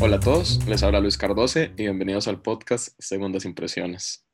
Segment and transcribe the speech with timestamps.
[0.00, 4.24] Hola a todos, les habla Luis Cardose y bienvenidos al podcast Segundas Impresiones.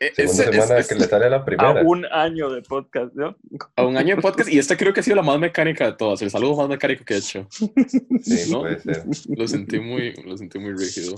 [0.00, 1.80] Eh, Segunda semana que le sale la primera.
[1.80, 3.36] A un año de podcast, ¿no?
[3.76, 5.92] A un año de podcast y esta creo que ha sido la más mecánica de
[5.92, 7.46] todas, el saludo más mecánico que he hecho.
[7.50, 9.04] Sí, puede ser.
[9.28, 11.14] Lo sentí muy, lo sentí muy rígido.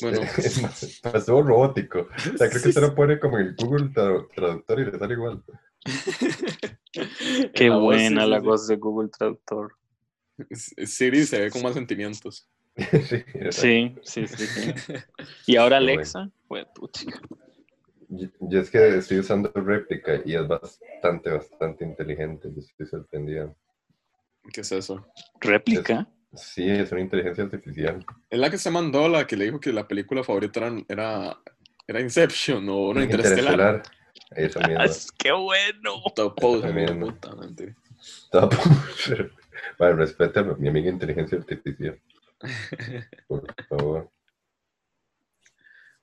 [0.00, 0.20] Bueno.
[1.02, 2.08] Pasó robótico.
[2.34, 5.42] O sea, creo que se lo pone como en Google Traductor y le sale igual.
[7.54, 9.74] Qué buena la voz de Google Traductor.
[10.50, 12.48] Siri se ve con más sentimientos.
[13.50, 14.72] sí, sí, sí,
[15.46, 17.20] Y ahora Alexa, pues puchica.
[18.08, 22.48] Yo, es que estoy usando réplica y es bastante, bastante inteligente.
[22.54, 23.56] Yo estoy sorprendido.
[24.52, 25.06] ¿Qué es eso?
[25.40, 26.06] ¿Réplica?
[26.34, 28.04] sí, es una inteligencia artificial.
[28.30, 31.36] Es la que se mandó, la que le dijo que la película favorita era,
[31.86, 33.82] era, Inception o no, Interestelar.
[34.30, 34.84] Esa mierda.
[35.18, 36.02] ¡Qué bueno!
[36.14, 36.72] Top puta,
[38.30, 38.54] Top
[39.78, 41.98] Bueno, respeta a mi amiga inteligencia artificial.
[43.28, 44.10] Por favor.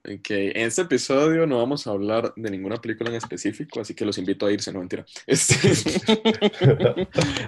[0.05, 4.03] Ok, en este episodio no vamos a hablar de ninguna película en específico, así que
[4.03, 5.05] los invito a irse, no mentira.
[5.27, 5.55] Este...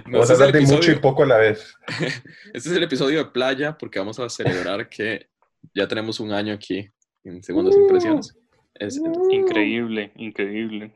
[0.06, 1.74] vamos a hablar de mucho y poco a la vez.
[2.54, 5.28] Este es el episodio de playa porque vamos a celebrar que
[5.74, 6.88] ya tenemos un año aquí
[7.24, 8.34] en Segundas Impresiones.
[8.74, 8.98] Es
[9.30, 10.94] increíble, increíble.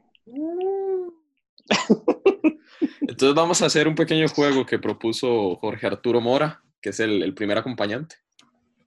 [3.02, 7.22] Entonces vamos a hacer un pequeño juego que propuso Jorge Arturo Mora, que es el,
[7.22, 8.16] el primer acompañante.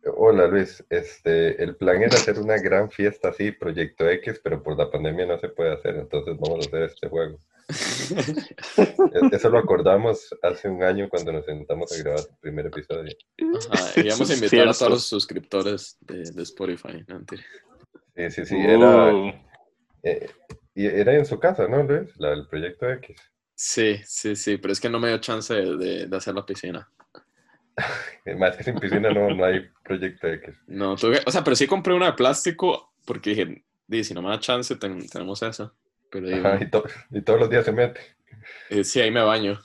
[0.05, 4.77] Hola Luis, este, el plan era hacer una gran fiesta así, Proyecto X, pero por
[4.77, 7.39] la pandemia no se puede hacer, entonces vamos a hacer este juego.
[9.31, 13.13] Eso lo acordamos hace un año cuando nos sentamos a grabar el primer episodio.
[13.69, 17.05] Ajá, vamos a invitar a todos los suscriptores de, de Spotify.
[18.16, 19.13] Sí, sí, sí, era,
[20.03, 20.30] eh,
[20.75, 22.09] era en su casa, ¿no, Luis?
[22.17, 23.16] La, el Proyecto X.
[23.55, 26.89] Sí, sí, sí, pero es que no me dio chance de, de hacer la piscina.
[28.38, 30.55] Más que sin piscina no, no hay proyecto X.
[30.67, 34.29] No, tuve, o sea, pero sí compré una de plástico porque dije, si no me
[34.29, 35.73] da chance, tenemos esa.
[36.09, 36.69] Pero y,
[37.11, 38.00] y, todos los días se mete.
[38.69, 39.59] Eh, sí, ahí me baño.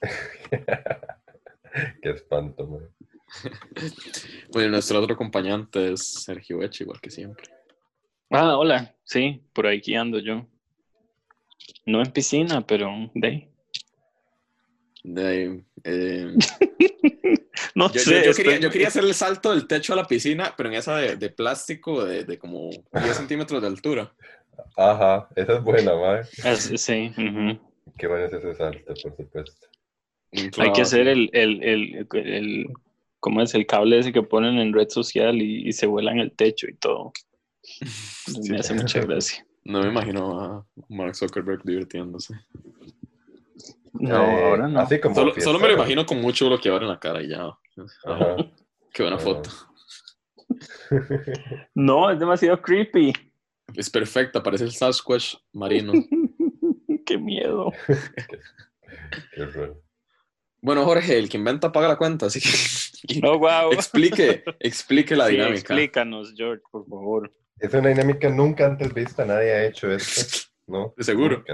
[2.02, 2.88] Qué espanto, man.
[4.52, 7.44] bueno, nuestro otro acompañante es Sergio Eche, igual que siempre.
[8.30, 10.46] Ah, hola, sí, por aquí ando yo.
[11.86, 13.48] No en piscina, pero de ahí.
[15.02, 16.34] De, eh,
[17.80, 18.24] no yo, sé.
[18.24, 20.96] Yo, quería, yo, quería, hacer el salto del techo a la piscina, pero en esa
[20.96, 24.12] de, de plástico de, de, como 10 centímetros de altura.
[24.76, 26.24] Ajá, esa es buena, madre.
[26.56, 27.12] sí.
[27.96, 29.66] Qué bueno es ese salto, por supuesto.
[30.58, 32.66] Hay que hacer el, el, el, el,
[33.18, 33.54] ¿cómo es?
[33.54, 36.68] El cable ese que ponen en red social y, y se vuela en el techo
[36.68, 37.12] y todo.
[38.48, 39.44] Me hace mucha gracia.
[39.64, 42.34] No me imagino a Mark Zuckerberg divirtiéndose.
[43.92, 44.80] No, eh, ahora no.
[44.80, 47.50] Así como solo, solo, me lo imagino con mucho bloqueador en la cara y ya.
[48.92, 49.50] Qué buena foto.
[51.74, 53.12] No, es demasiado creepy.
[53.76, 55.92] Es perfecta, parece el Sasquatch marino.
[57.06, 57.72] Qué miedo.
[57.86, 59.80] Qué raro.
[60.60, 63.72] Bueno, Jorge, el que inventa paga la cuenta, así que oh, wow.
[63.72, 65.58] explique, explique la sí, dinámica.
[65.58, 67.32] Explícanos, George, por favor.
[67.58, 70.92] Es una dinámica nunca antes vista, nadie ha hecho esto, ¿no?
[70.96, 71.44] De seguro.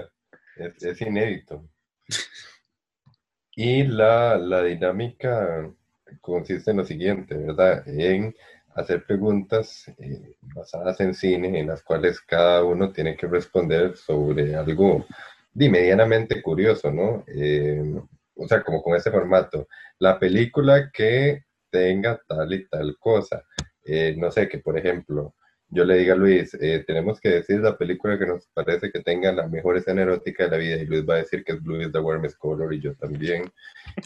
[0.56, 1.68] Es, es, inédito.
[3.54, 5.70] Y la, la, dinámica
[6.20, 7.86] consiste en lo siguiente, ¿verdad?
[7.88, 8.34] En
[8.74, 14.54] hacer preguntas eh, basadas en cine, en las cuales cada uno tiene que responder sobre
[14.54, 15.06] algo
[15.52, 17.24] de medianamente curioso, ¿no?
[17.26, 17.94] Eh,
[18.34, 19.68] o sea, como con ese formato.
[19.98, 23.42] La película que tenga tal y tal cosa.
[23.84, 25.34] Eh, no sé, que por ejemplo,
[25.68, 29.00] yo le diga a Luis, eh, tenemos que decir la película que nos parece que
[29.00, 31.62] tenga la mejor escena erótica de la vida, y Luis va a decir que es
[31.62, 33.50] Blue is the Warmest Color, y yo también.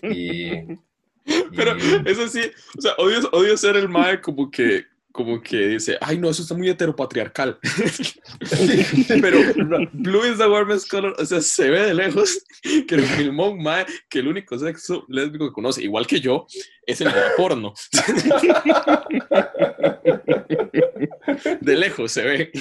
[0.03, 0.51] Y,
[1.57, 2.43] Pero eso sí,
[2.77, 6.43] o sea, odio, odio ser el mae como que, como que dice, ay no, eso
[6.43, 7.59] está muy heteropatriarcal.
[9.09, 9.39] Pero
[9.93, 13.57] Blue is the warmest color, o sea, se ve de lejos que el filmó
[14.09, 16.47] que el único sexo lésbico que conoce, igual que yo,
[16.87, 17.75] es el porno.
[21.61, 22.53] de lejos se ve.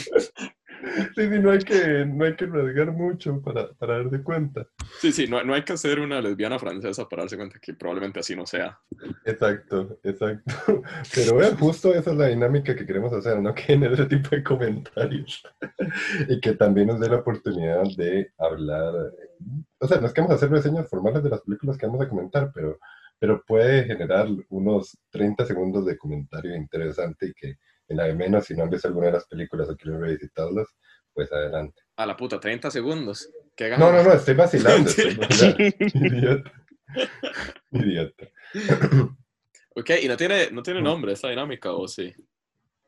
[1.16, 4.68] Sí, sí, no hay que, no hay que rasgar mucho para, para darse cuenta.
[5.00, 8.20] Sí, sí, no, no, hay que ser una lesbiana francesa para darse cuenta que probablemente
[8.20, 8.80] así no sea.
[9.26, 10.82] Exacto, exacto.
[11.16, 13.54] Pero vean, justo esa es la dinámica que queremos hacer, ¿no?
[13.60, 15.44] Que genere ese tipo de comentarios.
[16.30, 18.94] y que también nos dé la oportunidad de hablar.
[19.80, 22.02] O sea, no es que vamos a hacer reseñas formales de las películas que vamos
[22.02, 22.80] a comentar, pero,
[23.18, 27.58] pero puede generar unos 30 segundos de comentario interesante y que
[27.90, 30.68] en la de menos, si no han visto alguna de las películas o quieren revisitarlas,
[31.14, 31.82] pues adelante.
[31.98, 33.30] A la puta, 30 segundos.
[33.56, 34.90] ¿Qué no, no, no, estoy vacilando.
[34.90, 35.64] estoy vacilando.
[35.94, 36.52] Idiota.
[37.72, 38.30] Idiota.
[39.76, 42.14] Ok, y no tiene, no tiene nombre esta dinámica, ¿o sí?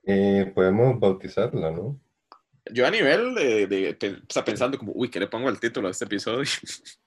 [0.03, 1.99] Eh, podemos bautizarla, ¿no?
[2.71, 5.59] Yo a nivel de, de, de- o sea, pensando como, uy, ¿qué le pongo al
[5.59, 6.43] título a este episodio?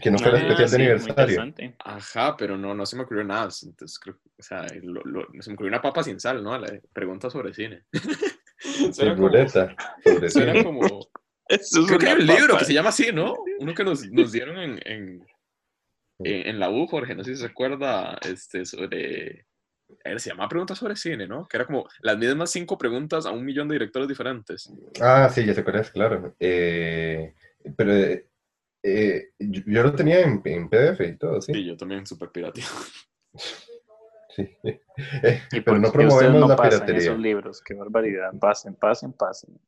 [0.00, 1.74] Que no fuera Ah, especial sí, de aniversario.
[1.78, 3.48] Ajá, pero no, no se me ocurrió nada.
[3.62, 6.58] Entonces, creo, o sea, lo- lo- se me ocurrió una papa sin sal, ¿no?
[6.58, 7.84] La pregunta sobre cine.
[8.58, 9.28] Sí, suena, como.
[10.02, 10.64] Sobre suena cine.
[10.64, 11.00] como...
[11.48, 12.58] Eso es Creo que hay un libro papa.
[12.60, 13.36] que se llama así, ¿no?
[13.60, 15.26] Uno que nos, nos dieron en, en,
[16.24, 19.46] en, en la U, Jorge, no sé si se acuerda, este, sobre...
[20.04, 21.46] a ver, se llamaba Preguntas sobre cine, ¿no?
[21.46, 24.72] Que era como las mismas cinco preguntas a un millón de directores diferentes.
[25.00, 26.34] Ah, sí, ya cuál es, claro.
[26.40, 27.32] Eh,
[27.76, 27.92] pero
[28.82, 31.52] eh, yo, yo lo tenía en, en PDF y todo, sí.
[31.52, 32.70] Sí, yo también súper pirateado.
[34.30, 34.56] Sí.
[34.62, 36.98] Eh, ¿Y pero por no promovemos no la piratería.
[36.98, 37.62] esos libros?
[37.62, 38.32] Qué barbaridad.
[38.38, 39.58] Pasen, pasen, pasen.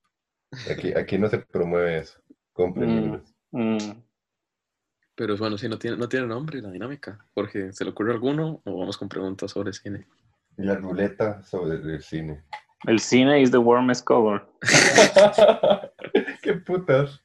[0.70, 2.20] Aquí, aquí no se promueve eso.
[2.52, 3.02] Compren Mm.
[3.02, 3.34] libros.
[3.52, 3.78] Mm,
[5.14, 7.18] Pero bueno, sí, no tiene, no tiene nombre la dinámica.
[7.34, 10.06] Jorge, ¿se le ocurre alguno o vamos con preguntas sobre cine?
[10.58, 12.44] Y la ruleta sobre el cine.
[12.86, 14.42] El cine is the warmest cover.
[16.42, 17.22] ¡Qué putas!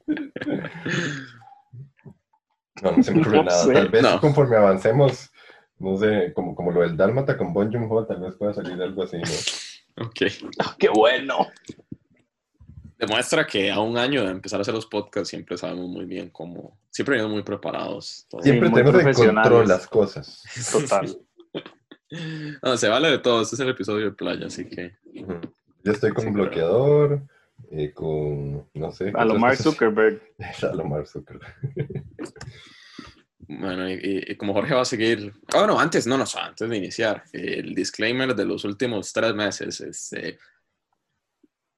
[2.83, 3.63] No, no se me ocurre No nada.
[3.63, 3.73] sé.
[3.73, 4.19] Tal vez No.
[4.19, 5.31] conforme avancemos,
[5.79, 9.03] no sé, como, como lo del Dálmata con Bon Joon-ho, tal vez pueda salir algo
[9.03, 10.05] así, ¿no?
[10.05, 10.21] Ok.
[10.59, 11.47] Ah, ¡Qué bueno!
[12.97, 16.29] Demuestra que a un año de empezar a hacer los podcasts siempre sabemos muy bien
[16.29, 16.77] cómo...
[16.89, 18.25] Siempre venimos muy preparados.
[18.29, 18.43] todos.
[18.43, 20.43] Siempre muy tenemos en control las cosas.
[20.71, 21.17] Total.
[22.61, 23.41] No, se vale de todo.
[23.41, 24.95] Este es el episodio de playa, así que...
[25.83, 27.23] Yo estoy con Sí, bloqueador,
[27.71, 29.11] eh, con, no sé.
[29.15, 29.57] A lo Mark.
[29.57, 30.21] Zuckerberg.
[30.61, 31.55] A lo Mark Zuckerberg.
[33.59, 35.33] Bueno, y, y- y como Jorge va a seguir...
[35.53, 37.23] Ah, no, antes, no, no, antes de iniciar.
[37.33, 39.79] El disclaimer de los últimos tres meses.
[39.81, 40.37] Este,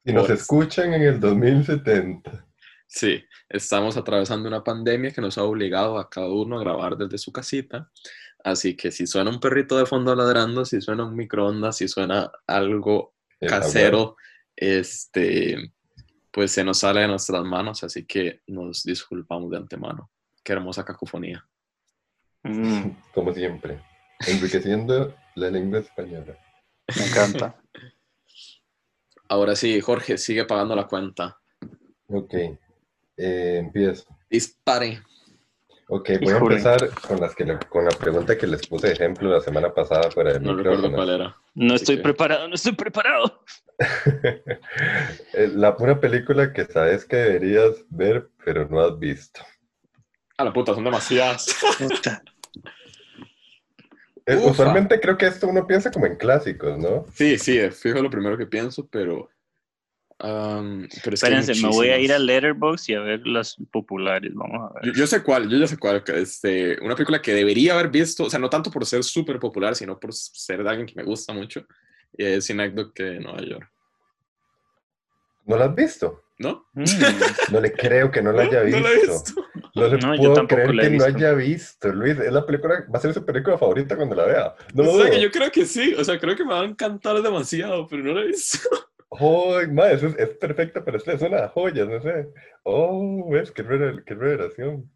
[0.05, 2.45] Si nos Pues- escuchan en el 2070.
[2.87, 7.17] Sí, estamos atravesando una pandemia que nos ha obligado a cada uno a grabar desde
[7.17, 7.89] su casita.
[8.43, 12.31] Así que si suena un perrito de fondo ladrando, si suena un microondas, si suena
[12.45, 14.15] algo casero,
[14.55, 15.73] este,
[16.31, 17.83] pues se nos sale de nuestras manos.
[17.83, 20.11] Así que nos disculpamos de antemano.
[20.43, 21.43] Qué hermosa cacofonía.
[22.45, 23.79] Mm, Como siempre.
[24.27, 26.37] Enriqueciendo la lengua española.
[26.95, 27.55] me encanta.
[29.29, 31.37] Ahora sí, Jorge, sigue pagando la cuenta.
[32.07, 32.33] Ok.
[33.17, 34.05] eh, empiezo.
[34.29, 35.01] Dispare.
[35.87, 38.93] Ok, voy a empezar con, las que le- con la pregunta que les puse de
[38.93, 40.95] ejemplo la semana pasada fuera del No recuerdo micrófono.
[40.97, 41.35] cuál era.
[41.55, 43.43] No Así estoy que- preparado, no estoy preparado.
[45.33, 49.41] Eh, La pura película que sabes que deberías ver, pero no has visto.
[50.37, 51.47] A la puta, son demasiadas.
[51.77, 52.21] Puta.
[54.25, 54.51] Eh, Ufa.
[54.51, 57.05] Usualmente creo que esto uno piensa como en clásicos, ¿no?
[57.13, 59.29] Sí, sí, fijo lo primero que pienso, pero.
[60.19, 64.31] am, pero Espérense, me voy a ir a Letterboxd y a ver las populares.
[64.33, 64.93] Vamos a ver.
[64.95, 66.03] yo sé cuál, yo ya sé cuál.
[66.07, 69.75] Este, una película que debería haber visto, o sea, no tanto por ser súper popular,
[69.75, 71.65] sino por ser de alguien que me gusta mucho,
[72.17, 73.69] y es Synecdoche de Nueva York.
[75.45, 76.23] ¿No la has visto?
[76.39, 76.65] ¿No?
[76.73, 76.83] Mm,
[77.51, 78.79] No le creo que no la haya visto.
[78.81, 79.45] No la he visto.
[79.75, 82.17] No le No, yo puedo tampoco creer que no haya visto, Luis.
[82.17, 84.55] Es la película, va a ser su película favorita cuando la vea.
[84.73, 86.65] No o sea, que yo creo que sí, o sea, creo que me va a
[86.65, 88.59] encantar demasiado, pero no la he visto.
[89.11, 91.13] ¡Ay, ma, eso es, es perfecta para usted!
[91.13, 92.27] Es una joya, no sé.
[92.63, 93.51] ¡Oh, ves!
[93.51, 93.63] ¡Qué,
[94.05, 94.89] qué revelación!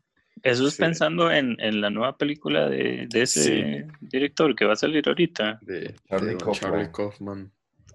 [0.44, 0.81] Eso es Sí.
[0.81, 3.83] pensando en, en la nueva película de, de ese Sí.
[4.00, 5.59] director que va a salir ahorita.
[5.62, 6.71] De Charlie de Kaufman.
[6.71, 7.52] Charlie Kaufman.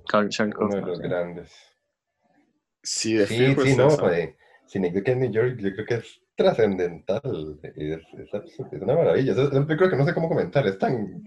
[0.07, 1.03] Carl Uno de los sí.
[1.05, 1.53] grandes.
[2.83, 3.89] Sí, de Sí, sí, no.
[4.77, 7.59] New York, yo creo que es trascendental.
[7.63, 9.33] Es, es, abs- es una maravilla.
[9.33, 10.67] Es una película que no sé cómo comentar.
[10.67, 11.23] Es tan.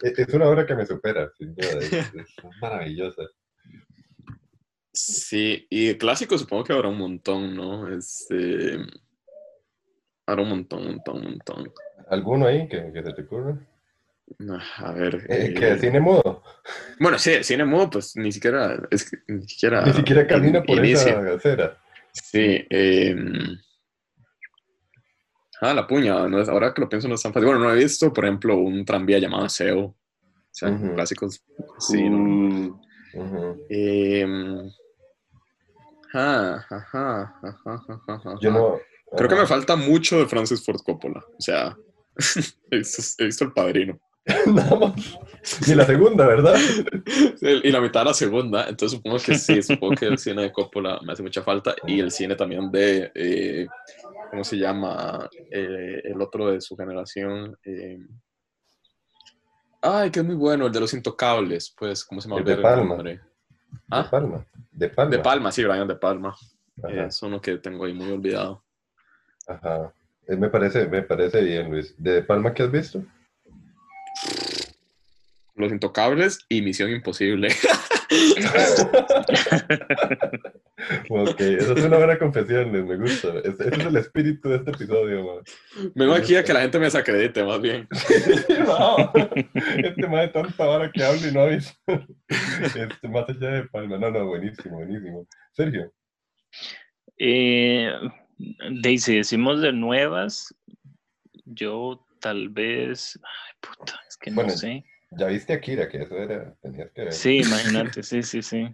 [0.00, 1.78] Es, una obra que me supera, sin duda.
[1.80, 3.22] Es, es maravillosa.
[4.92, 7.88] Sí, y de clásicos supongo que habrá un montón, ¿no?
[7.94, 8.78] Este.
[10.26, 11.72] Habrá un montón, un montón, un montón.
[12.10, 13.58] ¿Alguno ahí que, que se te ocurra?
[14.78, 15.24] A ver.
[15.28, 16.42] Eh, eh, que de cine mudo.
[17.00, 18.78] Bueno, sí, cine mudo, pues ni siquiera.
[18.90, 19.84] Es ni siquiera.
[19.86, 21.12] Ni siquiera camina in- por inicia.
[21.20, 21.78] esa acera.
[22.12, 22.66] Sí.
[22.68, 23.14] eh,
[25.60, 26.28] ah, la puña.
[26.28, 27.46] No es, ahora que lo pienso, no es tan fácil.
[27.46, 29.80] Bueno, no he visto, por ejemplo, un tranvía llamado SEO.
[29.80, 29.96] O
[30.50, 31.42] sea, clásicos.
[31.78, 32.18] Sí, ¿no?
[32.18, 32.80] Mm,
[33.14, 33.66] Ujú.
[33.70, 34.26] Eh,
[36.12, 38.78] ajá, ajá, ajá, Yo no.
[39.16, 41.24] Creo que me falta mucho de Francis Ford Coppola.
[41.38, 41.76] O sea,
[42.70, 43.98] he visto, he visto El Padrino.
[44.46, 45.18] Nada más.
[45.66, 46.56] Ni la segunda, ¿verdad?
[47.40, 48.68] Y la mitad de la segunda.
[48.68, 51.74] Entonces supongo que sí, supongo que el cine de Coppola me hace mucha falta.
[51.86, 53.66] Y el cine también de, eh,
[54.30, 55.28] ¿cómo se llama?
[55.50, 57.56] Eh, el otro de su generación.
[57.64, 57.98] eh,
[59.80, 62.40] Ay, que es muy bueno, el de los intocables, pues, ¿cómo se llama?
[62.40, 62.96] El de el Palma.
[63.02, 63.20] De
[63.90, 64.08] ¿Ah?
[64.10, 64.44] Palma.
[64.72, 65.10] De Palma.
[65.16, 66.34] De Palma, sí, Brian de Palma.
[66.82, 67.06] Ajá.
[67.06, 68.64] Es uno que tengo ahí muy olvidado.
[69.46, 69.92] Ajá.
[70.26, 71.94] Eh, Me parece, me parece bien, Luis.
[71.96, 73.02] ¿De Palma qué has visto?
[75.58, 77.48] Los Intocables y Misión Imposible.
[81.10, 83.38] ok, eso es una buena confesión, me gusta.
[83.44, 85.44] Ese, es el espíritu de este episodio, man.
[85.94, 87.86] Vengo aquí a que la gente me desacredite, más bien.
[88.66, 89.12] no,
[89.76, 91.74] este más de tanta hora que hablo y no aviso.
[91.88, 93.98] Este, más allá de Palma.
[93.98, 95.26] No, no, buenísimo, buenísimo.
[95.52, 95.92] Sergio.
[97.18, 97.92] Eh,
[98.80, 100.54] Daisy, decimos de nuevas,
[101.44, 103.18] yo tal vez.
[103.22, 104.84] Ay, puta, es que no sé.
[105.10, 106.54] Ya viste Akira, que eso era.
[106.60, 107.12] Tenías que ver.
[107.12, 108.68] Sí, imagínate, sí, sí, sí.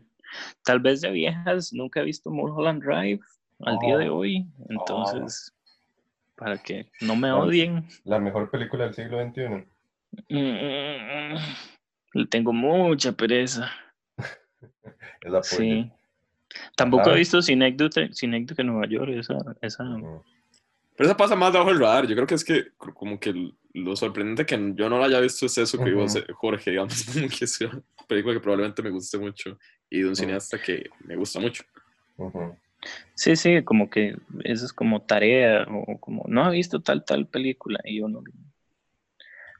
[0.65, 3.21] Tal vez de viejas, nunca he visto Mulholland Drive
[3.61, 4.47] al día de hoy.
[4.69, 5.55] Entonces,
[6.35, 7.87] para que no me odien.
[8.05, 9.67] La mejor película del siglo XXI.
[10.29, 11.37] Mm,
[12.15, 13.71] le tengo mucha pereza.
[15.21, 15.91] es la Sí.
[16.77, 19.85] Tampoco he visto Cinécdote, en Nueva York, esa, esa,
[20.97, 22.07] pero eso pasa más debajo del radar.
[22.07, 25.47] Yo creo que es que, como que lo sorprendente que yo no lo haya visto
[25.47, 28.83] es eso que iba a ser Jorge, digamos, como que es una película que probablemente
[28.83, 29.59] me guste mucho
[29.91, 31.65] y de un cineasta que me gusta mucho.
[33.15, 37.27] Sí, sí, como que eso es como tarea o como no ha visto tal, tal
[37.27, 38.23] película y yo no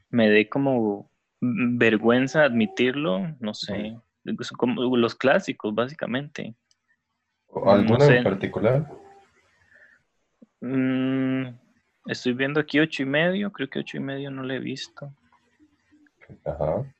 [0.09, 1.09] me dé como
[1.41, 3.97] vergüenza admitirlo, no sé,
[4.57, 6.55] como los clásicos básicamente.
[7.65, 9.04] ¿Alguna en particular?
[10.65, 11.55] Mm,
[12.07, 15.13] estoy viendo aquí ocho y medio, creo que ocho y medio no lo he visto.
[16.43, 16.91] Ajá.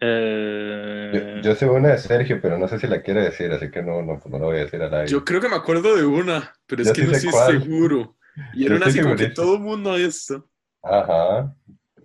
[0.00, 3.82] Eh, yo, sé una de Sergio, pero no sé si la quiere decir, así que
[3.82, 5.06] no, no, no lo voy a decir a nadie.
[5.06, 8.16] Yo creo que me acuerdo de una, pero es que no estoy seguro.
[8.52, 10.50] Y era una así como que todo el mundo ha visto.
[10.82, 11.54] Ajá.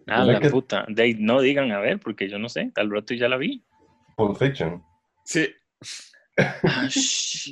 [0.06, 0.86] Ah, la puta.
[1.18, 3.64] no digan a ver, porque yo no sé, tal rato ya la vi.
[4.16, 4.84] Pulp Fiction.
[5.26, 5.50] Sí.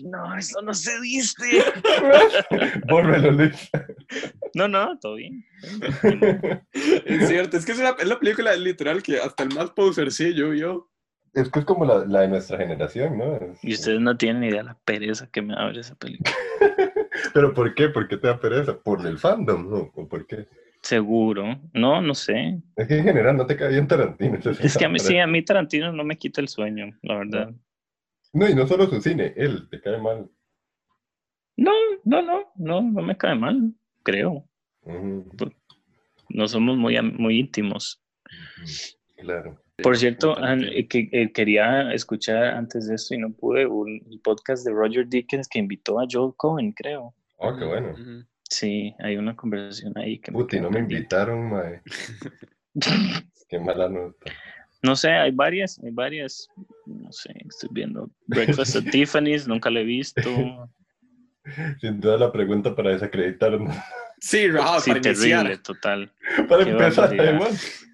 [0.04, 1.44] No, eso no se dice.
[2.88, 3.70] Vuélvelo, Luis.
[4.54, 5.46] No, no, todo bien.
[7.04, 9.72] Es cierto, es que es, la película literal que hasta el más
[10.36, 10.90] yo vio.
[11.34, 13.40] Es que es como la, la, de nuestra generación, ¿no?
[13.62, 16.32] Y ustedes no tienen ni idea la pereza que me abre esa película.
[17.34, 17.90] ¿Pero por qué?
[17.90, 18.78] ¿Por qué te da pereza?
[18.80, 19.92] ¿Por el fandom, no?
[19.94, 20.48] ¿O por qué?
[20.82, 21.60] Seguro.
[21.74, 22.60] No, no sé.
[22.76, 24.40] Es que en general no te cae bien Tarantino.
[24.60, 27.50] Es que a mí sí, a mí Tarantino no me quita el sueño, la verdad.
[27.50, 27.60] No,
[28.34, 30.30] y no solo su cine, él te cae mal.
[31.56, 31.72] No,
[32.04, 34.48] no, no, no, no me cae mal, creo.
[36.30, 38.02] No somos muy, muy íntimos.
[39.18, 39.60] Claro.
[39.82, 44.66] Por cierto, eh, que, eh, quería escuchar antes de esto y no pude un podcast
[44.66, 47.14] de Roger Dickens que invitó a Joel Cohen, creo.
[47.38, 47.96] Oh, qué bueno.
[48.50, 51.82] Sí, hay una conversación ahí que Puti, no me invitaron, mae.
[53.50, 54.32] qué mala nota.
[54.82, 56.50] No sé, hay varias, hay varias.
[56.86, 60.22] No sé, estoy viendo Breakfast at Tiffany's, nunca la he visto.
[61.80, 63.76] Sin duda la pregunta para desacreditarnos.
[64.20, 66.12] Sí, Raúl, sí, terrible, total.
[66.48, 67.86] Para empezar, además.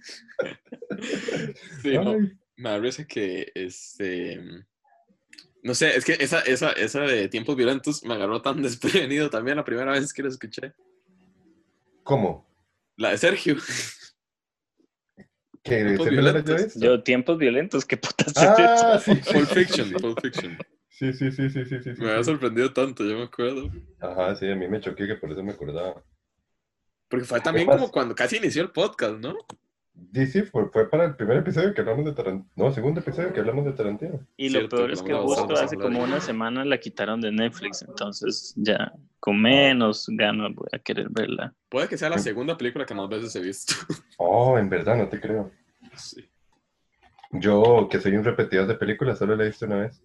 [1.81, 4.41] Sí, no, me parece que este.
[5.61, 9.57] No sé, es que esa, esa, esa de tiempos violentos me agarró tan desprevenido también
[9.57, 10.73] la primera vez que la escuché.
[12.03, 12.45] ¿Cómo?
[12.97, 13.55] La de Sergio.
[15.63, 15.83] ¿Qué?
[15.83, 16.75] ¿Tiempos violentos?
[16.75, 20.57] Yo, tiempos violentos, qué putas ah, sí, Pulp Fiction, Pulp Fiction.
[20.89, 21.89] Sí, sí, sí, sí, sí, sí.
[21.97, 23.71] Me había sorprendido tanto, yo me acuerdo.
[23.99, 26.03] Ajá, sí, a mí me choqué que por eso me acordaba.
[27.07, 29.35] Porque fue también como cuando casi inició el podcast, ¿no?
[30.51, 32.49] Fue, fue, para el primer episodio que hablamos de Tarantino.
[32.55, 34.19] No, segundo episodio que hablamos de Tarantino.
[34.37, 38.53] Y lo peor es que justo hace como una semana la quitaron de Netflix, entonces
[38.55, 41.53] ya con menos ganas voy a querer verla.
[41.69, 43.73] Puede que sea la segunda película que más veces he visto.
[44.17, 45.51] Oh, en verdad, no te creo.
[45.95, 46.29] Sí.
[47.31, 50.01] Yo, que soy un repetidor de películas, solo la he visto una vez.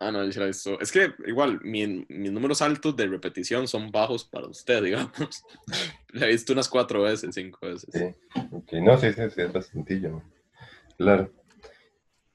[0.00, 0.80] Ah, no, yo sí la he visto.
[0.80, 5.44] Es que igual, mis números altos de repetición son bajos para usted, digamos.
[6.08, 7.90] la he visto unas cuatro veces, cinco veces.
[7.92, 8.72] Sí, ok.
[8.74, 10.00] No, sí, sí, sí es bastante.
[10.98, 11.32] Claro.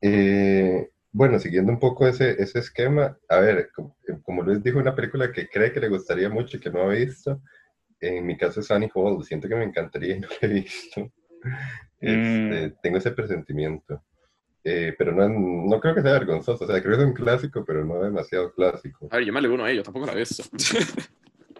[0.02, 4.96] Eh, bueno, siguiendo un poco ese, ese esquema, a ver, como, como, Luis dijo, una
[4.96, 7.42] película que cree que le gustaría mucho y que no ha visto,
[8.00, 11.12] en mi caso es Annie Hall, siento que me encantaría y no la he visto.
[12.00, 12.76] Este, mm.
[12.82, 14.04] Tengo ese presentimiento.
[14.72, 16.64] Eh, pero no, no creo que sea vergonzoso.
[16.64, 19.08] O sea, creo que es un clásico, pero no demasiado clásico.
[19.10, 20.44] A ver, yo me aleguno a ello, tampoco la visto.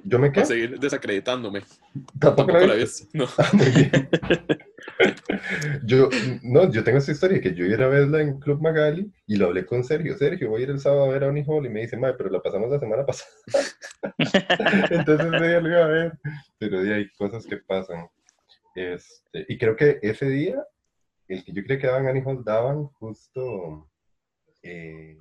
[0.04, 0.46] ¿Yo me quedo?
[0.46, 1.64] seguir desacreditándome.
[2.20, 3.08] Tampoco, la visto.
[3.14, 3.26] No.
[3.40, 4.10] Ah, muy bien.
[5.86, 6.10] yo,
[6.44, 9.48] no, yo tengo esa historia que yo iba a verla en Club Magali y lo
[9.48, 10.16] hablé con Sergio.
[10.16, 12.30] Sergio, voy a ir el sábado a ver a Hall y me dice, madre, pero
[12.30, 13.32] la pasamos la semana pasada.
[14.92, 16.20] Entonces ella lo iba a ver.
[16.60, 18.08] Pero hay cosas que pasan.
[18.76, 20.64] Este, y creo que ese día,
[21.30, 23.88] el que yo creía que daban Annie daban justo,
[24.64, 25.18] eh,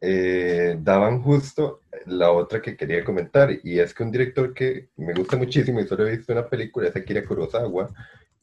[0.00, 5.14] eh, daban justo la otra que quería comentar, y es que un director que me
[5.14, 7.88] gusta muchísimo y solo he visto una película es Akira Kurosawa,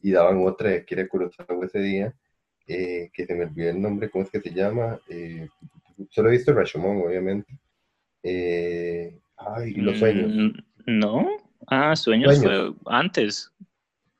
[0.00, 2.14] y daban otra de Akira Kurosawa ese día,
[2.66, 4.98] eh, que se me olvidó el nombre, ¿cómo es que se llama?
[6.10, 7.58] Solo he visto Rashomon, obviamente.
[9.36, 10.32] Ay, Los Sueños.
[10.34, 11.28] Mm, No.
[11.68, 12.74] Ah, Sueños, Sueños.
[12.82, 13.50] fue antes.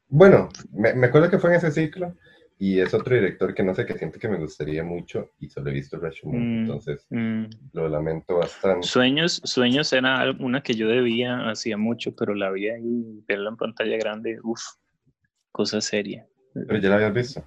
[0.09, 2.15] Bueno, me, me acuerdo que fue en ese ciclo
[2.59, 5.71] y es otro director que no sé, que siento que me gustaría mucho y solo
[5.71, 6.59] he visto Rashomon, Mm.
[6.61, 7.45] entonces Mm.
[7.73, 8.87] lo lamento bastante.
[8.87, 13.57] Sueños, Sueños era una que yo debía hacía mucho, pero la vi ahí, verla en
[13.57, 14.63] pantalla grande, uff,
[15.53, 16.27] cosa seria.
[16.55, 17.45] Pero ya la habías visto.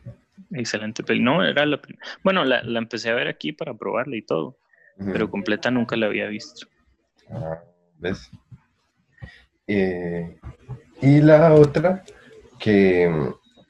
[0.51, 1.21] Excelente peli.
[1.21, 1.79] No, era la
[2.23, 4.57] Bueno, la, la empecé a ver aquí para probarla y todo,
[5.11, 6.67] pero completa nunca la había visto.
[7.31, 7.59] Ah,
[7.97, 8.29] ¿Ves?
[9.67, 10.37] Eh,
[11.01, 12.03] y la otra,
[12.59, 13.09] que,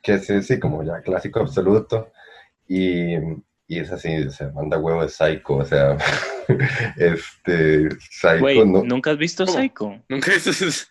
[0.01, 2.11] que es así como ya clásico absoluto,
[2.67, 3.15] y,
[3.67, 5.97] y es así, se manda huevo de Psycho, o sea,
[6.97, 9.57] este, Psycho, Güey, no, ¿nunca has visto ¿Cómo?
[9.57, 10.01] Psycho?
[10.09, 10.89] Nunca dices.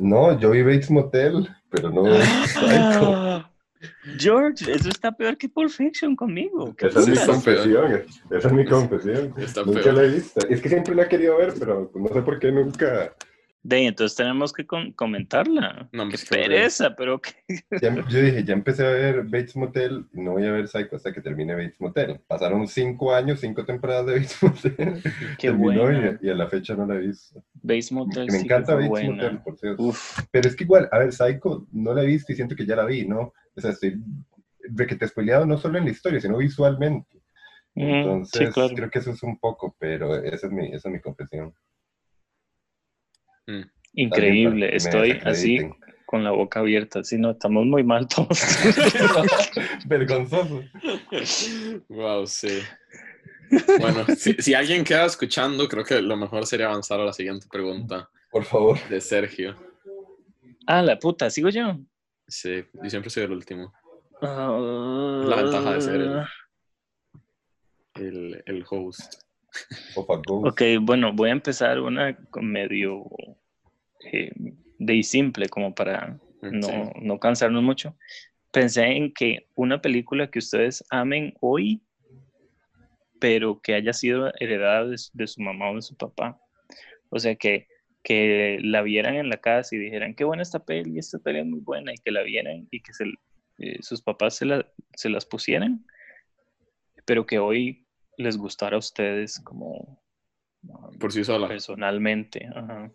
[0.00, 2.04] no, yo vi Bates Motel, pero no
[2.46, 3.44] Psycho.
[4.18, 6.74] George, eso está peor que Pulp Fiction conmigo.
[6.74, 9.34] ¿Qué Esa es mi confesión, esa es mi confesión.
[9.38, 9.92] Está Nunca feo.
[9.92, 10.40] la he visto.
[10.48, 13.14] Es que siempre la he querido ver, pero no sé por qué nunca.
[13.68, 15.88] De, entonces tenemos que com- comentarla.
[15.92, 17.30] No, Qué pereza, pero que...
[17.82, 21.12] Ya- yo dije, ya empecé a ver Bates Motel, no voy a ver Psycho hasta
[21.12, 22.18] que termine Bates Motel.
[22.26, 25.02] Pasaron cinco años, cinco temporadas de Bates Motel.
[25.38, 26.18] Qué buena.
[26.22, 27.44] y, y a la fecha no la he visto.
[27.62, 29.22] Base Motel Que me sí encanta que fue Bates buena.
[29.24, 29.82] Motel, por cierto.
[29.82, 32.64] Uf, Pero es que igual, a ver, Psycho no la he visto y siento que
[32.64, 33.34] ya la vi, ¿no?
[33.54, 34.00] O sea, estoy
[34.66, 37.18] de que te he spoileado no solo en la historia, sino visualmente.
[37.74, 38.74] mm, Entonces, sí, claro.
[38.74, 41.52] creo que eso es un poco, pero esa es mi, esa es mi confesión.
[43.48, 43.62] Mm.
[43.94, 45.58] Increíble, estoy así
[46.06, 47.02] con la boca abierta.
[47.02, 48.38] Sí, no, estamos muy mal todos.
[49.86, 50.62] Vergonzoso.
[51.88, 52.60] Wow, sí.
[53.80, 57.46] Bueno, si, si alguien queda escuchando, creo que lo mejor sería avanzar a la siguiente
[57.50, 58.78] pregunta Por favor.
[58.88, 59.56] de Sergio.
[60.66, 61.78] ah, la puta, ¿sigo yo?
[62.26, 63.72] Sí, yo siempre soy el último.
[64.20, 66.22] Ah, La ventaja de ser el-
[67.94, 69.14] El, el host.
[70.44, 73.04] Ok, bueno, voy a empezar una medio
[74.12, 74.30] eh,
[74.78, 76.72] de simple, como para no, Sí.
[77.02, 77.96] no cansarnos mucho.
[78.52, 81.82] Pensé en que una película que ustedes amen hoy,
[83.18, 86.40] pero que haya sido heredada de, su- de su mamá o de su papá.
[87.10, 87.66] O sea, que,
[88.02, 91.46] que la vieran en la casa y dijeran, qué buena esta peli, esta peli es
[91.46, 93.04] muy buena, y que la vieran y que se,
[93.58, 95.84] eh, sus papás se, la- se las pusieran,
[97.04, 97.87] pero que hoy
[98.18, 99.98] les gustara a ustedes como
[100.62, 101.48] um, Por sí sola.
[101.48, 102.46] personalmente.
[102.54, 102.92] ajá.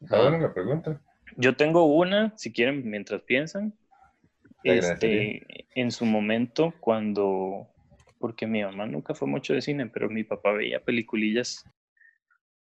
[0.00, 1.00] La pregunta.
[1.36, 3.74] Yo tengo una, si quieren, mientras piensan.
[4.62, 7.68] Te Este, en su momento, cuando,
[8.18, 11.64] porque mi mamá nunca fue mucho de cine, pero mi papá veía peliculillas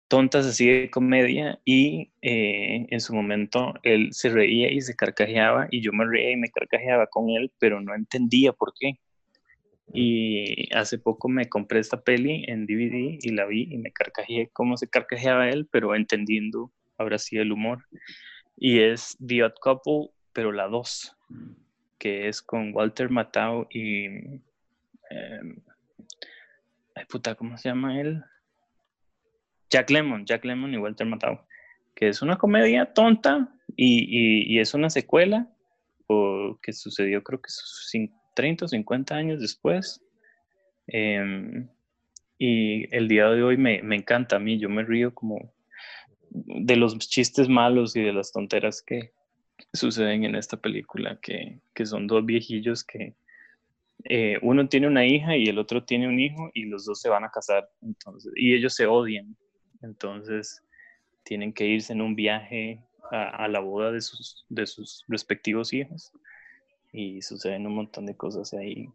[0.08, 5.68] tontas así de comedia y eh, en su momento él se reía y se carcajeaba
[5.72, 9.00] y yo me reía y me carcajeaba con él, pero no entendía por qué.
[9.93, 14.50] Y hace poco me compré esta peli en DVD y la vi y me carcajeé
[14.52, 17.86] cómo se carcajeaba él, pero entendiendo ahora sí el humor.
[18.58, 21.15] Y es The Odd Couple, pero la 2,
[21.98, 24.06] que es con Walter Matthau y...
[25.10, 25.58] em,
[26.95, 28.24] ay, puta, ¿cómo se llama él?
[29.69, 31.39] Jack Lemmon, Jack Lemmon y Walter Matthau,
[31.95, 35.50] que es una comedia tonta y, y- es una secuela
[36.08, 37.50] o que sucedió creo que
[38.36, 40.02] 30 o 50 años después.
[40.88, 41.67] Em,
[42.38, 45.54] y el día de hoy me, me encanta a mí, yo me río como
[46.30, 49.13] de los chistes malos y de las tonteras que
[49.74, 53.15] suceden en esta película, que, que son dos viejillos que
[54.04, 57.10] eh, uno tiene una hija y el otro tiene un hijo y los dos se
[57.10, 59.36] van a casar, entonces, y ellos se odian,
[59.82, 60.62] entonces
[61.24, 65.74] tienen que irse en un viaje a, a la boda de sus, de sus respectivos
[65.74, 66.12] hijos
[66.96, 68.90] y suceden un montón de cosas ahí.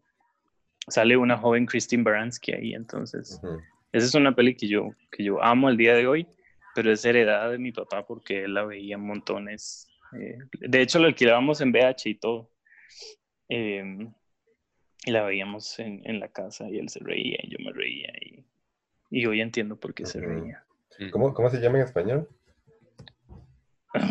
[0.87, 3.61] Sale una joven Christine Baranski ahí, entonces Ujú.
[3.91, 6.27] esa es una peli que yo, que yo amo al día de hoy,
[6.73, 9.87] pero es heredada de mi papá porque él la veía montones.
[10.19, 12.49] eh, de hecho, la alquilábamos en VH y todo.
[13.49, 13.83] Eh,
[15.05, 18.11] y la veíamos en, en la casa y él se reía y yo me reía.
[18.21, 18.45] Y,
[19.09, 20.29] y hoy entiendo por qué se Ujú.
[20.29, 20.65] reía.
[21.11, 22.27] ¿Cómo, ¿Cómo se llama en español?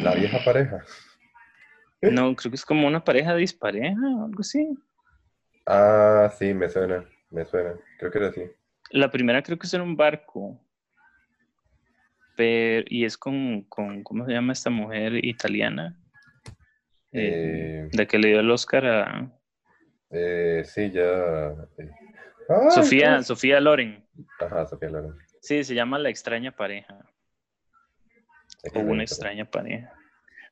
[0.03, 0.85] La vieja pareja.
[2.03, 4.79] No, creo que es como una pareja dispareja o algo así.
[5.67, 7.75] Ah, sí, me suena, me suena.
[7.99, 8.43] Creo que era así.
[8.91, 10.59] La primera creo que es en un barco.
[12.37, 15.97] Pero, y es con, con, ¿cómo se llama esta mujer italiana?
[17.13, 19.31] Eh, Eh, la que le dio el Oscar a
[20.11, 21.03] eh, sí, ya.
[21.79, 21.91] eh.
[22.49, 23.23] Ay, Sofía, ¿cómo?
[23.23, 24.05] Sofía Loren.
[24.41, 25.15] Ajá, Sofía Loren.
[25.41, 26.99] Sí, se llama La extraña pareja.
[28.75, 29.93] O una extraña pareja.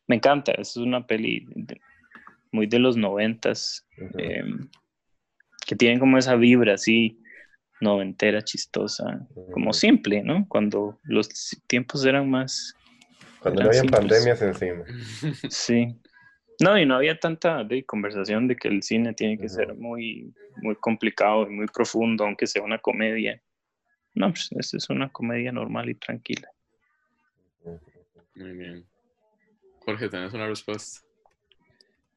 [0.09, 1.47] Me encanta, es una peli.
[1.55, 1.81] de-
[2.51, 4.69] muy de los noventas, em,
[5.67, 7.21] que tienen como esa vibra así
[7.81, 10.47] noventera, chistosa, como simple, ¿no?
[10.49, 11.29] Cuando los
[11.67, 12.75] tiempos eran más...
[13.41, 14.85] Cuando no había pandemias encima.
[15.51, 15.95] Sí.
[16.61, 20.33] No, y no había tanta de conversación de que el cine tiene que ser muy,
[20.57, 23.41] muy complicado y muy profundo, aunque sea una comedia.
[24.15, 26.49] No, pues esta es una comedia normal y tranquila.
[28.35, 28.87] Muy bien.
[29.89, 31.01] Jorge, ¿tenés una respuesta?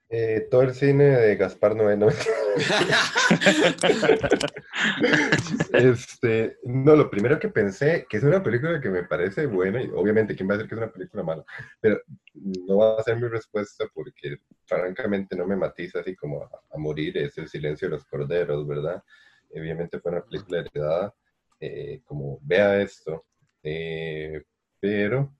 [0.10, 2.10] Eh, todo el cine de Gaspar Noé, ¿no?
[5.72, 9.88] este, no, lo primero que pensé, que es una película que me parece buena, y
[9.88, 11.46] obviamente, ¿quién va a decir que es una película mala?
[11.80, 12.02] Pero
[12.34, 17.20] no va a ser mi respuesta porque francamente no me matiza así como a, morir,
[17.20, 19.02] es El silencio de los corderos, ¿verdad?
[19.50, 21.16] Obviamente fue una película heredada,
[21.58, 23.28] eh, como vea esto,
[23.64, 24.44] eh,
[24.78, 25.34] pero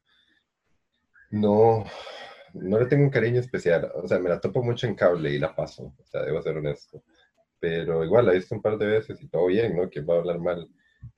[1.32, 1.86] no,
[2.54, 3.92] no le tengo un cariño especial.
[3.96, 5.94] O sea, me la topo mucho en cable y la paso.
[5.98, 7.04] O sea, debo ser honesto.
[7.60, 9.90] Pero igual la he visto un par de veces y todo bien, ¿no?
[9.90, 10.68] ¿Quién va a hablar mal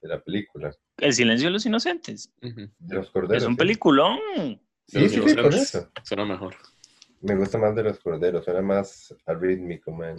[0.01, 0.75] de la película?
[0.97, 2.31] El silencio de los inocentes.
[2.41, 3.43] De los corderos.
[3.43, 4.19] Es un peliculón.
[4.87, 5.89] Sí, sí, sí, por eso.
[6.03, 6.55] Suena mejor.
[7.21, 10.17] Me gusta más de los corderos, suena más arrítmico, man.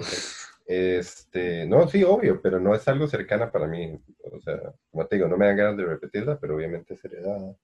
[0.67, 4.01] Este, no, sí, obvio, pero no es algo cercana para mí.
[4.33, 4.59] O sea,
[4.91, 7.55] como te digo, no me dan ganas de repetirla, pero obviamente es heredada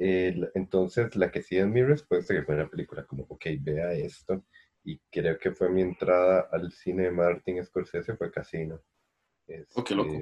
[0.00, 4.44] entonces, la que sí es mi respuesta, que fue una película como, ok, vea esto,
[4.82, 8.80] y creo que fue mi entrada al cine de Martin Scorsese, fue Casino.
[9.74, 10.14] oh, qué loco.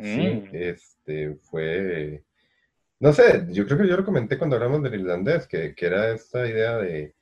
[0.00, 2.24] Sí, este, fue...
[3.00, 6.10] No sé, yo creo que yo lo comenté cuando hablamos del irlandés, que, que era
[6.10, 7.14] esta idea de...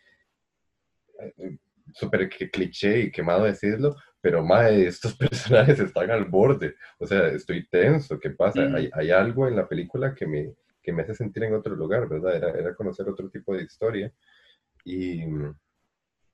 [1.20, 1.58] Eh,
[1.92, 6.74] súper cliché y quemado decirlo, pero más estos personajes están al borde.
[6.98, 8.18] O sea, estoy tenso.
[8.18, 8.62] ¿Qué pasa?
[8.74, 10.52] hay, hay, algo en la película que me,
[10.86, 12.36] que me hace sentir en otro lugar, ¿verdad?
[12.36, 14.12] Era, era conocer otro tipo de historia.
[14.84, 15.24] Y,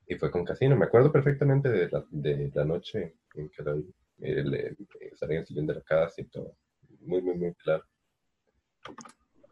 [0.06, 0.76] y, fue con Casino.
[0.76, 3.90] Me acuerdo perfectamente de la, de la noche en que la vi.
[4.20, 4.76] El, el,
[5.22, 6.54] en el sillón de la casa y todo.
[7.00, 7.82] Muy, muy, muy claro.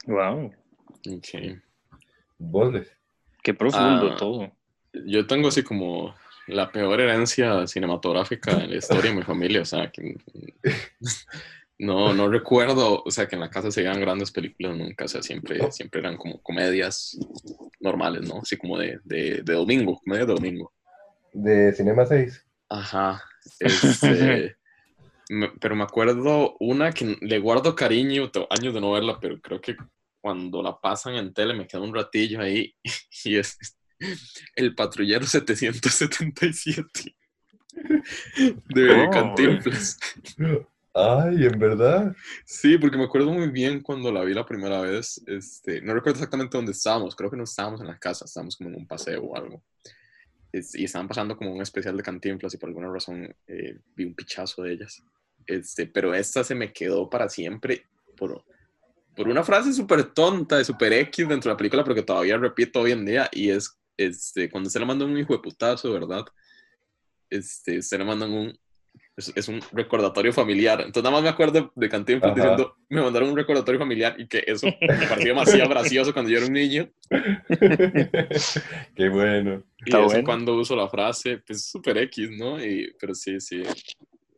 [0.07, 0.53] Wow.
[1.09, 1.59] Ok.
[2.37, 2.75] ¿Vos?
[3.43, 4.53] Qué profundo ah, todo.
[5.07, 6.15] Yo tengo así como
[6.47, 9.63] la peor herencia cinematográfica en la historia de mi familia.
[9.63, 10.19] O sea, que
[11.81, 15.09] no, no recuerdo, o sea, que en la casa se veían grandes películas nunca, o
[15.09, 17.19] sea, siempre, siempre eran como comedias
[17.81, 18.41] normales, ¿no?
[18.43, 20.73] Así como de, de, de domingo, comedias de domingo.
[21.33, 22.47] De Cinema 6.
[22.69, 23.23] Ajá.
[23.59, 24.57] Este,
[25.61, 29.77] pero me acuerdo una que le guardo cariño, años de no verla, pero creo que
[30.21, 32.75] cuando la pasan en tele me queda un ratillo ahí
[33.25, 33.57] y es
[34.55, 37.17] El Patrullero 777
[38.75, 39.11] de oh.
[39.11, 39.99] Cantinflas.
[41.01, 42.15] Ay, ¿en verdad?
[42.45, 45.23] Sí, porque me acuerdo muy bien cuando la vi la primera vez.
[45.27, 47.17] Este, no recuerdo exactamente dónde estábamos.
[47.17, 49.63] Creo que no estábamos en la casa, estábamos como en un paseo o algo.
[50.53, 54.15] y estaban pasando como un especial de cantinflas y por alguna razón eh, vi un
[54.15, 55.03] pichazo de ellas.
[55.47, 57.87] Este, pero esta se me quedó para siempre
[58.17, 58.45] por,
[59.17, 62.37] por una frase súper tonta, de súper X dentro de la película, pero que todavía
[62.37, 63.29] repito hoy en día.
[63.33, 66.25] Y es este, cuando se le mandan un hijo de putazo, ¿verdad?
[67.29, 68.59] Este, se le mandan un
[69.35, 70.81] es, un recordatorio familiar.
[70.81, 74.43] Entonces nada más me acuerdo de Cantinflas diciendo, me mandaron un recordatorio familiar y que
[74.47, 76.91] eso me pareció demasiado gracioso cuando yo era un niño.
[78.95, 79.63] Qué bueno.
[79.85, 82.65] Y eso cuando uso la frase, pues súper X, ¿no?
[82.65, 83.63] Y, pero sí, sí.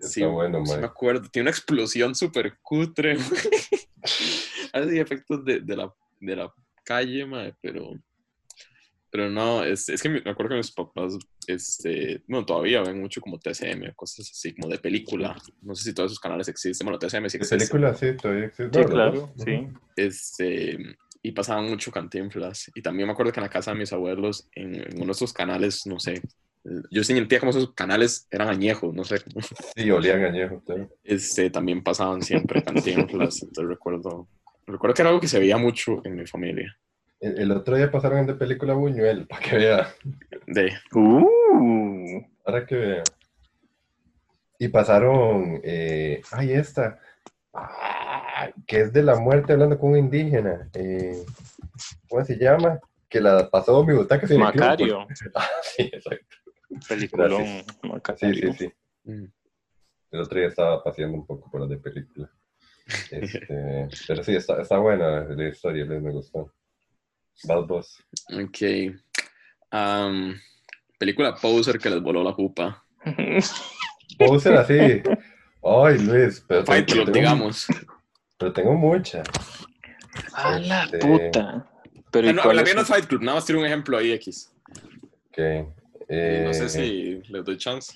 [0.00, 1.28] sí, bueno, sí me acuerdo.
[1.30, 3.16] Tiene una explosión súper cutre.
[4.72, 6.52] Hace efectos de, de, la, de la
[6.84, 7.92] calle, madre, pero
[9.12, 13.20] pero no, es, es, que me acuerdo que mis papás, este, bueno, todavía ven mucho
[13.20, 15.36] como TCM, cosas así, como de película.
[15.60, 16.84] No sé si todos esos canales existen.
[16.84, 17.56] Bueno, TCM sí existe.
[17.56, 18.82] De película sí, todavía existe.
[18.82, 19.68] Sí, claro, sí.
[19.96, 20.78] Este,
[21.22, 22.70] y pasaban mucho cantinflas.
[22.74, 25.32] Y también me acuerdo que en la casa de mis abuelos, en, uno de esos
[25.32, 26.20] canales, no sé,
[26.90, 29.16] yo sentía como esos canales eran añejos, no sé.
[29.76, 30.88] Sí, olían añejos, claro.
[31.02, 33.42] Este, también pasaban siempre cantinflas.
[33.42, 34.28] entonces recuerdo,
[34.66, 36.76] recuerdo que era algo que se veía mucho en mi familia.
[37.22, 39.94] El, otro día pasaron de película Buñuel, para que vea.
[40.46, 40.72] De.
[40.92, 42.20] Uh.
[42.44, 43.02] Para que vea.
[44.58, 45.60] Y pasaron.
[45.62, 46.98] Eh, ay, esta.
[47.54, 50.68] Ah, que es de la muerte hablando con un indígena.
[50.74, 51.24] Eh,
[52.08, 52.80] ¿Cómo se llama?
[53.08, 54.26] Que la pasó mi butaca.
[54.36, 55.06] Macario.
[55.36, 56.36] Ah, sí, exacto.
[56.88, 57.44] Peliculón.
[58.16, 58.72] Sí, sí, sí.
[59.04, 59.26] Mm.
[60.10, 62.28] El otro día estaba paseando un poco por la de película.
[63.12, 66.52] Este, pero sí, está, está buena la historia, me gustó.
[67.44, 68.02] Balbos.
[68.32, 68.96] Ok.
[70.98, 72.84] película Poser que les voló la pupa.
[74.18, 75.02] Poser así.
[75.64, 76.44] Ay, Luis.
[76.46, 77.66] Pero Fight Club, digamos.
[78.38, 79.22] Pero tengo mucha.
[80.34, 81.68] A la este, puta.
[82.10, 84.52] Pero la no es Fight Club, nada más tiene un ejemplo ahí, X.
[85.30, 85.38] Ok.
[85.38, 87.92] Y no sé Eh, si les doy chance.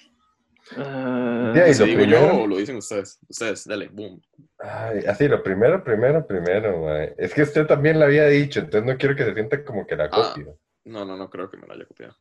[0.77, 3.19] Ah, Ya, y ¿Si lo digo primero- yo o lo dicen ustedes?
[3.29, 4.21] Ustedes, dale, boom.
[4.69, 7.15] Ay, así, lo primero, primero, primero, mae.
[7.19, 9.95] Es que usted también lo había dicho, entonces no quiero que se sienta como que
[9.97, 10.33] la Ah.
[10.35, 10.59] copio.
[10.85, 12.17] No, no, no creo que me lo haya copiado.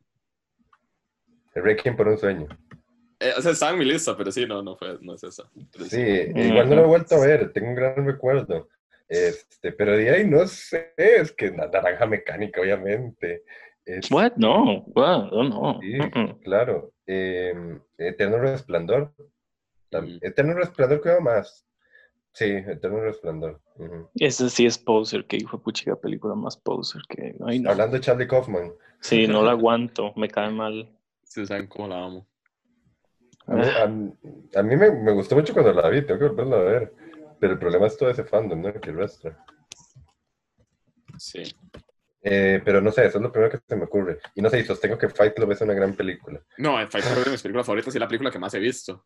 [1.54, 2.48] El Requiem por un sueño.
[3.20, 5.50] Eh, o sea, estaba en mi lista, pero sí, no, no, fue, no es esa.
[5.72, 8.68] Pero Sí, igual no lo he vuelto a ver, tengo un gran recuerdo.
[9.08, 13.44] Este, pero de ahí no sé, es que la naranja mecánica, obviamente.
[13.86, 14.34] Es- What?
[14.36, 15.30] No, what?
[15.32, 15.80] Oh, no.
[15.82, 16.42] Sí, Mm-mm.
[16.44, 16.92] claro.
[17.08, 17.54] Eh,
[17.98, 19.14] Eterno Resplandor.
[20.22, 21.65] Eterno Resplandor creo más.
[22.38, 23.62] Sí, Eterno Resplandor.
[23.78, 24.10] ujú.
[24.16, 27.34] Ese sí es poser, que hijo de puchiga película más poser que.
[27.46, 27.72] Ay, no.
[27.72, 28.74] Hablando de Charlie Kaufman.
[29.00, 30.94] Sí, no la aguanto, me cae mal.
[31.24, 32.28] Sí, saben cómo la amo.
[33.48, 34.14] A mí, a mí-
[34.54, 36.94] a mí me, me gustó mucho cuando la vi, tengo que volverla a ver.
[37.40, 38.74] Pero el problema es todo ese fandom, ¿no?
[38.82, 39.38] Que arrastra.
[41.18, 41.44] Sí.
[42.22, 44.20] Eh, pero no sé, eso es lo primero que se me ocurre.
[44.34, 46.42] Y no sé, y sostengo que Fight Club es una gran película.
[46.58, 48.60] No, Fight Club es de mis películas favoritas y es la película que más he
[48.60, 49.06] visto.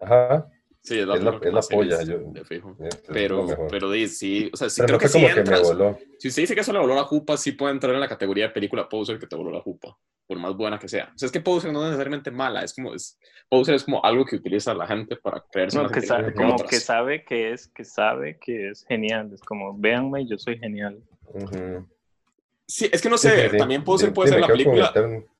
[0.00, 0.48] Ajá.
[0.84, 2.76] Sí, es la, Es la- es la polla, yo- de fijo.
[2.78, 5.34] es- lo Pero, pero sí, o sea, sí Pero creo no que sí como que
[5.34, 5.62] me entras.
[5.62, 5.98] voló.
[6.18, 8.48] Si usted dice que eso le voló la jupa, sí puede entrar en la categoría
[8.48, 11.10] de película poser que te voló la jupa, por más buena que sea.
[11.14, 13.18] O sea, es que poser no es necesariamente mala, es como, es,
[13.48, 16.54] poser es como algo que utiliza la gente para creerse No, que sabe, que como
[16.54, 16.68] otras.
[16.68, 19.30] que sabe que es, que sabe que es genial.
[19.32, 20.98] Es como, véanme, yo soy genial.
[22.66, 23.56] Sí, es que no sé, sí, sí.
[23.58, 24.92] también poser Sí, puede sí, ser la película.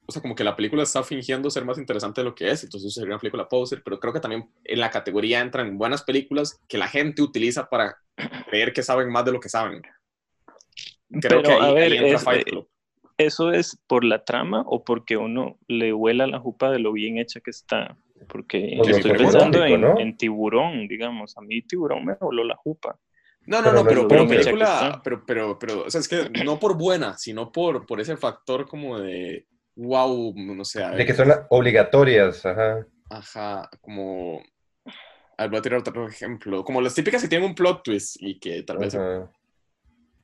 [0.06, 2.64] O sea, como que la película está fingiendo ser más interesante de lo que es,
[2.64, 6.60] entonces sería una película poser, pero creo que también en la categoría entran buenas películas
[6.68, 7.96] que la gente utiliza para
[8.48, 9.82] creer que saben más de lo que saben.
[11.20, 12.68] Creo Pero, que ahí, a ver, ahí entra es- Fight Club.
[13.16, 17.18] ¿Eso es por la trama o porque uno le huela la jupa de lo bien
[17.18, 17.96] hecha que está?
[18.28, 20.00] Porque Por yo estoy pensando en, ¿no?
[20.00, 21.36] en tiburón, digamos.
[21.38, 22.98] A mí tiburón me voló la jupa.
[23.46, 24.44] No, no, Pero no, no pero, es pero poser.
[24.44, 28.16] película, pero, pero, pero, o sea, es que no por buena, sino por, por ese
[28.16, 32.86] factor como de, wow, no sé, De que son obligatorias, ajá.
[33.10, 34.42] ajá, como,
[35.36, 38.16] a ver, voy a tirar otro ejemplo, como las típicas que tienen un plot twist
[38.20, 39.30] y que tal vez, ajá.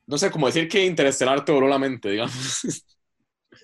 [0.07, 2.63] no sé, como decir que Interestelar te voló la mente, digamos.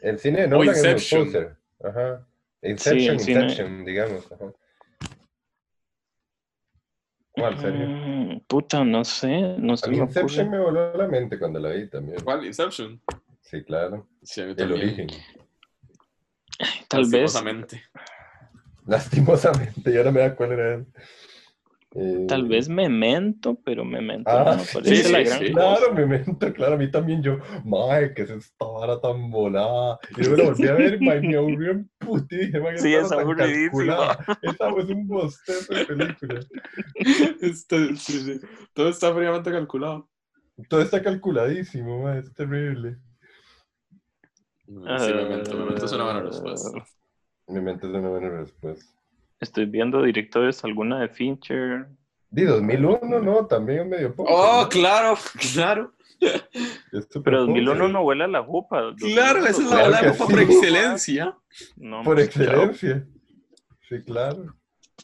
[0.01, 1.57] El cine de O Inception.
[1.83, 2.27] Ajá.
[2.61, 4.31] Inception, cine- Inception, digamos.
[4.31, 4.45] Ajá.
[7.31, 7.87] ¿Cuál, serio?
[7.87, 9.93] Mm, puta, no sé, no A sé.
[9.93, 12.19] Inception me voló la mente cuando la vi también.
[12.23, 12.45] ¿Cuál?
[12.45, 12.99] Inception.
[13.41, 14.07] Sí, claro.
[14.23, 14.81] Sí, a mí El también.
[14.81, 15.07] origen.
[17.01, 17.83] Tal vez, Lastimosamente.
[18.85, 20.85] Lastimosamente, y ahora me da cuál era él.
[21.95, 25.39] Eh, tal vez Memento, pero Memento Ah, no me sí, parece sí, la sí, gran
[25.39, 25.51] sí.
[25.53, 25.77] cosa.
[25.77, 29.97] Claro, Memento, claro, a mí también yo, mae, que es esta vara tan volada.
[30.15, 33.11] Y luego la volví a ver, mae, me aburrió en puti, dije, mae, Sí, es
[33.11, 34.17] aburridísima.
[34.41, 36.39] Esta es un bostezo de película.
[37.41, 38.41] Este, sí, sí.
[38.73, 40.09] Todo está fríamente calculado.
[40.69, 42.97] Todo está calculadísimo, mae, es terrible.
[44.67, 46.69] Sí, Memento, Memento es una buena Ah, respuesta.
[47.47, 48.85] Memento es una buena respuesta.
[49.39, 51.87] Estoy viendo directores, alguna de Fincher.
[52.29, 54.29] Di 2001, no, también es medio poco.
[54.33, 54.69] Oh, ¿no?
[54.69, 55.17] claro,
[55.53, 55.93] claro.
[56.19, 57.33] Es Pero poser.
[57.39, 58.93] 2001 no huele a la jupa.
[58.97, 60.31] Claro, esa es la Claro copa sí.
[60.33, 61.37] por excelencia.
[61.77, 63.07] No, Por excelencia.
[63.87, 64.55] Sí, claro.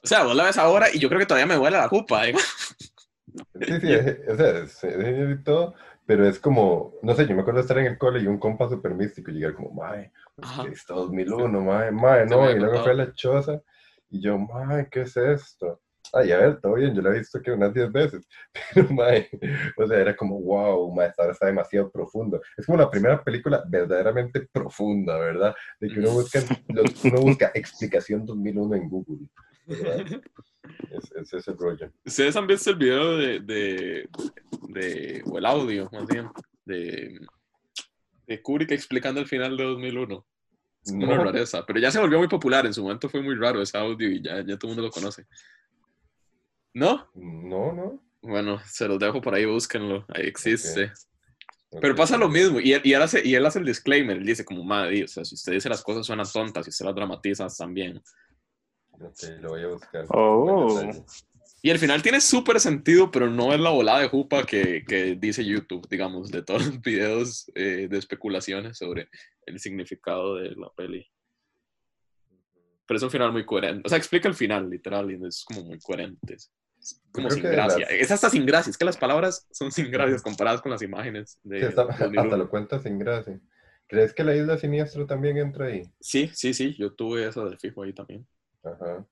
[0.04, 2.28] O sea, vos la ves ahora y yo creo que todavía me huele la jupa.
[2.28, 2.34] ¿eh?
[3.62, 7.36] Sí, sí, es- o sea, es, es y todo, pero es como, no sé, yo
[7.36, 10.12] me acuerdo estar en el cole y un compa súper místico y llegar como, mae,
[10.42, 10.68] Ajá.
[10.68, 13.62] está 2001, mae, mae, no, y luego fue a la choza
[14.10, 15.82] y yo, mae, ¿qué es esto?
[16.12, 18.28] Ay, a ver, todo bien, yo lo he visto que unas 10 veces,
[18.74, 19.30] pero mae,
[19.78, 22.42] o sea, era como, wow, mae, esta está demasiado profundo.
[22.58, 25.56] Es como la primera película verdaderamente profunda, ¿verdad?
[25.80, 26.40] De que uno busca,
[27.04, 29.28] uno busca explicación 2001 en Google,
[29.66, 30.06] ¿verdad?
[30.92, 31.92] Es, es ese rollo.
[32.06, 34.10] ¿Ustedes han visto el video de, de,
[34.70, 36.30] de- o el audio, más bien,
[36.66, 37.20] de,
[38.28, 40.26] de Kubrick explicando el final de 2001?
[40.86, 41.24] Es como una No.
[41.24, 42.66] rareza, pero ya se volvió muy popular.
[42.66, 44.92] En su momento fue muy raro ese audio y ya, ya todo el mundo lo
[44.92, 45.26] conoce.
[46.74, 47.10] ¿No?
[47.16, 48.04] No, no.
[48.22, 50.06] Bueno, se los dejo por ahí, búsquenlo.
[50.10, 50.92] Ahí existe.
[51.82, 51.98] Pero Ok.
[51.98, 54.46] pasa lo mismo, y él, y él hace, y él hace el disclaimer, él dice
[54.46, 57.48] como, madre, o sea, si usted dice las cosas suenan tontas, si usted las dramatiza
[57.58, 58.00] también.
[59.06, 60.06] Ok, lo voy a buscar.
[60.10, 60.92] Oh.
[61.62, 65.16] Y al final tiene súper sentido, pero no es la volada de jupa que, que
[65.16, 69.08] dice YouTube, digamos, de todos los videos eh, de especulaciones sobre
[69.46, 71.08] el significado de la peli.
[72.86, 73.84] Pero es un final muy coherente.
[73.86, 76.34] O sea, explica el final, literal, y es como muy coherente.
[76.34, 76.52] Es
[77.14, 77.80] como creo sin gracia.
[77.80, 78.70] las- Es hasta sin gracia.
[78.72, 82.22] Es que las palabras son sin gracias comparadas con las imágenes de Sí, está- 2001.
[82.22, 83.40] hasta lo cuenta sin gracia.
[83.88, 85.84] ¿Crees que la isla siniestro también entra ahí?
[86.02, 86.76] Sí, sí, sí.
[86.78, 88.28] Yo tuve eso de fijo ahí también.
[88.64, 89.06] Ajá.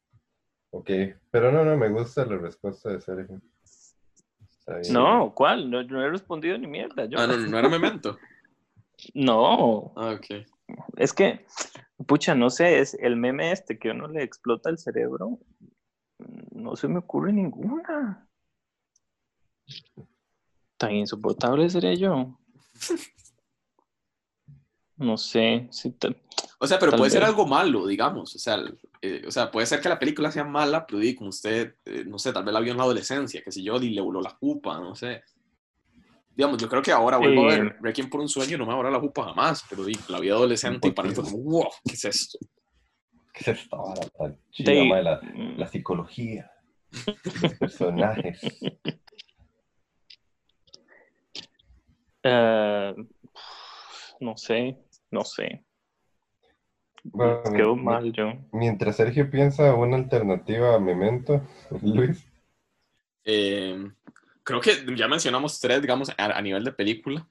[0.71, 0.89] Ok,
[1.29, 3.41] pero no, no, me gusta la respuesta de Sergio.
[4.91, 5.69] No, ¿cuál?
[5.69, 7.05] No, no he respondido ni mierda.
[7.05, 7.19] Yo.
[7.19, 8.17] Ah, no, no era Memento.
[9.15, 10.45] No, Ah, ok.
[10.97, 11.43] es que
[12.05, 15.39] Pucha, no sé, es el meme este que uno le explota el cerebro.
[16.51, 18.27] No se me ocurre ninguna.
[20.77, 22.37] Tan insoportable sería yo.
[25.01, 25.67] No sé.
[26.59, 28.35] o sea, pero puede ser algo malo, digamos.
[28.35, 28.63] O sea,
[29.01, 32.03] eh, o sea, puede ser que la película sea mala, pero di, como usted, eh,
[32.05, 34.21] no sé, tal vez la vio en la adolescencia, que si yo, y le voló
[34.21, 35.23] la culpa, no sé.
[36.35, 38.91] Digamos, yo creo que ahora vuelvo a ver Requiem por un sueño, no me ahora
[38.91, 41.93] la culpa jamás, pero di, la vida adolescente y para mí fue como, wow, ¿qué
[41.93, 42.37] es esto?
[43.33, 43.75] ¿Qué es esto?
[43.75, 44.01] Ahora,
[44.59, 45.21] la, la,
[45.57, 46.51] la psicología,
[47.41, 48.39] los personajes.
[52.23, 52.93] Uh,
[54.19, 54.77] no sé,
[55.12, 55.63] no sé.
[57.04, 58.34] Quedó mal yo.
[58.52, 61.41] Mientras Sergio piensa una alternativa a Memento,
[61.82, 62.26] Luis.
[63.24, 63.78] Eh,
[64.43, 67.28] creo que ya mencionamos tres, digamos, a, nivel de película,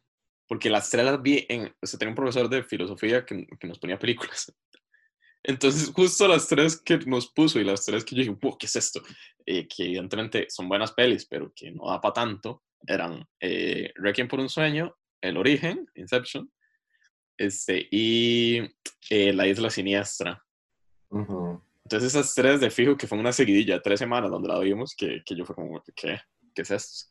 [0.46, 3.66] porque las tres las vi en, o sea, tenía un profesor de filosofía que, que,
[3.66, 4.52] nos ponía películas.
[5.42, 8.76] Entonces, justo las tres que nos puso y las tres que yo dije, ¿qué es
[8.76, 9.00] esto?
[9.46, 14.28] Eh, que evidentemente son buenas pelis, pero que no da para tanto, eran eh, Requiem
[14.28, 16.50] por un sueño, El origen, Inception,
[17.40, 18.60] este, y
[19.08, 20.44] eh, La isla siniestra.
[21.10, 25.22] Entonces esas tres de fijo que fue una seguidilla, tres semanas donde la vimos, que,
[25.24, 26.20] que yo fue como, ¿qué?
[26.54, 27.10] ¿Qué es esto?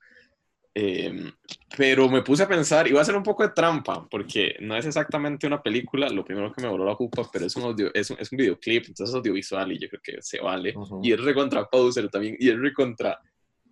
[0.75, 1.31] Em,
[1.75, 4.85] pero me puse a pensar, iba a ser un poco de trampa, porque no es
[4.85, 8.11] exactamente una película, lo primero que me voló la culpa, pero es un, audio, es,
[8.11, 10.75] un, es un videoclip, entonces es audiovisual y yo creo que se vale.
[11.01, 13.19] Y es recontra poser también, y es recontra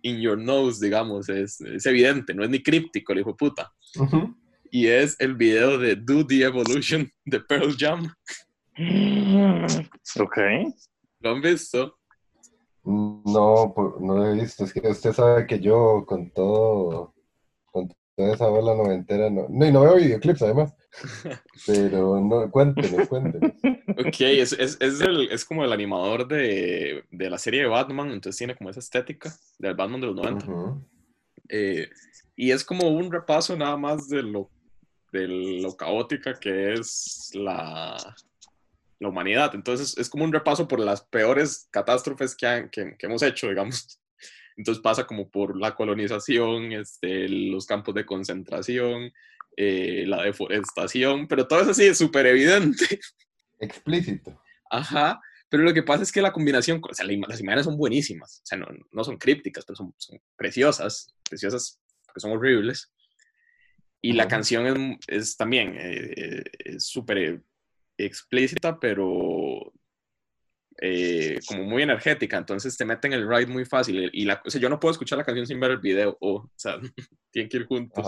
[0.02, 3.72] in your nose, digamos, es, es evidente, no es ni críptico, el hijo puta.
[4.70, 8.12] Y es el video de Do the Evolution de Pearl Jam.
[10.20, 10.38] Ok.
[11.20, 11.98] ¿Lo han visto?
[12.84, 14.64] No, no lo he visto.
[14.64, 17.14] Es que usted sabe que yo con todo,
[17.66, 20.74] con toda esa bola noventera, no, no, y no veo videoclips además.
[21.66, 23.52] Pero no, cuéntenos, cuéntenos.
[23.98, 28.10] Ok, es, es, es, el, es como el animador de, de, la serie de Batman,
[28.10, 30.46] entonces tiene como esa estética del Batman de los 90.
[31.50, 31.88] Eh,
[32.36, 34.50] y es como un repaso nada más de lo,
[35.12, 35.28] de
[35.62, 37.96] lo caótica que es la,
[38.98, 39.54] la humanidad.
[39.54, 44.00] Entonces es como un repaso por las peores catástrofes que, que, hemos hecho, digamos.
[44.56, 49.12] Entonces pasa como por la colonización, este, los campos de concentración,
[49.56, 53.00] eh, la deforestación, pero todo eso sí es súper evidente.
[53.60, 54.40] Explícito.
[54.70, 58.40] Ajá, pero lo que pasa es que la combinación, o sea, las imágenes son buenísimas,
[58.42, 62.92] o sea, no, no son crípticas, pero son, son, preciosas, preciosas porque son horribles.
[64.00, 67.42] Y la canción es, es también eh, eh súper
[67.96, 69.72] explícita, pero
[70.80, 74.08] eh, como muy energética, entonces te meten el ride muy fácil.
[74.12, 76.48] Y la, o sea, yo no puedo escuchar la canción sin ver el video, o,
[76.54, 76.78] sea,
[77.32, 78.06] tienen que ir juntos.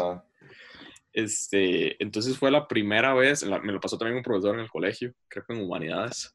[1.13, 5.13] Este, entonces fue la primera vez, me lo pasó también un profesor en el colegio,
[5.27, 6.33] creo que en humanidades.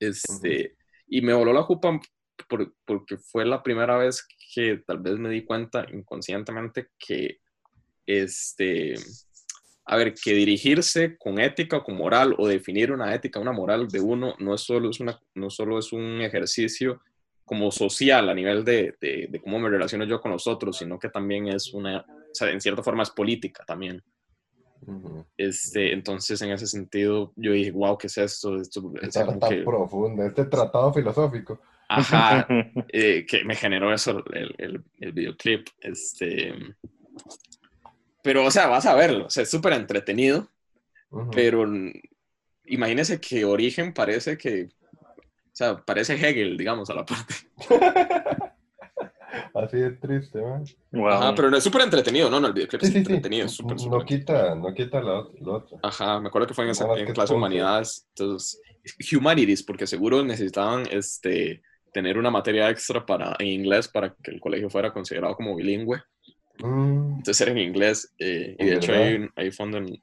[0.00, 2.00] Este, Y me voló la jupa
[2.48, 7.40] porque fue la primera vez que tal vez me di cuenta inconscientemente que
[8.06, 8.94] este,
[9.84, 13.88] a ver, que dirigirse con ética o con moral o definir una ética, una moral
[13.88, 17.00] de uno, no, es solo, es una, no solo es un ejercicio
[17.44, 21.08] como social a nivel de, de, cómo me relaciono yo con los otros, sino que
[21.08, 24.02] también es una, o sea, en cierta forma es política también.
[25.36, 28.60] este, entonces, en ese sentido, yo dije, wow, ¿qué es esto?
[28.60, 31.60] esto Está tan profundo, este tratado filosófico.
[31.88, 32.48] Ajá,
[32.92, 35.68] eh, que me generó eso el, el, el videoclip.
[35.80, 36.52] Este,
[38.26, 40.48] pero, o sea, vas a verlo, o sea, es súper entretenido,
[41.30, 41.64] pero
[42.64, 47.34] imagínese que Origen parece que, o sea, parece Hegel, digamos, a la parte.
[49.54, 51.08] Así de triste, ¿no?
[51.08, 52.40] Ajá, pero no es súper entretenido, ¿no?
[52.40, 55.78] No, el videoclip es entretenido, súper, No quita, no quita lo, otro.
[55.84, 58.60] Ajá, me acuerdo que fue en, esa, en clase de humanidades, entonces,
[59.16, 61.62] humanities, porque seguro necesitaban, este,
[61.92, 66.02] tener una materia extra para, en inglés para que el colegio fuera considerado como bilingüe.
[66.58, 67.16] Mm.
[67.16, 68.12] Entonces era en inglés.
[68.18, 70.00] Eh, y de hecho ahí, ahí fue donde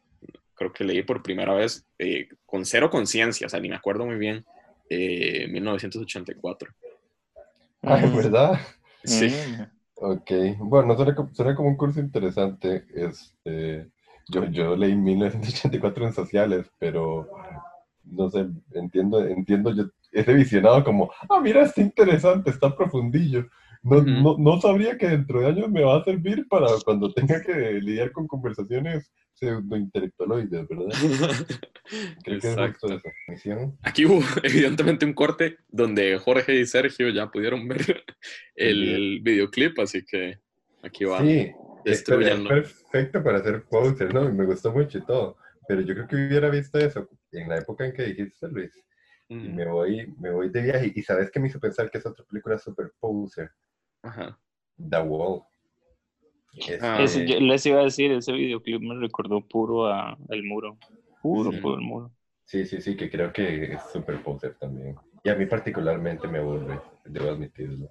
[0.55, 4.05] creo que leí por primera vez eh, con cero conciencia, o sea, ni me acuerdo
[4.05, 4.45] muy bien,
[4.89, 6.71] eh, 1984.
[7.81, 8.59] Ah, ¿es verdad?
[9.03, 9.27] Sí.
[9.27, 9.61] Mm.
[9.95, 12.85] Ok, bueno, suena, como un curso interesante.
[12.93, 13.89] Este,
[14.29, 17.29] yo, yo leí 1984 en sociales, pero
[18.03, 23.47] no sé, entiendo, entiendo yo, ese visionado como, ah, mira, está interesante, está profundillo.
[23.83, 27.41] No, no, no, sabría que dentro de años me va a servir para cuando tenga
[27.41, 30.87] que lidiar con conversaciones pseudo-intelectualoides, ¿verdad?
[32.23, 32.87] Creo Exacto.
[32.87, 33.77] que es eso.
[33.81, 38.03] Aquí hubo evidentemente un corte donde Jorge y Sergio ya pudieron ver
[38.55, 40.39] el videoclip, así que
[40.81, 41.19] aquí va.
[41.19, 41.51] Sí,
[41.83, 44.31] es perfecto para hacer posters, ¿no?
[44.31, 45.37] Me gustó mucho y todo.
[45.67, 48.71] Pero yo creo que hubiera visto eso en la época en que dijiste, Luis,
[49.29, 50.91] y me voy, me voy de viaje.
[50.95, 53.51] Y sabes que me hizo pensar que es otra película super poser,
[54.03, 54.37] Ajá.
[54.77, 55.41] The Wall.
[56.81, 60.77] Ah, Este, yo les iba a decir, ese videoclip me recordó puro a El Muro.
[61.21, 61.57] Puro, Sí.
[61.59, 62.11] puro El Muro.
[62.45, 64.95] Sí, sí, sí, que creo que es super poser también.
[65.23, 67.89] Y a mí particularmente me aburre, debo admitirlo.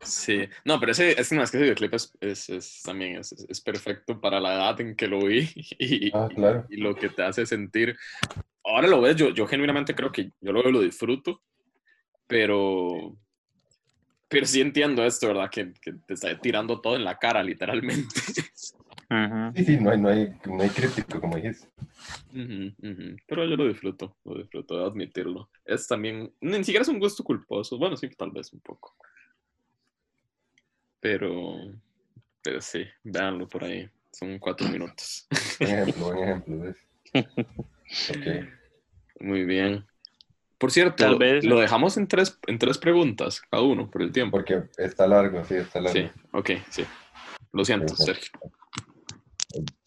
[0.00, 3.32] Sí, no, pero ese, es, no, es que ese videoclip es, es, es también es,
[3.32, 6.66] es- perfecto para la edad en que lo vi y, Ah, claro.
[6.70, 7.96] y lo que te hace sentir.
[8.64, 11.42] Ahora lo ves, yo, yo genuinamente creo que yo lo veo, lo disfruto,
[12.28, 13.16] pero,
[14.28, 15.50] pero sí entiendo esto, ¿verdad?
[15.50, 18.14] Que, que te está tirando todo en la cara, literalmente.
[19.54, 23.16] Sí, sí, no hay, no hay, no hay crítico, como ujú.
[23.26, 25.50] Pero yo lo disfruto, lo disfruto, debo admitirlo.
[25.64, 28.94] Es también, ni siquiera es un gusto culposo, bueno, sí, tal vez un poco.
[31.00, 31.56] Pero,
[32.42, 35.26] pero sí, véanlo por ahí, son cuatro minutos.
[35.58, 36.74] Buen ejemplo, buen ejemplo.
[38.10, 38.26] Ok.
[39.20, 39.84] Muy bien.
[40.58, 44.10] Por cierto, Tal vez- lo dejamos en tres, en tres preguntas cada uno por el
[44.12, 44.36] tiempo.
[44.38, 45.92] Porque está largo, sí, está largo.
[45.98, 46.84] Sí, ok, sí.
[47.52, 47.94] Lo siento.
[47.96, 48.30] Sergio.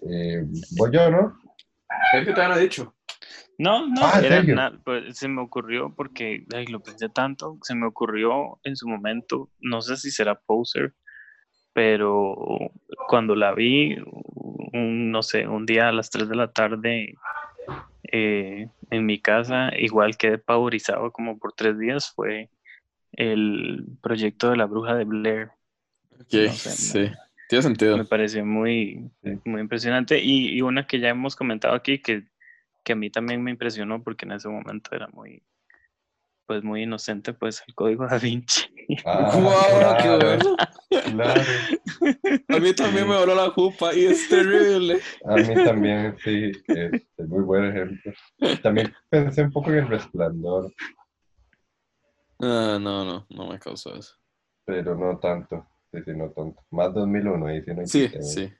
[0.10, 0.44] Eh,
[0.78, 1.38] voy yo, ¿no?
[2.12, 2.96] Sergio te había dicho.
[3.58, 7.76] No, no, Ah, ¿en era pues, se me ocurrió porque ay, lo pensé tanto, se
[7.76, 10.96] me ocurrió en su momento, no sé si será poser,
[11.74, 12.36] pero
[13.08, 13.98] cuando la vi,
[14.74, 17.14] un- no sé, un día a las 3 de la tarde
[18.04, 22.50] eh, en mi casa, igual quedé pavorizado como por tres días, fue
[23.14, 25.52] el proyecto de la bruja de Blair.
[26.14, 27.12] Ok, No sé, sí.
[27.50, 27.98] Tiene sentido.
[27.98, 29.12] Me pareció muy,
[29.44, 30.20] muy impresionante.
[30.20, 32.24] Y, y una que ya hemos comentado aquí, que,
[32.84, 35.44] que a mí también me impresionó porque en ese momento era muy,
[36.52, 38.64] pues muy inocente, pues el código da Vinci.
[39.06, 40.58] Ah, ¡Guau, qué claro, bueno!
[41.16, 41.42] claro.
[42.50, 45.00] A mí también me voló la jupa y es terrible.
[45.24, 48.12] A mí también, sí, es, es muy buen ejemplo.
[48.62, 50.74] También pensé un poco en el resplandor,
[52.42, 54.14] Ah, no, no, no me causó eso.
[54.66, 55.66] pero no tanto.
[55.94, 56.62] Sí, sí, no tanto.
[56.72, 58.52] Más 2001, ahí sí no hay Sí, que- sí.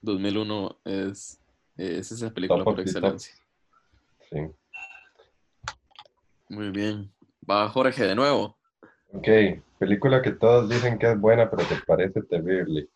[0.00, 1.38] 2001 es,
[1.76, 2.80] es esa película Top por top.
[2.86, 3.34] excelencia.
[4.30, 4.38] Sí.
[6.48, 7.12] Muy bien.
[7.48, 8.58] Va Jorge de nuevo.
[9.12, 9.28] Ok,
[9.78, 12.88] película que todos dicen que es buena, pero te parece terrible.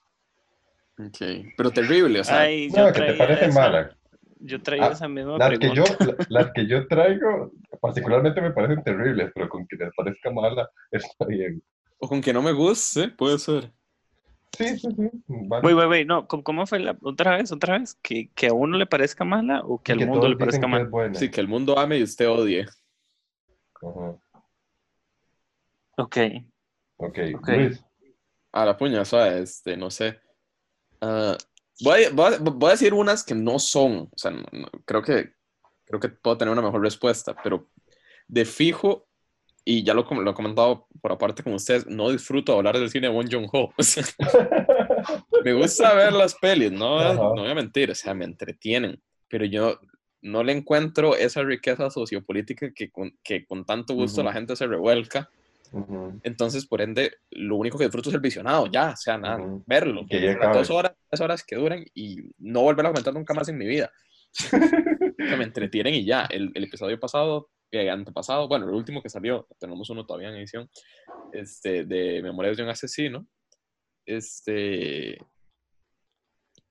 [0.99, 1.47] Ok.
[1.57, 2.41] Pero terrible, o sea.
[2.41, 3.97] Ay, No, que te parece esa- mala.
[4.43, 5.85] Yo traía Ah, esa misma Las que, yo,
[6.29, 11.27] las que yo traigo, particularmente me parecen terribles, pero con que les parezca mala, está
[11.27, 11.63] bien.
[11.99, 13.71] O con que no me guste, puede ser.
[14.53, 15.11] Sí, sí, sí.
[15.29, 15.67] vale.
[15.67, 17.99] Wait, wait, wait, no, ¿cómo, fue la otra vez, otra vez?
[18.03, 20.63] ¿Que, que a uno le parezca mala o que Y al que mundo le parezca
[20.63, 21.15] que mala?
[21.15, 22.67] Sí, que el mundo ame y usted odie.
[23.83, 24.17] Ajá.
[26.01, 26.17] Ok.
[26.97, 27.49] Ok, Ok.
[27.49, 27.85] Luis.
[28.53, 29.51] A la puña, ¿sabes?
[29.51, 30.19] Este, no sé.
[31.01, 31.37] Ah,
[31.83, 34.09] voy, a, voy a- voy a decir unas que no son.
[34.13, 35.33] O sea, no- no- creo, que,
[35.85, 37.69] creo que puedo tener una mejor respuesta, pero
[38.29, 39.07] de fijo,
[39.65, 43.09] y ya lo, lo he comentado por aparte con ustedes, no disfruto hablar del cine
[43.09, 43.73] de Won Jong-ho.
[43.79, 44.05] O sea,
[45.45, 49.45] me gusta ver las pelis, no, no voy a mentir, o sea, me entretienen, pero
[49.45, 49.79] yo
[50.23, 54.27] no le encuentro esa riqueza sociopolítica que con, que con tanto gusto Ujú.
[54.29, 55.31] la gente se revuelca.
[55.73, 56.21] Ujú.
[56.23, 59.64] Entonces, por ende, lo único que disfruto es el visionado, ya, o sea, nada, Ujú.
[59.66, 60.07] verlo.
[60.09, 63.35] Que ya las dos horas, tres horas que duran y no volver a comentar nunca
[63.35, 63.91] más en mi vida.
[65.21, 66.25] Que me entretienen y ya.
[66.25, 70.37] El, el episodio pasado, eh, antepasado, bueno, el último que salió, tenemos uno todavía en
[70.37, 70.71] edición,
[71.33, 73.27] este, de Memorias de un asesino.
[74.07, 75.18] Este.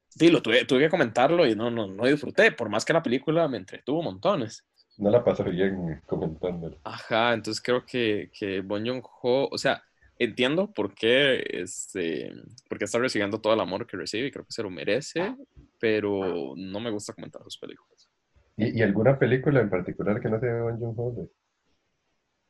[0.09, 3.03] Sí, lo tuve, tuve que comentarlo y no, no, no disfruté, por más que la
[3.03, 4.65] película me entretuvo montones.
[4.99, 6.77] No la pasó bien comentándolo.
[6.83, 9.81] Ajá, entonces creo que, que Bon Joon-ho, o sea,
[10.17, 12.31] entiendo por qué, este,
[12.67, 15.35] por qué está recibiendo todo el amor que recibe y creo que se lo merece,
[15.79, 18.09] pero no me gusta comentar sus películas.
[18.57, 21.29] ¿Y, y alguna película en particular que no sea de Bong Joon-ho?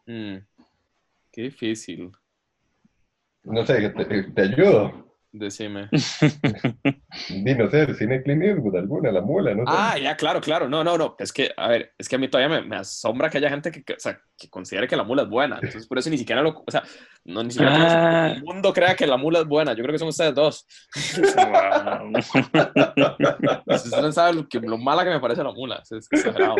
[0.08, 0.40] Mm,
[1.32, 2.12] qué difícil,
[3.44, 5.09] No sé, te, te ayudo.
[5.32, 5.90] Decime.
[7.30, 9.74] No sé, el cine Clint Eastwood, alguna, la mula, no sé.
[9.76, 12.28] Ah, ya, claro, claro, no, no, no, es que, a ver, es que a mí
[12.30, 15.04] todavía me, me asombra que haya gente que, que, o sea, que considere que la
[15.04, 16.84] mula es buena, entonces por eso ni siquiera lo, o sea,
[17.26, 18.32] no, ni siquiera Ah.
[18.32, 20.66] el mundo crea que la mula es buena, yo creo que son ustedes dos.
[23.66, 26.56] Ustedes no saben lo, que, lo mala que me parece la mula, es, es exagerado.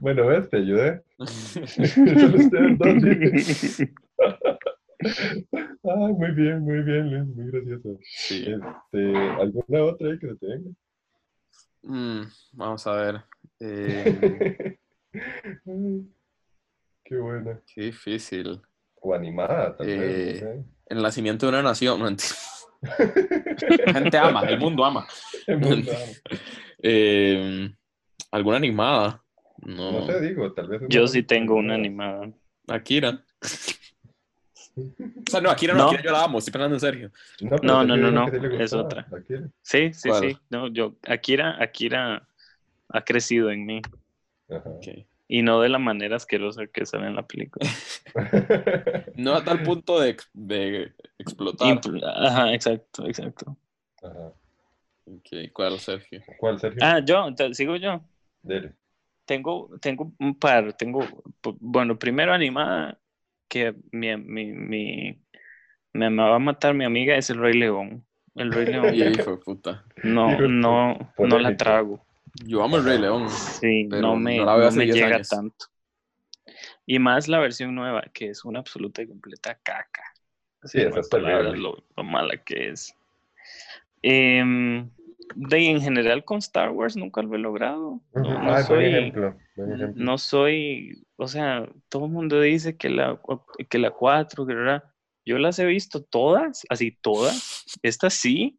[0.00, 1.02] Bueno, ves, te ayudé.
[1.18, 3.02] Solo ustedes dos,
[3.44, 3.84] sí.
[5.52, 7.98] Ay, muy bien, muy bien, Luis, muy gracioso.
[8.02, 8.46] Sí.
[8.46, 10.70] Este, ¿Alguna otra ahí que se te venga?
[11.82, 13.22] Mm, vamos a ver.
[13.60, 14.78] Eh,
[17.04, 17.60] Qué buena.
[17.72, 18.60] qué difícil.
[19.00, 20.64] O animada, tal Eh.
[20.86, 22.00] El nacimiento de una nación.
[22.00, 22.16] No, La
[23.94, 25.06] gente ama, el mundo ama.
[25.46, 25.98] En verdad.
[26.82, 27.70] Eh,
[28.30, 29.24] ¿Alguna animada?
[29.62, 30.00] No.
[30.00, 30.82] No te digo, tal vez.
[30.90, 32.30] Yo sí tengo una animada.
[32.68, 33.24] Akira.
[34.76, 35.86] O sea, no, Akira no, No.
[35.88, 37.10] Akira yo la amo, estoy pensando en serio.
[37.62, 38.26] No, No, no, no,
[38.58, 39.06] es otra.
[39.12, 39.48] Akira.
[39.62, 40.20] Sí, sí, ¿Cuál?
[40.22, 40.38] sí.
[40.50, 42.28] No, yo, Akira, Akira
[42.88, 43.82] ha crecido en mí.
[44.50, 44.70] Ajá.
[45.28, 47.68] Y no de la manera asquerosa que sale en la película.
[49.16, 51.68] No a tal punto de, de explotar.
[51.68, 53.56] Impl- Ajá, exacto, exacto.
[54.02, 54.32] Ajá.
[55.06, 56.22] Ok, ¿cuál, Sergio?
[56.38, 56.80] ¿Cuál, Sergio?
[56.82, 58.02] Ah, yo, sigo yo.
[58.42, 58.74] Dele.
[59.24, 60.74] Tengo, tengo un par.
[60.74, 61.00] Tengo,
[61.60, 62.98] bueno, primero animada,
[63.48, 65.20] que mi, mi, mi,
[65.92, 68.04] me va a matar mi amiga, es el Rey León.
[68.34, 68.94] El Rey León.
[68.94, 69.84] Y hijo de puta.
[70.02, 72.04] No, no, no la trago.
[72.44, 73.26] Yo amo el Rey León.
[73.28, 75.28] Sí, no me, no la veo no hace me 10 llega años.
[75.28, 75.66] tanto.
[76.84, 80.02] Y más la versión nueva, que es una absoluta y completa caca.
[80.64, 82.94] Sí, esa es palabras lo, lo mala que es.
[84.02, 84.88] Em,
[85.34, 88.00] de en general con Star Wars nunca lo he logrado.
[88.14, 88.44] No, Ujú.
[88.44, 88.76] no Ah, soy.
[88.76, 89.36] Buen ejemplo.
[89.64, 93.20] No soy, o sea, todo el mundo dice que la,
[93.70, 94.84] que la 4, que la-
[95.24, 98.58] yo las he visto todas, así todas, estas sí,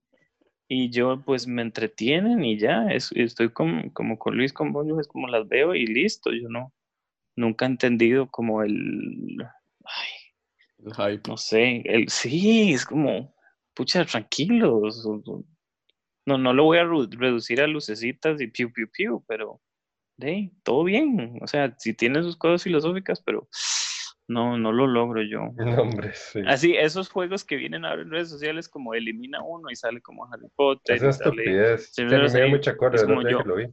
[0.67, 4.99] y yo pues me entretienen y ya, es- estoy como, como con Luis con Bollo,
[4.99, 6.73] es como las veo y listo, yo no,
[7.37, 9.37] nunca he entendido como el,
[9.85, 10.09] ay,
[10.83, 11.29] El hype.
[11.29, 13.35] no sé, el, sí, es como,
[13.75, 15.05] pucha, tranquilos,
[16.25, 19.61] no, no lo voy a reducir a lucecitas y piu, piu, piu, pero,
[20.17, 23.47] de, todo bien, o sea, si tiene sus cosas filosóficas, pero
[24.27, 25.51] no, no lo logro yo.
[25.57, 26.41] No, hombre, sí.
[26.45, 30.25] Así, esos juegos que vienen ahora en redes sociales como elimina uno y sale como
[30.25, 30.95] Harry Potter.
[30.95, 31.89] Es una y sale estupidez.
[31.93, 33.43] Sí, pero me dio mucha cólera es como yo.
[33.43, 33.67] que lo vi.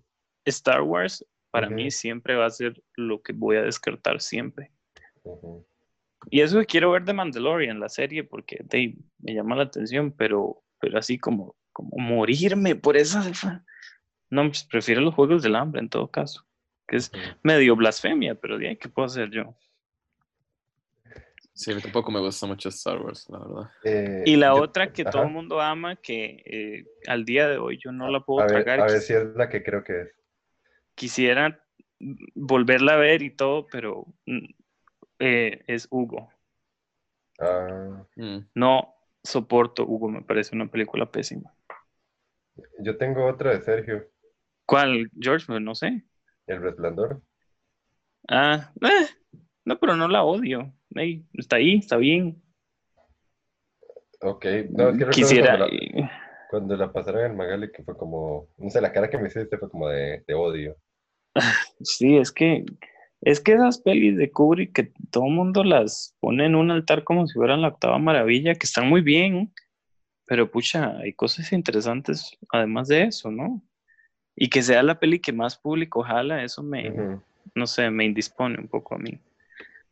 [0.44, 1.76] Star Wars para Ujú.
[1.76, 4.70] mí siempre va a ser lo que voy a descartar siempre.
[5.22, 5.66] Ujú.
[6.30, 10.12] Y eso que quiero ver de Mandalorian, la serie, porque de, me llama la atención,
[10.12, 13.22] pero, pero así como, como morirme por esa...
[14.34, 16.46] No, pues prefiero los Juegos del Hambre en todo caso,
[16.88, 17.12] que es
[17.42, 19.56] medio blasfemia, pero ¿qué puedo hacer yo?
[21.52, 23.70] Sí, a mí tampoco me gusta mucho Star Wars, la verdad.
[23.82, 27.58] Eh, Y la yo- otra que todo el mundo ama, que eh, al día de
[27.58, 29.82] hoy yo no la puedo A ver, tragar, a ver si es la que creo
[29.82, 30.08] que es.
[30.94, 31.60] quisiera
[32.34, 34.46] volverla a ver y todo, pero mm,
[35.20, 36.30] eh, es Hugo.
[37.38, 38.38] Ah, Mm.
[38.54, 41.54] No soporto Hugo, me parece una película pésima.
[42.78, 44.08] yo tengo otra de Sergio,
[44.66, 45.60] ¿Cuál, George?
[45.60, 46.04] No sé.
[46.46, 47.22] El Resplandor.
[48.28, 49.06] Ah, eh,
[49.64, 50.72] no, pero no la odio.
[50.94, 52.42] Ey, está ahí, está bien.
[54.20, 55.58] Ok, no, es que Quisiera.
[55.58, 56.10] cuando la,
[56.50, 59.58] cuando la pasaron en Magali, que fue como, no sé, la cara que me hiciste
[59.58, 60.76] fue como de, de odio.
[61.80, 62.64] Sí, es que
[63.20, 67.04] es que esas pelis de Kubrick que todo el mundo las pone en un altar
[67.04, 69.52] como si fueran la octava maravilla, que están muy bien,
[70.26, 73.62] pero pucha, hay cosas interesantes además de eso, ¿no?
[74.36, 77.22] Y que sea la peli que más público jala, eso me, Ujú.
[77.54, 79.18] no sé, me indispone un poco a mí.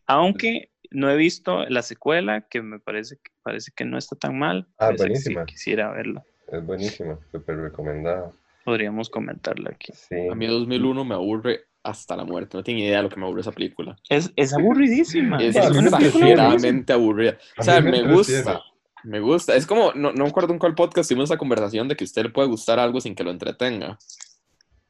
[0.07, 4.39] Aunque no he visto la secuela, que me parece que parece que no está tan
[4.39, 4.67] mal.
[4.79, 5.47] Ah, esa que sí buenísima.
[5.47, 6.25] quisiera verla.
[6.49, 8.31] Es buenísima, súper recomendada.
[8.65, 9.93] Podríamos comentarla aquí.
[9.93, 10.29] Sí.
[10.31, 12.57] A mí 2001 me aburre hasta la muerte.
[12.57, 13.97] No tengo ni idea de lo que me aburre esa película.
[14.09, 15.39] Es, es aburridísima.
[15.43, 17.39] Es a mí me una película exageradamente aburrida.
[17.59, 18.63] O sea, me me gusta.
[19.05, 19.57] Me gusta.
[19.57, 22.07] Es como, no, no me acuerdo en cuál podcast tuvimos esa conversación de que a
[22.07, 23.99] usted le puede gustar algo sin que lo entretenga.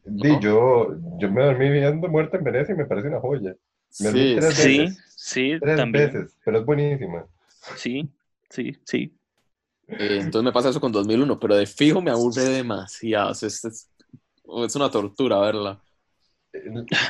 [0.05, 0.41] Di, ¿no?
[0.41, 0.89] yo,
[1.19, 3.55] yo me dormí viendo Muerte en Venecia y me parece una joya.
[4.01, 5.15] Me Sí, tres Sí, veces.
[5.17, 6.13] sí, Tres también.
[6.13, 7.27] veces, pero es buenísima.
[7.77, 8.09] Sí,
[8.51, 9.15] sí, sí.
[9.89, 13.31] Eh, entonces me pasa eso con 2001, pero de fijo me aburre demasiado.
[13.31, 13.89] O sea, es, es-
[14.65, 15.81] es una tortura verla.
[16.53, 16.65] Eh,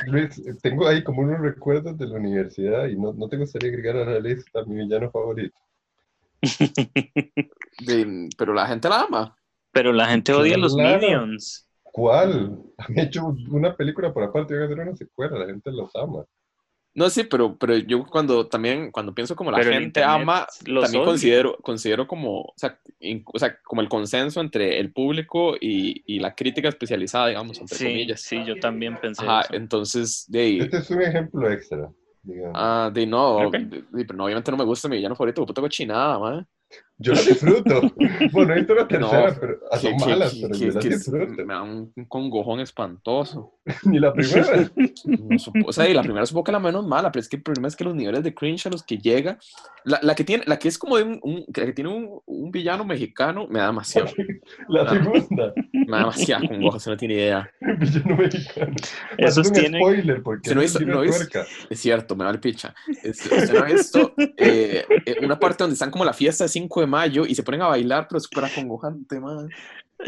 [0.07, 3.97] Luis, tengo ahí como unos recuerdos de la universidad y no, no te gustaría agregar
[3.97, 5.57] a la lista mi villano favorito.
[7.79, 9.35] De- pero la gente la ama.
[9.71, 10.99] Pero la gente odia a los Claro.
[10.99, 11.62] Minions.
[11.93, 12.59] ¿Cuál?
[12.77, 15.95] Han hecho una película por aparte y van a hacer una secuela, la gente los
[15.95, 16.25] ama.
[16.95, 20.83] No, sí, pero, pero yo cuando también, cuando pienso como la Pero gente ama, los
[20.83, 25.55] también considero, considero como, o sea, in- o sea, como el consenso entre el público
[25.59, 28.21] y, y la crítica especializada, digamos, entre Sí, comillas.
[28.21, 29.53] sí, yo también pensé Ajá, eso.
[29.55, 31.91] entonces, de ahí, Este es un ejemplo extra,
[32.21, 32.55] digamos.
[32.55, 33.55] ah, de no, Ok.
[33.55, 36.47] de- de- pero no, obviamente no me gusta mi villano favorito, puta cochinada, man.
[36.99, 37.81] Yo la disfruto.
[38.31, 40.71] bueno, he visto la tercera, No, pero ah, son que- malas, que- pero que- yo
[40.73, 41.45] las es- disfruto.
[41.45, 43.53] me da un, un congojón espantoso.
[43.83, 44.69] Ni la primera.
[45.05, 47.37] No supo- o sea, y la primera supongo que la menos mala, pero es que
[47.37, 49.37] el problema es que los niveles de cringe a los que llega,
[49.85, 52.19] la, la que tiene, la que es como de un, un- la que tiene un,
[52.25, 54.07] un villano mexicano, me da demasiado,
[54.69, 55.53] La segunda.
[55.73, 57.49] me da demasiado congoja, usted no tiene idea.
[57.61, 58.75] El villano mexicano.
[59.17, 61.45] Esos es un tienen- spoiler porque Si no es hizo- no tuerca.
[61.69, 62.73] Es cierto, me vale picha.
[63.03, 66.81] Es- no ha visto eh, eh, una parte donde están como la fiesta de 5
[66.83, 69.49] de mayo y se ponen a bailar, pero es súper acongojante, man.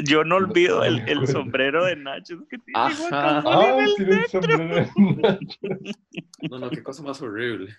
[0.04, 3.42] Yo no olvido el, el sombrero de Nachos que tiene Ajá.
[3.46, 5.44] Ah, tiene un sombrero de Nacho.
[6.50, 7.74] No, no, qué cosa más horrible.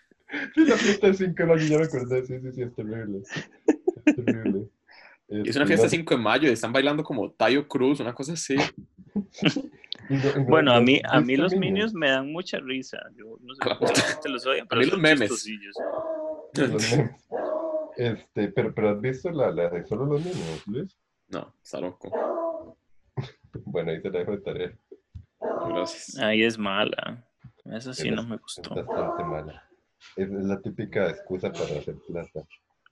[0.54, 2.26] Sí, la fiesta de 5 de mayo, ya me acordé.
[2.26, 3.22] Sí, sí, sí, es terrible.
[4.04, 4.68] Es terrible.
[5.28, 8.32] Y es una fiesta 5 de mayo y están bailando como Tayo Cruz, una cosa
[8.32, 8.56] así.
[10.46, 12.98] Bueno, a mí, a mí los Minions me dan mucha risa.
[13.16, 15.30] Yo no sé la gente los odia, pero mí los son memes.
[16.54, 17.10] Los memes.
[17.96, 20.96] Este, pero, pero has visto la, la de solo los niños, Luis?
[21.28, 22.10] No, está loco.
[23.64, 24.78] Bueno, ahí te la dejo de tarea.
[25.40, 26.18] Gracias.
[26.18, 27.26] Ahí es mala.
[27.64, 28.74] Esa sí no me Es gustó.
[28.74, 29.62] bastante mala.
[30.14, 32.42] Es, es la típica excusa para hacer plata.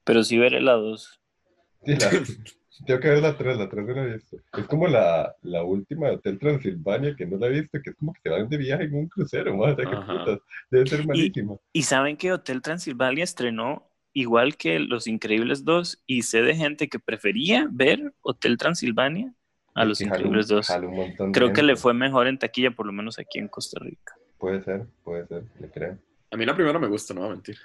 [0.05, 1.21] Pero sí veré la 2.
[1.85, 2.11] Sí, la-
[2.87, 4.39] tengo que ver la 3, la 3 no la he visto.
[4.57, 7.97] Es como la, la última de Hotel Transilvania que no la he visto, que es
[7.97, 10.41] como que se van de viaje en un crucero, madre, qué putas.
[10.71, 11.57] Debe ser malísima.
[11.75, 16.89] Y saben que Hotel Transilvania estrenó igual que Los Increíbles 2 y sé de gente
[16.89, 19.35] que prefería ver Hotel Transilvania
[19.75, 20.71] a Los Increíbles 2.
[20.91, 23.79] montón de Creo que le fue mejor en taquilla, por lo menos aquí en Costa
[23.81, 24.15] Rica.
[24.39, 25.99] Puede ser, puede ser, le creo.
[26.31, 27.57] A mí la primera me gusta, no voy a mentir.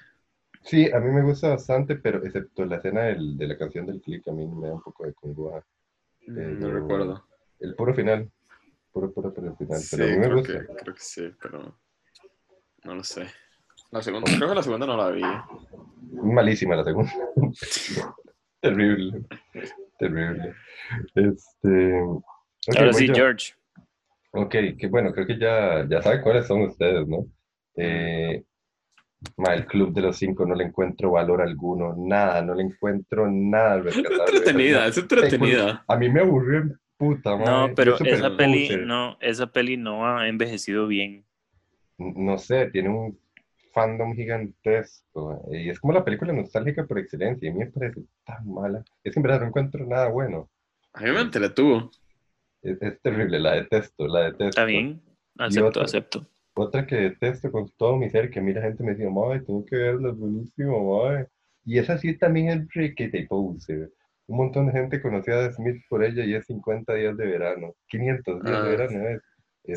[0.63, 4.01] Sí, a mí me gusta bastante, pero excepto la escena del- de la canción del
[4.01, 5.63] click, a mí me da un poco de congoja.
[6.27, 7.25] No Pero- recuerdo.
[7.59, 8.29] El puro final,
[8.91, 9.79] puro, puro, puro final.
[9.79, 10.59] Sí, Pero a mí me creo gusta.
[10.59, 11.79] que, creo que sí, pero
[12.83, 13.27] no lo sé.
[13.91, 15.21] La segunda, creo que la segunda no la vi.
[16.23, 17.11] Malísima la segunda.
[18.61, 19.21] terrible,
[19.97, 20.53] terrible.
[21.15, 21.93] Este.
[22.01, 22.23] ok,
[22.77, 23.13] Ahora sí, yo.
[23.15, 23.53] George.
[24.31, 27.25] Ok, que bueno, creo que ya, ya saben cuáles son ustedes, ¿no?
[27.75, 28.43] Eh,
[29.37, 33.27] ma, el Club de los Cinco no le encuentro valor alguno, nada, no le encuentro
[33.31, 35.83] nada Es entretenida, es entretenida.
[35.87, 37.73] A mí me aburrió en puta, No, madre.
[37.75, 41.25] pero Es súper esa peli no, esa peli no ha envejecido bien.
[41.97, 43.19] no sé, tiene un
[43.73, 45.45] fandom gigantesco.
[45.51, 47.47] Y es como la película nostálgica por excelencia.
[47.47, 48.83] Y a mí me parece tan mala.
[49.03, 50.49] Es que en verdad no encuentro nada bueno.
[50.93, 51.91] A mí me entretuvo.
[52.61, 54.45] Es, es terrible, la detesto, la detesto.
[54.49, 55.01] Está bien,
[55.37, 55.83] acepto, otra.
[55.83, 56.27] acepto.
[56.55, 59.39] Otra que detesto con todo mi ser, que a mí la gente me decía, madre,
[59.41, 61.27] tengo que verla, es buenísimo, madre.
[61.63, 63.91] Y esa sí también es requete poser.
[64.27, 67.75] Un montón de gente conocía a Smith por ella y es 50 días de verano.
[67.87, 68.63] 500 días Ah.
[68.63, 69.21] de verano es.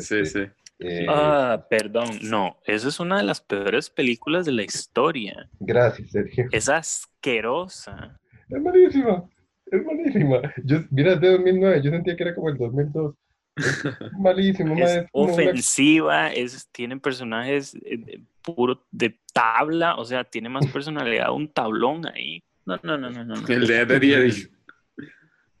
[0.07, 0.51] Sí, Este, sí.
[0.79, 5.49] Eh, Ah, perdón, no, esa es una de las peores películas de la historia.
[5.59, 6.47] Gracias, Sergio.
[6.51, 8.19] Es asquerosa.
[8.49, 9.23] Es malísima,
[9.67, 10.41] es malísima.
[10.63, 13.15] Yo, mira, es de 2009, yo sentía que era como el 2002.
[13.55, 13.83] Es
[14.19, 19.95] malísimo, ma, Es es como una- ofensiva, es, tiene personajes eh, de- puro de tabla,
[19.95, 22.43] o sea, tiene más personalidad un tablón ahí.
[22.65, 23.35] No, no, no, no, no.
[23.35, 23.47] no.
[23.47, 24.47] El de Eddie Eddie.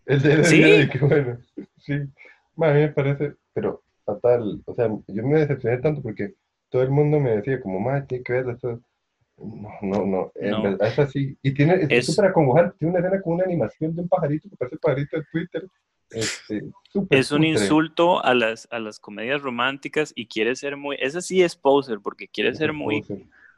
[0.05, 0.61] El de Eddie ¿Sí?
[0.63, 1.37] Eddie, qué bueno.
[1.79, 1.97] Sí, a
[2.73, 4.61] mí me parece, pero fatal.
[4.65, 6.33] O sea, yo me decepcioné tanto porque
[6.69, 8.53] todo el mundo me decía, como, ma, tiene que verla.
[8.53, 8.79] Esto...
[9.35, 10.61] No, no, no, en No.
[10.63, 11.35] verdad es así.
[11.41, 12.75] Y tiene, es Es- súper acongojante.
[12.77, 15.67] Tiene una escena con una animación de un pajarito que parece el pajarito de Twitter.
[16.11, 16.63] Este,
[17.09, 21.41] Es un insulto a las, a las comedias románticas y quiere ser muy, esa sí
[21.41, 23.03] es poser, porque quiere ser muy,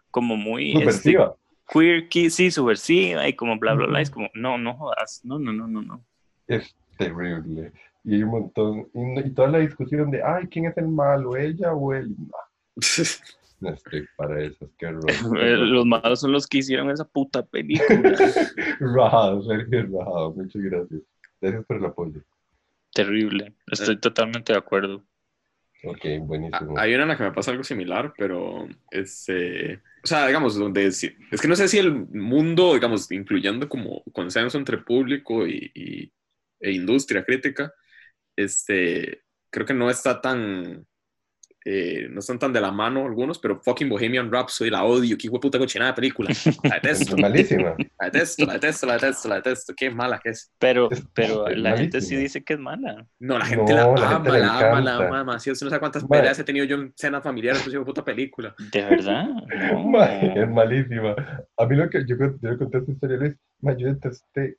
[0.10, 1.36] como muy este, Subversiva.
[1.70, 4.00] quirky, sí, subversiva y como bla, bla, bla.
[4.00, 6.02] Es como, no, no jodas, no, no, no, no, no.
[6.48, 7.74] Es terrible.
[8.06, 8.88] Y hay un montón.
[8.94, 11.36] Y, toda la discusión de, ay, ¿quién es el malo?
[11.36, 12.10] ¿Ella o él?
[12.18, 12.38] No,
[13.62, 14.70] no estoy para eso.
[14.78, 15.10] Qué horror.
[15.40, 18.16] Eh, Los malos son los que hicieron esa puta película.
[18.80, 20.34] Rajado, Sergio Rajado.
[20.34, 21.02] Muchas gracias.
[21.42, 22.22] Gracias por el apoyo.
[22.94, 23.54] Terrible.
[23.68, 25.04] Estoy totalmente de acuerdo.
[25.84, 26.78] Ok, buenísimo.
[26.80, 30.86] Hay una en la que me pasa algo similar, pero este, o sea, digamos, donde
[30.88, 31.02] es
[31.42, 36.12] que no sé si el mundo, digamos, incluyendo como consenso entre público y, y-
[36.60, 37.72] e industria crítica,
[38.36, 40.86] este, creo que no está tan,
[41.68, 45.30] eh, no están tan de la mano algunos, pero fucking Bohemian Rhapsody la odio, qué
[45.32, 46.30] puta cochinada de película,
[46.64, 47.76] la detesto, Es malísima.
[48.00, 50.52] la detesto, la detesto, la detesto, la detesto, qué mala que es.
[50.60, 52.20] Pero, pero es la gente sí malísima.
[52.22, 53.08] dice que es mala.
[53.20, 55.54] No, la gente No, la, la ama, gente la ama, la ama demasiado.
[55.54, 56.20] Usted no sabe cuántas Mae.
[56.20, 58.54] peleas he tenido yo en cenas familiares por esa hijo de puta película.
[58.72, 59.26] ¿De verdad?
[59.72, 59.84] No.
[59.90, 61.16] Ma, es malísima.
[61.58, 63.36] A mí lo que yo, yo le conté esta historia, Luis,
[63.80, 64.58] yo detesté.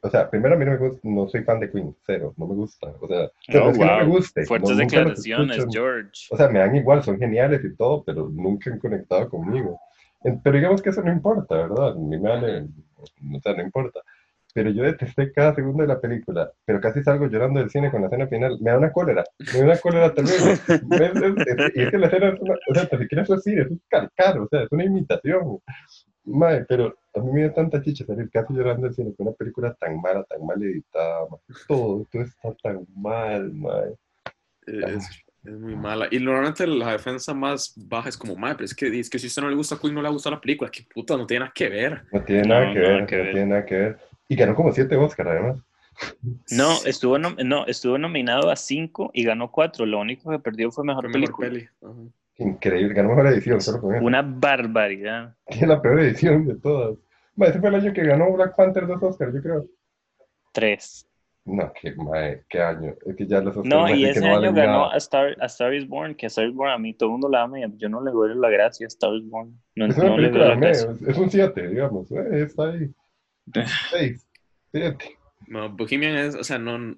[0.00, 2.46] O sea, primero a mí no me gusta, no soy fan de Queen, cero, no
[2.46, 2.92] me gusta.
[3.00, 4.46] O sea, No, es que no me guste.
[4.46, 5.66] Fuertes no, declaraciones.
[5.70, 6.26] George.
[6.30, 9.80] O sea, me dan igual, son geniales y todo, pero nunca han conectado conmigo.
[10.22, 11.92] Pero digamos que eso no importa, ¿verdad?
[11.92, 14.00] A mí me vale, o sea, no importa.
[14.54, 18.00] Pero yo detesté cada segundo de la película, pero casi salgo llorando del cine con
[18.00, 18.58] la escena final.
[18.60, 20.58] Me da una cólera, me da una cólera terrible.
[21.74, 23.80] Y es que la escena es una, o sea, ni siquiera es así, es un
[23.88, 25.58] calcar, o sea, es una imitación.
[26.24, 29.36] Mae, pero a mí me dio tanta chicha salir casi llorando del cine con una
[29.36, 31.40] película tan mala, tan mal editada, mae.
[31.66, 33.90] Todo, todo está tan mal, mae.
[34.66, 35.08] Eh, Es,
[35.44, 36.08] es muy mala.
[36.10, 39.26] Y normalmente la defensa más baja es como, madre, pero es que, es que si
[39.26, 40.70] a usted no le gusta Queen, no le gusta la película.
[40.70, 42.02] Que puta, no tiene nada que ver.
[42.12, 43.32] No tiene nada No, que nada ver, que no ver.
[43.32, 43.98] tiene nada que ver.
[44.28, 45.62] Y ganó como siete Oscar, además.
[46.52, 49.84] No, estuvo, no, estuvo nominado a cinco y ganó cuatro.
[49.86, 51.48] Lo único que perdió fue mejor, película.
[51.48, 51.68] Peli.
[52.36, 55.34] Increíble, ganó mejor edición, solo con Una barbaridad.
[55.46, 56.96] Es la peor edición de todas.
[57.46, 59.66] Ese fue el año que ganó Black Panther dos Oscars, yo creo.
[60.52, 61.08] Tres.
[61.44, 61.94] No, qué,
[62.48, 62.94] qué año.
[63.06, 65.88] Es que ya los Oscars No, y ese año ganó a Star, a Star is
[65.88, 67.88] Born, que a Star is Born a mí todo el mundo la ama y yo
[67.88, 69.58] no le doy la gracia a Star is Born.
[69.74, 72.10] No, es, una película le es, es un 7, digamos.
[72.10, 72.90] Eh, está ahí.
[73.90, 74.26] 6,
[74.72, 75.18] 7.
[75.46, 76.94] No, Bohemian es, o sea, no.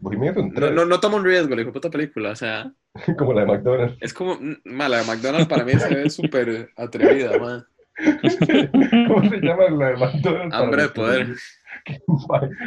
[0.00, 0.70] Bohemian es un 3.
[0.70, 2.72] No, no, no toma un riesgo, le dijo puta película, o sea.
[3.18, 3.98] como la de McDonald's.
[4.00, 7.64] Es como, la de McDonald's para mí se ve súper atrevida, man.
[9.08, 10.48] ¿Cómo se llama la de?
[10.52, 11.28] Hambre de poder.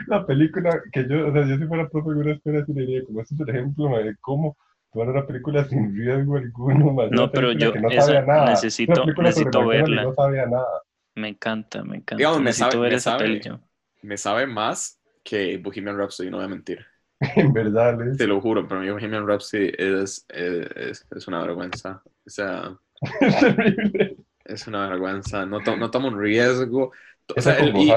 [0.07, 3.03] La película que yo, o sea, yo si fuera profe de una escuela, sí diría,
[3.05, 4.57] como este es el ejemplo de cómo
[4.91, 6.95] tomar una película sin riesgo alguno.
[7.11, 8.49] no, pero yo no nada.
[8.51, 10.03] necesito, necesito verla.
[10.03, 10.81] No sabía nada.
[11.15, 12.17] Me encanta, me encanta.
[12.17, 13.59] Digamos, necesito me sabe, ver me esa sabe,
[14.01, 16.85] Me sabe más que Bohemian Rhapsody, no voy a mentir.
[17.35, 18.17] en verdad, ¿ves?
[18.17, 22.01] Te lo juro, pero mí Bohemian Rhapsody es, es, es una vergüenza.
[22.25, 22.75] O sea,
[23.21, 24.17] es terrible.
[24.45, 25.45] Es una vergüenza.
[25.45, 26.91] No, to, no toma un riesgo.
[27.35, 27.93] O sea, el, y,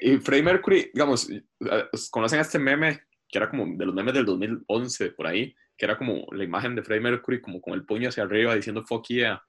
[0.00, 1.28] y Freddie Mercury, digamos,
[2.10, 5.96] conocen este meme que era como de los memes del 2011 por ahí, que era
[5.96, 9.42] como la imagen de Freddie Mercury como con el puño hacia arriba diciendo fuck yeah.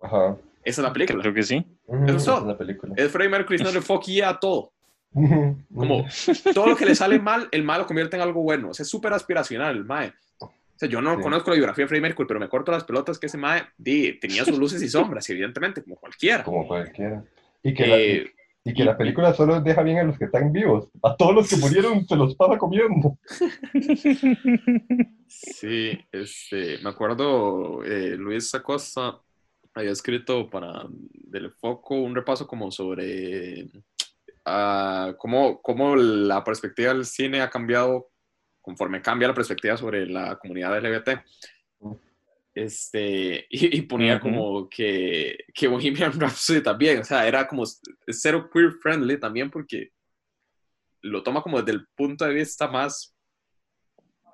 [0.00, 0.36] Ajá.
[0.62, 1.20] Esa es la película.
[1.20, 1.64] Creo que sí.
[2.06, 2.38] Eso es todo.
[2.38, 2.94] Es, la película.
[2.96, 4.72] es Freddie Mercury diciendo fuck yeah a todo.
[5.12, 6.06] Como
[6.52, 8.70] todo lo que le sale mal, el mal lo convierte en algo bueno.
[8.70, 10.12] O sea, es súper aspiracional, el mae.
[10.74, 13.18] O sea, yo no conozco la biografía de Freddie Mercury, pero me corto las pelotas
[13.18, 16.42] que ese mae di, tenía sus luces y sombras, evidentemente, como cualquiera.
[16.42, 17.22] Como cualquiera.
[17.62, 20.52] Y que, la, eh, y que la película solo deja bien a los que están
[20.52, 20.88] vivos.
[21.02, 23.16] A todos los que murieron se los pasa comiendo.
[25.28, 29.20] Sí, este, me acuerdo, eh, Luis Acosta
[29.74, 33.64] había escrito para Del Foco un repaso como sobre
[34.46, 38.08] uh, cómo, cómo, la perspectiva del cine ha cambiado
[38.64, 41.20] conforme cambia la perspectiva sobre la comunidad LGBT.
[42.54, 47.64] Este, y, ponía como que, que Bohemian Rhapsody también, o sea, era como
[48.06, 49.90] cero queer friendly también porque
[51.02, 53.14] lo toma como desde el punto de vista más,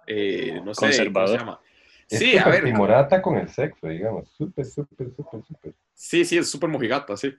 [0.07, 1.39] eh, no sé, conservador.
[1.39, 1.61] ¿cómo se llama?
[2.07, 2.65] sí, a ver.
[2.65, 5.75] Timorata con el sexo, digamos, súper, súper, súper, súper.
[5.95, 7.35] Sí, sí, es súper mojigata, sí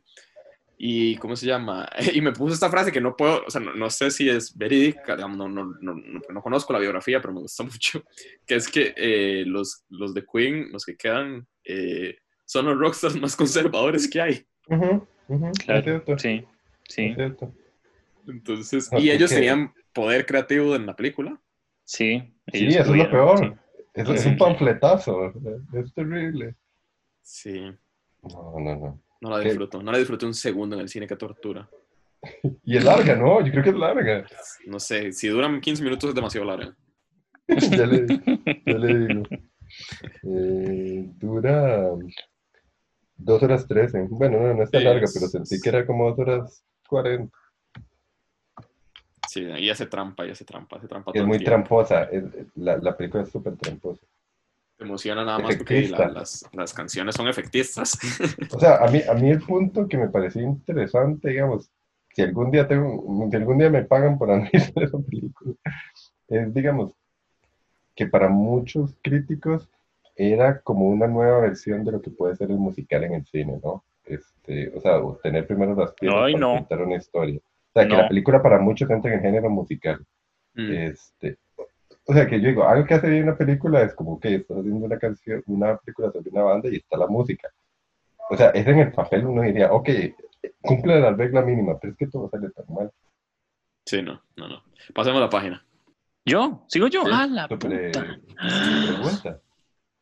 [0.84, 1.88] y ¿cómo se llama?
[2.11, 5.15] Y me puso esta frase que no puedo, o sea, no, sé si es verídica,
[5.15, 8.03] digamos, no, no, no, no, conozco la biografía, pero me gusta mucho,
[8.47, 13.15] que es que eh, los, los de Queen, los que quedan, eh, son los rockstars
[13.21, 14.45] más conservadores que hay.
[15.63, 16.43] claro, sí,
[16.89, 17.15] sí.
[18.27, 21.39] Entonces, y ellos tenían poder creativo en la película.
[21.84, 23.59] Sí, sí eso es lo peor.
[23.93, 25.32] Eso es un panfletazo,
[25.73, 26.55] es terrible.
[27.21, 27.71] Sí.
[28.23, 29.11] No, no, no.
[29.22, 31.69] No la disfruto, no la disfruto un segundo en el cine, que tortura.
[32.63, 33.43] Y es larga, ¿no?
[33.43, 34.26] Yo creo que es larga.
[34.67, 36.76] No sé, si duran 15 minutos es demasiado larga.
[37.47, 38.05] ya, le,
[38.65, 39.24] ya le digo.
[40.24, 41.89] Eh, dura
[43.15, 44.07] 2 horas 13.
[44.09, 47.36] Bueno, no, no está larga, pero sentí que era como 2 horas 40.
[49.28, 51.11] Sí, ahí hace trampa, y hace trampa, hace trampa.
[51.13, 52.09] Es muy tramposa,
[52.55, 54.05] la, la película es súper tramposa
[54.84, 57.97] emociona nada más porque las, las, canciones son efectistas.
[58.53, 61.69] O sea, a mí, a mí el punto que me pareció interesante, digamos,
[62.13, 65.53] si algún día tengo, si algún día me pagan por analizar esa película,
[66.27, 66.93] es, digamos,
[67.95, 69.69] que para muchos críticos
[70.15, 73.59] era como una nueva versión de lo que puede ser el musical en el cine,
[73.63, 73.84] ¿no?
[74.05, 77.39] Este, o sea, tener primero las piezas para contar una historia.
[77.39, 80.05] O sea, que la película para muchos entra en el género musical.
[80.53, 80.71] Mm.
[80.71, 81.38] Este,
[82.12, 84.57] o sea, que yo digo, algo que hace bien una película es como que estás
[84.57, 87.49] haciendo una canción, una película sobre una banda y está la música.
[88.30, 89.89] O sea, es en el papel uno diría, ok,
[90.59, 92.91] cumple la regla mínima, pero es que todo sale tan mal.
[93.86, 94.62] Sí, no, no, no.
[94.93, 95.66] Pasemos a la página.
[96.26, 96.66] ¿Yo?
[96.68, 97.03] ¿Sigo yo?
[97.09, 98.20] Ah, la puta.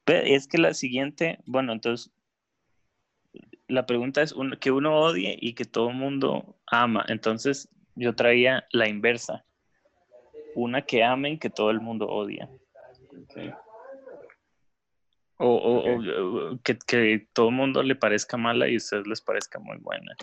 [0.08, 2.12] Es que la siguiente, bueno, entonces,
[3.68, 7.06] la pregunta es que uno odie y que todo el mundo ama.
[7.08, 9.46] Entonces, yo traía la inversa
[10.56, 12.50] una que amen que todo el mundo odia.
[15.38, 20.14] O, que, todo el mundo le parezca mala y a ustedes les parezca muy buena.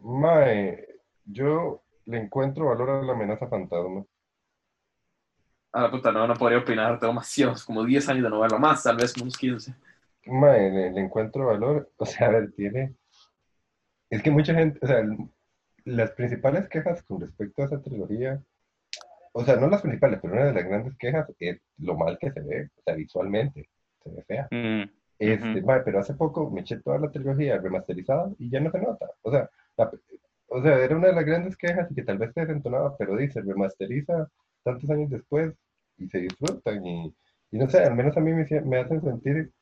[0.00, 0.86] Mae,
[1.24, 4.04] yo le encuentro valor a la amenaza fantasma.
[5.72, 8.82] A la puta, no, no podría opinar, tengo demasiados, como 10 años de novela, más,
[8.82, 9.74] tal vez unos 15.
[10.26, 12.94] Mae, le, le, encuentro valor, o sea, a ver, tiene...
[14.10, 15.02] Es que mucha gente, o sea,
[15.84, 18.42] las principales quejas con respecto a esa trilogía
[19.36, 22.32] o sea, no las principales, pero una de las grandes quejas es lo mal que
[22.32, 23.68] se ve, o sea, visualmente,
[24.02, 24.48] se ve fea.
[24.50, 28.80] Mm, este, pero hace poco me eché toda la trilogía remasterizada y ya no se
[28.80, 29.10] nota.
[29.22, 29.50] O sea,
[30.48, 33.16] o sea, era una de las grandes quejas y que tal vez te desentonaba, pero
[33.16, 34.28] dice, remasteriza
[34.62, 35.52] tantos años después
[35.98, 37.14] y se disfrutan y,
[37.50, 39.52] y no sé, al menos a mí me, me hacen sentir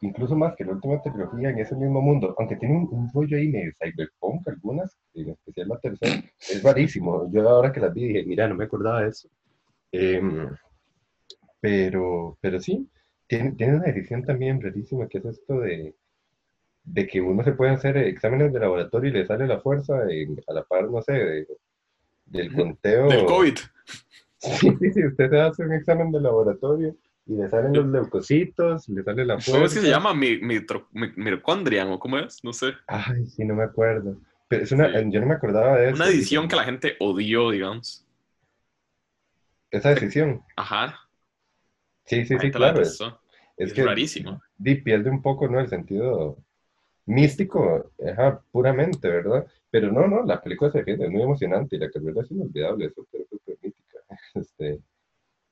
[0.00, 3.50] incluso más que la última trilogía en ese mismo mundo, aunque tiene un, rollo ahí
[3.50, 7.30] de cyberpunk algunas, en especial la tercera, es rarísimo.
[7.32, 9.28] Yo ahora que las vi dije, mira, no me acordaba de eso.
[9.92, 10.48] Em,
[11.60, 12.88] pero, pero sí,
[13.26, 15.94] tiene, tiene una decisión también rarísima, que es esto de,
[16.84, 20.52] de que uno se puede hacer exámenes de laboratorio y le sale la fuerza a
[20.52, 21.46] la par, no sé,
[22.26, 23.08] del conteo.
[23.08, 23.54] Del COVID.
[24.38, 26.94] Sí, sí, usted se hace un examen de laboratorio
[27.26, 29.52] y le salen los leucocitos, le sale la fuerza.
[29.52, 30.14] ¿Cómo es que se llama?
[30.14, 32.42] Mi, mitocondrian o cómo es?
[32.44, 32.72] No sé.
[32.86, 34.20] Ay, sí, no me acuerdo.
[34.48, 35.96] Pero es una, yo no me acordaba de eso.
[35.96, 38.06] Una edición que la gente odió, digamos.
[39.70, 40.42] Esa decisión.
[40.56, 41.00] Ajá.
[42.04, 42.82] Sí, sí, sí, claro.
[42.82, 43.00] Es,
[43.56, 44.42] es, que rarísimo.
[44.58, 45.58] Di, pierde un poco, ¿no?
[45.58, 46.36] El sentido
[47.06, 49.46] místico, ajá, puramente, ¿verdad?
[49.70, 52.86] Pero no, no, la película se defiende, es muy emocionante y la carrera es inolvidable,
[52.86, 53.98] es súper, súper mítica.
[54.34, 54.80] Este,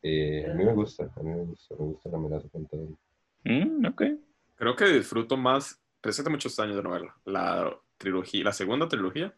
[0.02, 2.96] eh, a mí me gusta, a mí me gusta, me gusta la amenaza fantasma.
[3.44, 4.02] Mm, ok.
[4.56, 9.34] Creo que disfruto más, presente muchos años de novela, la trilogía, la segunda trilogía,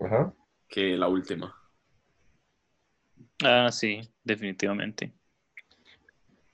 [0.00, 0.32] Ajá.
[0.68, 1.56] que la última.
[3.42, 5.12] Ah, sí, definitivamente.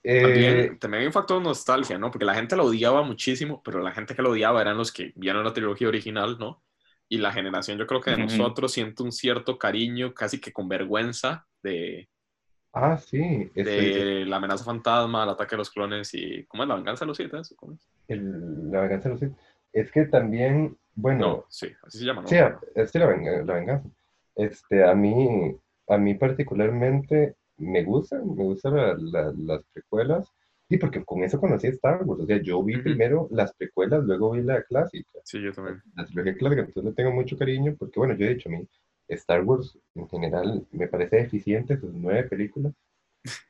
[0.03, 2.11] Eh, también, también hay un factor de nostalgia, ¿no?
[2.11, 5.13] Porque la gente lo odiaba muchísimo, pero la gente que lo odiaba eran los que
[5.15, 6.63] vieron la trilogía original, ¿no?
[7.09, 10.69] Y la generación, yo creo que de nosotros siente un cierto cariño, casi que con
[10.69, 12.09] vergüenza de,
[12.73, 13.51] Ah, sí.
[13.55, 16.45] De la amenaza fantasma, el ataque de los clones y.
[16.45, 17.33] ¿Cómo es la venganza de los Sith?
[17.57, 17.87] ¿Cómo es?
[18.09, 19.33] la venganza de los Sith.
[19.73, 21.19] Es que también, bueno.
[21.19, 22.29] No, sí, así se llama, ¿no?
[22.29, 22.37] Sí,
[22.75, 23.07] es la,
[23.45, 23.89] la, venganza.
[24.37, 25.57] Este, a mí,
[25.89, 28.75] a mí particularmente me gustan, me gustan
[29.13, 30.29] las precuelas.
[30.69, 32.23] Y porque con eso conocí Star Wars.
[32.23, 35.19] O sea, yo vi primero las precuelas, luego vi la clásica.
[35.25, 35.83] Sí, yo también.
[35.97, 38.69] La trilogía clásica, entonces le tengo mucho cariño, porque bueno, yo he dicho, a mí
[39.11, 42.73] Star Wars en general me parece eficiente, sus nueve películas,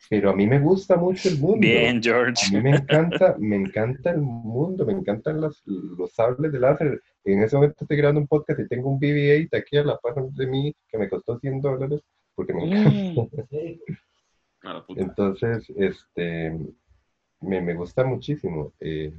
[0.08, 1.60] pero a mí me gusta mucho el mundo.
[1.60, 2.46] Bien, George.
[2.48, 7.00] A mí me encanta, me encanta el mundo, me encantan los, los sables de láser.
[7.24, 10.14] En ese momento estoy grabando un podcast y tengo un BB-8 aquí a la par
[10.16, 12.00] de mí que me costó 100 dólares
[12.34, 13.36] porque me encanta.
[14.96, 16.58] Entonces, este,
[17.40, 18.72] me, me gusta muchísimo.
[18.80, 19.12] Eh,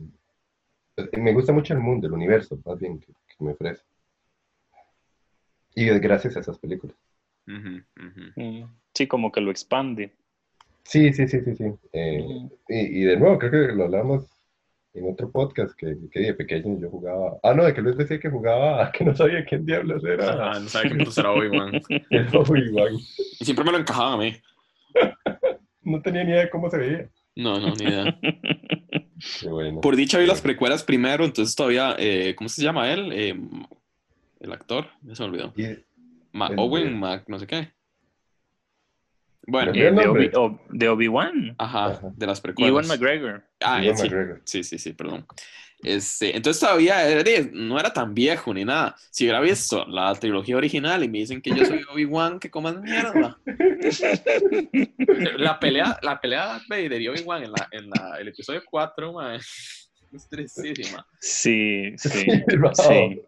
[1.17, 3.83] me gusta mucho el mundo, el universo, más bien, que me ofrece.
[5.75, 6.95] Y es gracias a esas películas.
[7.45, 7.79] Mm,
[8.93, 10.13] sí, como que lo expande.
[10.83, 11.65] Sí, sí, sí, sí, sí.
[11.93, 14.25] Eh, y, de nuevo, creo que lo hablamos
[14.93, 17.37] en otro podcast que, que de pequeño yo jugaba.
[17.43, 20.51] Ah, no, de que Luis decía que jugaba, que no sabía quién diablos era.
[20.51, 21.81] Ah, no sabía quién era Obi-Wan.
[22.33, 22.95] Obi-Wan.
[23.39, 24.35] Y siempre me lo encajaba a mí.
[25.83, 27.09] no tenía ni idea de cómo se veía.
[27.35, 28.19] No, no, ni idea.
[29.39, 29.81] Qué bueno.
[29.81, 33.11] Por dicha vi las precuelas primero, entonces todavía, eh, ¿cómo se llama él?
[33.13, 33.39] Eh,
[34.41, 35.53] el actor, ya se me olvidó.
[36.57, 37.71] Owen, Mac, no sé qué.
[39.47, 41.55] Bueno, eh, de, Obi, de Obi-Wan.
[41.57, 42.71] Ajá, de las precuelas.
[42.71, 43.43] Ewan McGregor.
[43.59, 44.03] Ah, sí.
[44.03, 44.41] McGregor.
[44.45, 45.25] sí, sí, sí, perdón.
[45.83, 47.23] Este, entonces todavía
[47.53, 48.95] no era tan viejo ni nada.
[49.09, 52.81] Si hubiera visto la trilogía original y me dicen que yo soy Obi-Wan, que coman
[52.81, 53.39] mierda.
[55.37, 59.35] la pelea, la pelea de Obi-Wan en, la, en la, el episodio 4, man,
[60.13, 61.05] es tristísima.
[61.19, 62.25] Sí, sí.
[62.73, 63.21] sí.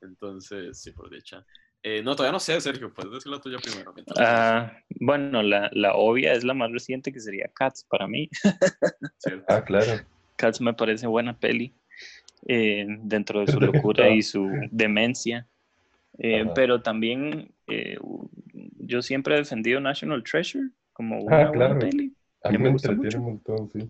[0.00, 1.44] Entonces, sí, por dicha.
[1.82, 3.94] Eh, no, todavía no sé, Sergio, puedes decir la tuya primero.
[4.16, 8.30] Ah, bueno, la, la, obvia es la más reciente que sería Cats para mí.
[9.48, 10.00] ah, claro.
[10.36, 11.74] Cats me parece buena peli
[12.46, 15.46] eh, dentro de su locura y su demencia.
[16.18, 17.52] Eh, pero también
[18.78, 22.14] yo siempre he defendido National Treasure como una ah, buena peli.
[22.44, 23.18] A mí me, gusta mucho.
[23.18, 23.86] un montón, sí.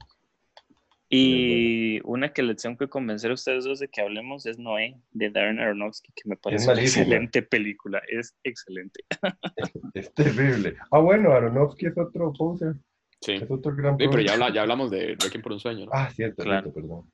[1.09, 4.96] Y una que les tengo que convencer a ustedes dos de que hablemos es Noé,
[5.12, 8.02] de Darren Aronofsky, que me parece una excelente película.
[8.09, 9.05] Es excelente.
[9.94, 10.76] Es, terrible.
[10.90, 12.74] Ah, bueno, Aronofsky es otro poser.
[13.20, 13.34] Sí.
[13.34, 15.86] Es otro gran sí, pero ya, ya, hablamos de Requiem por un sueño.
[15.86, 15.90] ¿no?
[15.94, 16.72] Ah, cierto, claro.
[16.72, 17.05] perdón.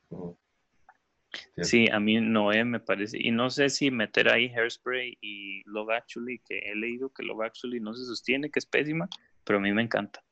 [1.59, 3.18] Sí, a mí Noé me parece.
[3.20, 7.43] Y no sé si meter ahí Hairspray y Love Actually, que he leído que Love
[7.43, 9.09] Actually no se sostiene, que es pésima,
[9.45, 10.22] pero a mí me encanta.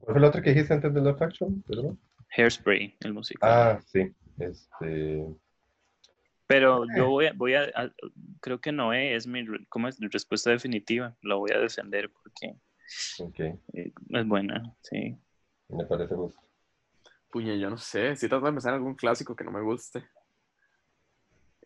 [0.00, 1.62] ¿Cuál fue la otra que dijiste antes de Love Actually?
[1.66, 1.98] Perdón.
[2.36, 3.50] Hairspray, el musical.
[3.50, 4.14] Ah, sí.
[4.38, 5.26] Este...
[6.46, 7.06] Pero yo eh.
[7.06, 7.92] voy a, voy a,
[8.40, 10.00] creo que Noé es mi, ¿cómo es?
[10.00, 11.14] mi respuesta definitiva.
[11.20, 12.56] La voy a defender porque
[13.22, 13.52] okay.
[13.74, 15.14] Eh, es buena, sí.
[15.68, 16.40] Me parece justo.
[17.30, 18.16] Puña, yo no sé.
[18.16, 20.02] Si trato de empezar algún clásico que no me guste.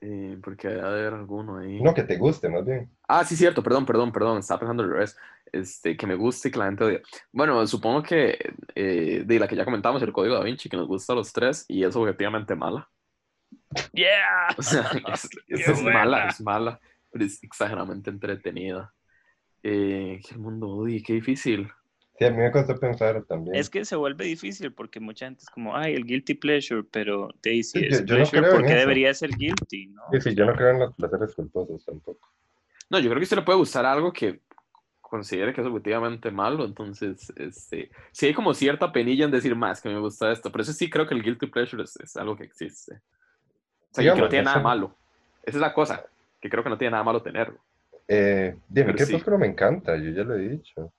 [0.05, 1.81] Eh, porque debe haber alguno ahí.
[1.81, 2.91] No, que te guste, más bien.
[3.07, 4.39] Ah, sí, cierto, perdón, perdón, perdón.
[4.39, 5.17] Estaba pensando al revés.
[5.53, 7.03] Este, que me guste y que la gente odie.
[7.31, 8.37] Bueno, supongo que
[8.75, 11.33] eh, de la que ya comentamos, el código da Vinci, que nos gusta a los
[11.33, 12.89] tres y es objetivamente mala.
[13.93, 14.49] Yeah.
[14.59, 16.81] O sea, es, es mala, es mala,
[17.13, 18.93] pero es exageradamente entretenida.
[19.63, 21.71] Eh, que el mundo odie, qué difícil.
[22.19, 23.57] Sí, a mí me costó pensar también.
[23.57, 27.29] Es que se vuelve difícil porque mucha gente es como, ay, el guilty pleasure, pero
[27.43, 30.03] Daisy Sí, es yo- yo no pleasure creo en porque debería ser guilty, ¿no?
[30.13, 32.29] Sí, sí, yo no creo en los placeres culposos tampoco.
[32.91, 34.41] No, yo creo que a usted le puede gustar algo que
[35.01, 39.81] considere que es objetivamente malo, entonces, este, sí hay como cierta penilla en decir más
[39.83, 42.37] que me gusta esto, pero eso sí creo que el guilty pleasure es, es algo
[42.37, 42.95] que existe.
[42.95, 44.97] O sea, que no tiene nada eso- malo.
[45.43, 46.05] Esa es la cosa,
[46.41, 47.59] que creo que no tiene nada malo tenerlo.
[48.09, 49.23] Eh, dime, Pero ¿qué sí.
[49.39, 49.97] Me encanta?
[49.97, 50.93] Yo ya lo he dicho.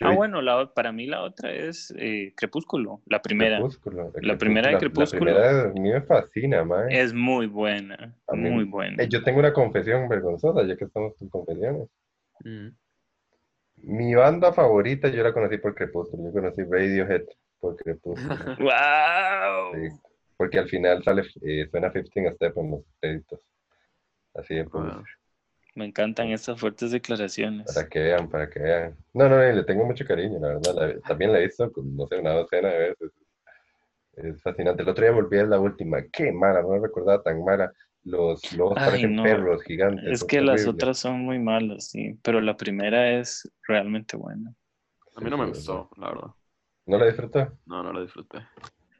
[0.00, 3.56] Ah, bueno, la, para mí la otra es eh, Crepúsculo, la primera.
[3.58, 5.32] Crepúsculo, La primera de Crepúsculo.
[5.32, 6.90] La primera a mí me fascina, man.
[6.90, 9.02] Es muy buena, mí- muy buena.
[9.02, 11.88] Eh, yo tengo una confesión vergonzosa, ya que estamos con confesiones.
[12.44, 12.68] Mm.
[13.82, 16.24] Mi banda favorita yo la conocí por Crepúsculo.
[16.24, 17.22] Yo conocí Radiohead
[17.60, 18.28] por Crepúsculo.
[18.58, 19.74] ¡Wow!
[19.74, 20.00] Sí,
[20.36, 23.40] porque al final sale, eh, suena 15 Step en los créditos.
[24.34, 25.04] Así de Wow.
[25.78, 27.72] Me encantan estas fuertes declaraciones.
[27.72, 28.96] para que vean, para que vean.
[29.14, 30.74] No, no, le tengo mucho cariño, la verdad.
[30.74, 33.12] La- también la he visto, con, no sé, una docena de veces.
[34.16, 34.82] Es fascinante.
[34.82, 36.02] El otro día volví a la última.
[36.12, 37.72] Qué mala, no me recordaba tan mala.
[38.04, 39.22] Los lobos Ay, parecen no.
[39.22, 40.10] perros gigantes.
[40.10, 44.52] Es que las otras son muy malas, sí, pero la primera es realmente buena.
[45.14, 46.28] A mí no me gustó, la verdad.
[46.86, 47.52] ¿No la disfrutó?
[47.66, 48.38] No, no la disfruté.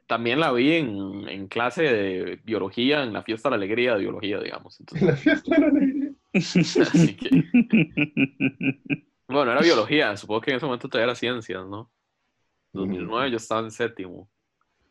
[0.07, 3.99] También la vi en, en clase de biología, en la fiesta de la alegría de
[4.01, 4.79] biología, digamos.
[4.79, 5.98] Entonces, La fiesta de la alegría.
[6.33, 7.29] así que,
[9.27, 11.91] bueno, era biología, supongo que en ese momento todavía era ciencias, ¿no?
[12.73, 14.29] 2009 yo estaba en séptimo.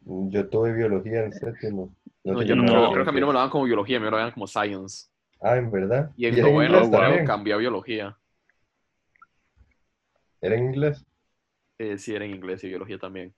[0.01, 1.95] Yo tuve biología en séptimo.
[2.25, 4.01] No, yo no, creo, creo que a mí no me lo daban como biología, a
[4.01, 5.09] mí me lo daban como science.
[5.41, 6.11] Ah, ¿en verdad?
[6.17, 7.25] Y en noveno también?
[7.25, 8.19] cambié a biología.
[10.41, 11.05] ¿Era en inglés?
[11.79, 13.33] Eh, sí, era en inglés y biología también.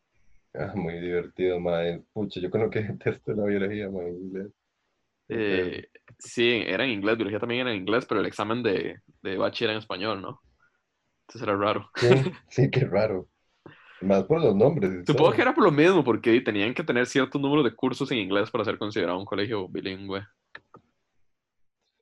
[0.55, 2.03] Ah, muy divertido, mae.
[2.12, 4.48] Pucha, yo creo que detesto la biología, en inglés.
[5.28, 5.88] Eh,
[6.20, 9.64] sí, era en inglés, biología también era en inglés, pero el examen de, de bachi
[9.64, 10.40] era en español, ¿no?
[11.22, 11.90] Entonces era raro.
[11.96, 12.08] Sí,
[12.48, 13.28] sí, qué raro.
[14.00, 15.04] Más por los nombres.
[15.06, 18.18] Supongo que era por lo mismo, porque tenían que tener cierto número de cursos en
[18.18, 20.26] inglés para ser considerado un colegio bilingüe.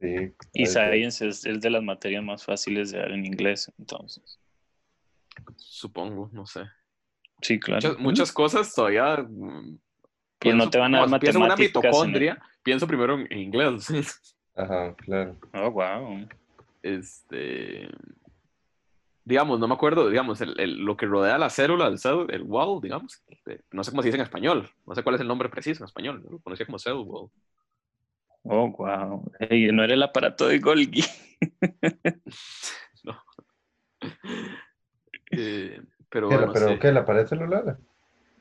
[0.00, 0.32] Sí.
[0.52, 0.66] Y.
[0.66, 4.38] Science es, es de las materias más fáciles de dar en inglés, entonces.
[5.56, 6.62] Supongo, no sé.
[7.42, 7.88] Sí, claro.
[7.88, 9.26] Muchas, muchas cosas todavía.
[10.40, 12.42] Mm, Pues no te van a dar como pienso en una matemáticas en el- mitocondria,
[12.62, 13.88] pienso primero en, inglés.
[14.56, 15.36] Ajá, claro.
[15.54, 16.28] Oh, wow.
[16.82, 17.88] este.
[19.24, 22.42] Digamos, no me acuerdo, digamos, el- el- lo que rodea la célula, el cell, el
[22.42, 23.22] wall, digamos.
[23.28, 24.70] este, no sé cómo se dice en español.
[24.86, 26.22] No sé cuál es el nombre preciso en español.
[26.24, 27.28] Yo lo conocía como cell wall.
[28.44, 29.30] Oh, wow.
[29.40, 31.04] Ey, no era el aparato de Golgi.
[33.04, 33.16] No.
[35.30, 36.78] Eh, pero ¿Qué, bueno, ¿Pero sí.
[36.78, 36.90] qué?
[36.90, 37.76] ¿La pared celular?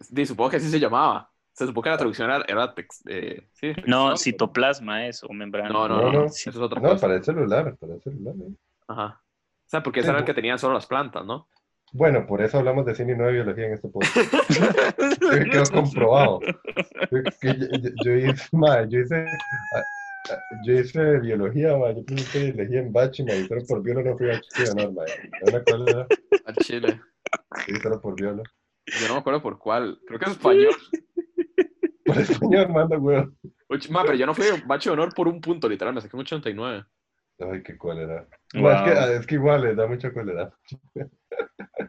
[0.10, 1.30] Di, supongo que así se llamaba.
[1.58, 5.70] Se supongo que la traducción era, era tex- eh, sí, No, citoplasma es, o membrana.
[5.70, 6.26] No, no, No, no, no.
[6.26, 7.08] Eso es otra No, cosa.
[7.08, 8.36] pared celular, pared celular.
[8.36, 8.54] ¿eh?
[8.88, 9.22] Ajá.
[9.24, 11.50] O sea, porque Sí, era el que tenían solo las plantas, ¿no?
[11.94, 14.16] Bueno, por eso hablamos de cine y no de biología en este podcast.
[15.52, 16.42] Quedó comprobado.
[17.10, 19.28] Yo, que yo, yo- yo hice, ma, yo hice,
[19.74, 19.84] ah,
[20.32, 24.04] ah, yo hice biología, ma, yo puse biología en bachi, ma, y solo por biolo
[24.04, 25.04] no fui a sí, no, ma,
[25.42, 26.08] no me acuerdo,
[26.46, 27.02] A Chile.
[27.66, 28.44] sí, solo por biolo.
[28.86, 30.00] Yo no me acuerdo por cuál.
[30.06, 30.76] Creo que es español.
[32.08, 33.38] Por español, manda, weón.
[33.68, 35.94] Oye, Ma, pero yo no fui bache de honor por un punto, literal.
[35.94, 36.86] Me saqué un 89.
[37.40, 38.28] Ay, qué cólera.
[38.54, 38.70] Wow.
[38.70, 40.52] Es, que, ah, es que igual les da mucha cólera.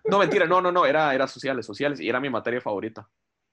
[0.05, 0.85] No, mentira, no, no, no.
[0.87, 2.01] Era, era sociales, sociales.
[2.01, 3.09] Y era mi materia favorita.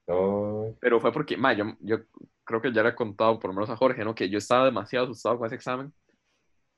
[0.07, 1.99] No, Pero fue porque, ma, yo, yo
[2.43, 4.13] creo que ya le he contado, por lo menos a Jorge, ¿no?
[4.13, 5.93] Que yo estaba demasiado asustado con ese examen.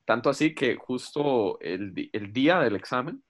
[0.05, 3.21] Tanto así que justo el, el día del examen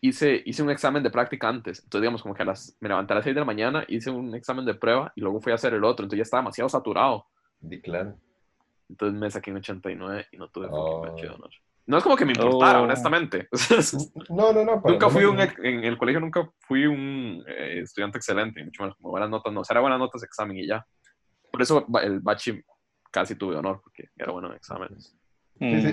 [0.00, 1.78] hice, hice un examen de práctica antes.
[1.82, 4.10] Entonces, digamos, como que a las, me levanté a las 6 de la mañana, hice
[4.10, 6.04] un examen de prueba y luego fui a hacer el otro.
[6.04, 7.26] Entonces ya estaba demasiado saturado.
[7.60, 8.16] di claro.
[8.88, 11.04] Entonces me saqué un 89 y no tuve Oh.
[11.14, 11.50] de honor.
[11.86, 12.84] No es como que me importara, Oh.
[12.84, 13.48] honestamente.
[14.28, 14.82] No, no, no.
[14.84, 18.62] nunca no fui me- un, ex- en el colegio nunca fui un eh, estudiante excelente,
[18.64, 20.84] mucho menos como buenas notas, no, o sea, era buenas notas de examen y ya.
[21.50, 22.60] Por eso el bachi
[23.10, 25.16] casi tuve honor, porque era bueno en exámenes.
[25.58, 25.88] Sí, sí,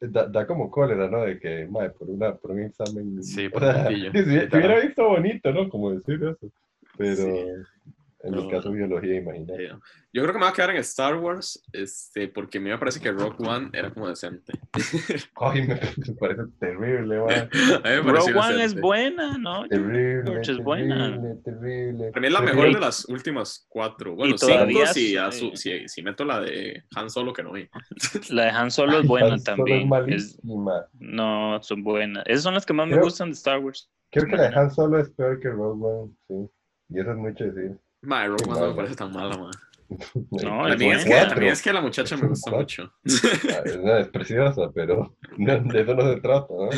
[0.00, 0.12] Mm.
[0.12, 1.22] da, da como cólera, ¿no?
[1.22, 3.22] De que, madre, por, una, por un examen.
[3.22, 4.48] Sí, por un sí, literal.
[4.52, 5.68] hubiera visto bonito, ¿no?
[5.68, 6.52] Como decir eso.
[6.96, 7.24] Pero
[8.20, 8.48] En mi No.
[8.48, 9.68] caso, biología, imagínate.
[10.12, 12.76] Yo creo que me va a quedar en Star Wars, este, porque a mí me
[12.76, 14.54] parece que Rock One era como decente.
[15.36, 17.48] Ay, me, me parece terrible, man.
[18.04, 19.68] Rogue One es buena, ¿no?
[19.68, 20.22] Terrible.
[20.32, 21.10] George es buena.
[21.12, 22.08] Terrible, terrible.
[22.10, 22.62] Para mí es la Terrible.
[22.62, 24.16] mejor de las últimas cuatro.
[24.16, 27.68] Bueno, todavía cinco si, si, si meto la de Han Solo que no vi.
[28.30, 29.78] La de Han Solo es Ay, buena Solo también.
[29.78, 30.86] Es Es- malísima.
[30.98, 32.24] no, son buenas.
[32.26, 33.88] Esas son las que más me gustan de Star Wars.
[34.10, 36.50] Creo que la de Han Solo es peor que Rogue One, sí.
[36.90, 37.78] Y eso es mucho decir.
[38.02, 39.50] Ma, Rogue Qué One no me parece tan mala, ma.
[40.42, 42.92] No, La es mía es, que, la mía es que la muchacha me gusta mucho.
[43.84, 46.68] Ah, es, preciosa, pero de eso no se trata, ¿no?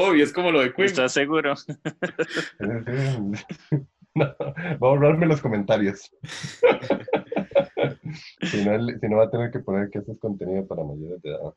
[0.00, 0.86] Obvio, es como lo de Queen.
[0.86, 1.54] ¿Estás seguro?
[4.16, 6.10] No, va a borrarme los comentarios.
[8.42, 11.20] si, no, si no, va a tener que poner que eso es contenido para mayores
[11.20, 11.52] de edad.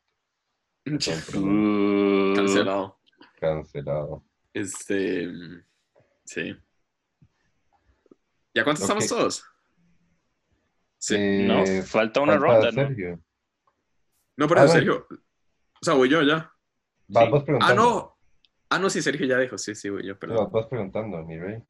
[2.34, 2.98] Cancelado.
[3.38, 4.24] Cancelado.
[4.52, 5.28] Este.
[6.24, 6.56] Sí.
[8.58, 9.44] ¿Ya cuántos estamos todos?
[10.98, 11.16] Sí.
[11.46, 12.88] No, Eh, falta una falta ronda, ¿no?
[12.88, 13.20] Sergio.
[14.36, 15.06] No, pero serio.
[15.80, 16.52] O sea, voy yo ya.
[17.06, 17.30] Vas Sí.
[17.30, 17.82] vos Ah, preguntando.
[17.82, 18.18] no.
[18.68, 19.56] Ah, no, sí, Sergio ya dijo.
[19.58, 20.50] Sí, sí, voy yo, Vas perdón.
[20.50, 21.62] vos preguntando, mi rey.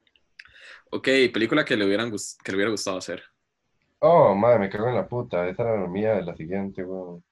[0.90, 3.22] Ok, película que le, hubieran gust- que le hubiera gustado hacer.
[3.98, 5.46] Oh, madre, me cago en la puta.
[5.46, 7.22] Esa era la mía de la siguiente, weón.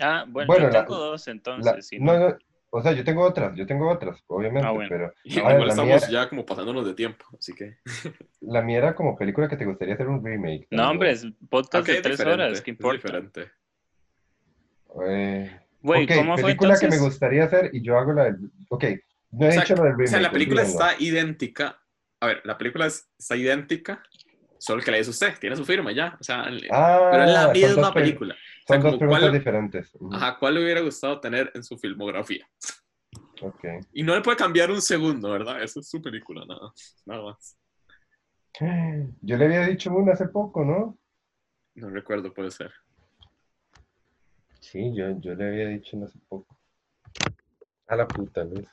[0.00, 1.86] Ah, bueno, Bueno, yo la- tengo dos La- entonces.
[1.86, 2.36] si no, no.
[2.74, 4.88] O sea, yo tengo otras, yo tengo otras, obviamente, Ah, bueno.
[4.90, 7.76] pero Igual estamos mía- ya como pasándonos de tiempo, así que.
[8.40, 10.66] la mía era como película que te gustaría hacer un remake.
[10.70, 12.96] No, hombre, es podcast Ok, de es tres horas, ¿qué es importa?
[12.96, 13.50] diferente.
[15.06, 18.36] Eh, Güey, ok, ¿cómo fue película que me gustaría hacer y yo hago la del...
[18.68, 18.84] Ok,
[19.32, 20.08] no he O sea, hecho la del O remake.
[20.10, 21.78] sea, la película está idéntica.
[22.20, 24.00] A ver, la película es- está idéntica,
[24.58, 26.16] solo que la hizo usted, tiene su firma ya.
[26.20, 28.00] O sea, Ah, pero es la misma dos pe-
[28.66, 28.66] película.
[28.66, 29.92] O sea, Son dos preguntas cuál- diferentes.
[30.12, 32.48] Ajá, ¿cuál le hubiera gustado tener en su filmografía?
[33.42, 33.64] ok.
[33.92, 35.62] Y no le puede cambiar un segundo, ¿verdad?
[35.62, 36.72] Esa es su película, nada,
[37.06, 37.56] nada más.
[39.22, 40.98] Yo le había dicho una hace poco, ¿no?
[41.74, 42.72] No recuerdo, puede ser.
[44.60, 46.56] Sí, yo, yo le había dicho una hace poco.
[47.88, 48.68] A la puta, Luis.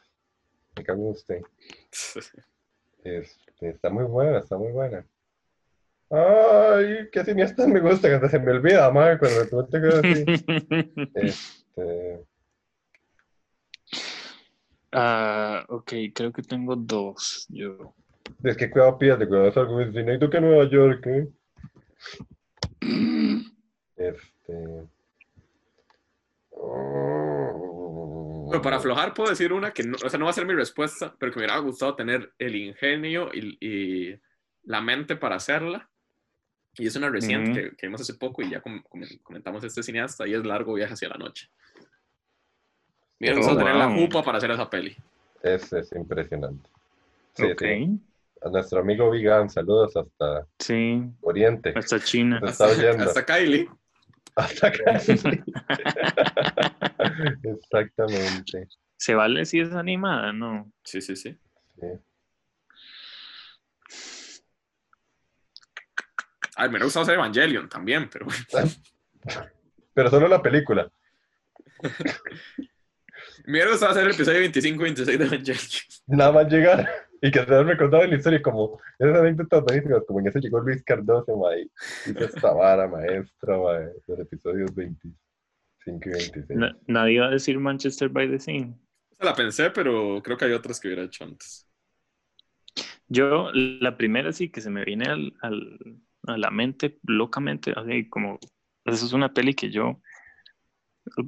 [0.76, 1.42] Me cago en usted.
[3.02, 5.06] Este, está muy buena, está muy buena.
[6.12, 10.04] Ay, qué cineasta me gusta, que hasta se me olvida, madre, cuando me preguntan cosas
[10.04, 10.26] así.
[11.16, 12.26] Este,
[14.92, 17.46] Ah, ok, creo que tengo dos.
[17.50, 17.94] Yo.
[18.44, 21.28] es que cuidado pierde, cuidado salgo de cine, ¿y tú que Nueva York, eh?
[23.98, 24.88] Este.
[28.52, 30.54] Pero para aflojar puedo decir una que no, o sea, no va a ser mi
[30.54, 34.20] respuesta, pero que me hubiera gustado tener el ingenio y, y
[34.64, 35.89] la mente para hacerla.
[36.78, 37.70] Y es una reciente Ujú.
[37.72, 40.74] que, que vimos hace poco y ya com- com- comentamos este cineasta y es Largo
[40.74, 41.50] Viaje hacia la Noche.
[43.20, 43.98] Hubiera Oh, gustado tener la wow.
[44.00, 44.96] jupa para hacer esa peli.
[45.44, 46.70] Es, es impresionante.
[47.34, 48.00] Sí, ok, sí.
[48.42, 51.74] A nuestro amigo Vigan, saludos hasta sí, Oriente.
[51.76, 52.40] hasta China.
[52.44, 53.70] Hasta, hasta Kylie.
[54.36, 54.94] Hasta acá.
[57.44, 58.68] Exactamente.
[58.98, 60.32] ¿Se vale si es animada?
[60.32, 60.72] No.
[60.84, 61.38] Sí, sí, sí.
[61.80, 61.88] Sí.
[66.60, 68.28] Ay, me hubiera gustado hacer Evangelion también, pero
[69.94, 70.90] Pero solo la película.
[73.46, 75.84] me hubiera gustado hacer el episodio 25 y 26 de Evangelion.
[76.08, 76.90] Nada más llegar
[77.22, 80.40] y que se han recordado en la historia como esas anécdotas buenísimas, como en ese
[80.40, 81.68] llegó Luis Cardoso, mae,
[82.06, 85.16] hizo esta vara maestra, mae, los episodios 25
[85.86, 86.46] y 26.
[86.60, 88.68] Na- nadie va a decir Manchester by the Sea.
[89.12, 91.66] Esa la pensé, pero creo que hay otras que hubiera hecho antes.
[93.08, 96.00] Yo, la primera sí que se me viene al, al-
[96.30, 98.40] a la mente locamente, así como,
[98.86, 100.00] esa es una peli que yo,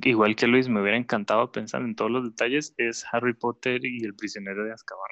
[0.03, 4.03] igual que Luis, me hubiera encantado pensar en todos los detalles, es Harry Potter y
[4.03, 5.09] el prisionero de Azkaban.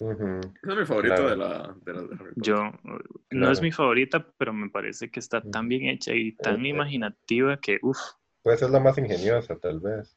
[0.00, 1.28] Esa es mi favorito Claro.
[1.30, 2.32] de la de, Harry Potter.
[2.36, 3.52] Yo, no Claro.
[3.52, 7.78] es mi favorita, pero me parece que está tan bien hecha y tan imaginativa que,
[7.82, 7.98] uff,
[8.42, 10.16] Puede ser la más ingeniosa, tal vez.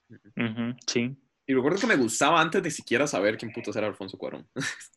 [0.87, 1.17] sí.
[1.45, 4.47] Y recuerdo que me gustaba antes de siquiera saber quién puto era Alfonso Cuarón.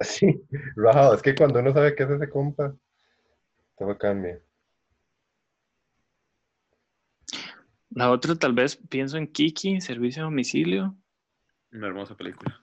[0.00, 0.42] Sí,
[0.74, 2.74] rajado, es que cuando uno sabe qué es ese compa,
[3.82, 4.40] todo cambia.
[7.90, 10.96] La otra tal vez pienso en Kiki, servicio a domicilio.
[11.72, 12.58] Una hermosa película.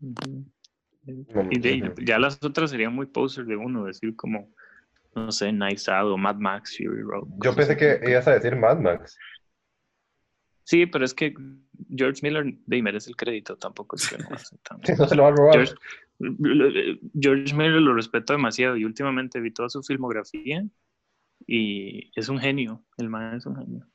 [0.00, 4.52] Bueno, Y de- ya las otras serían muy poser de uno, decir como,
[5.14, 7.28] no sé, Nice Out o Mad Max, Fury Road.
[7.42, 7.80] Yo pensé así.
[7.80, 9.16] que ibas a decir Mad Max.
[10.68, 11.34] Sí, pero es que
[11.96, 14.28] George Miller de merece el crédito, tampoco es que no
[14.98, 15.54] No se lo va a robar.
[15.54, 20.62] George, George Miller lo respeto demasiado y últimamente vi toda su filmografía
[21.46, 23.86] y es un genio, el man es un genio.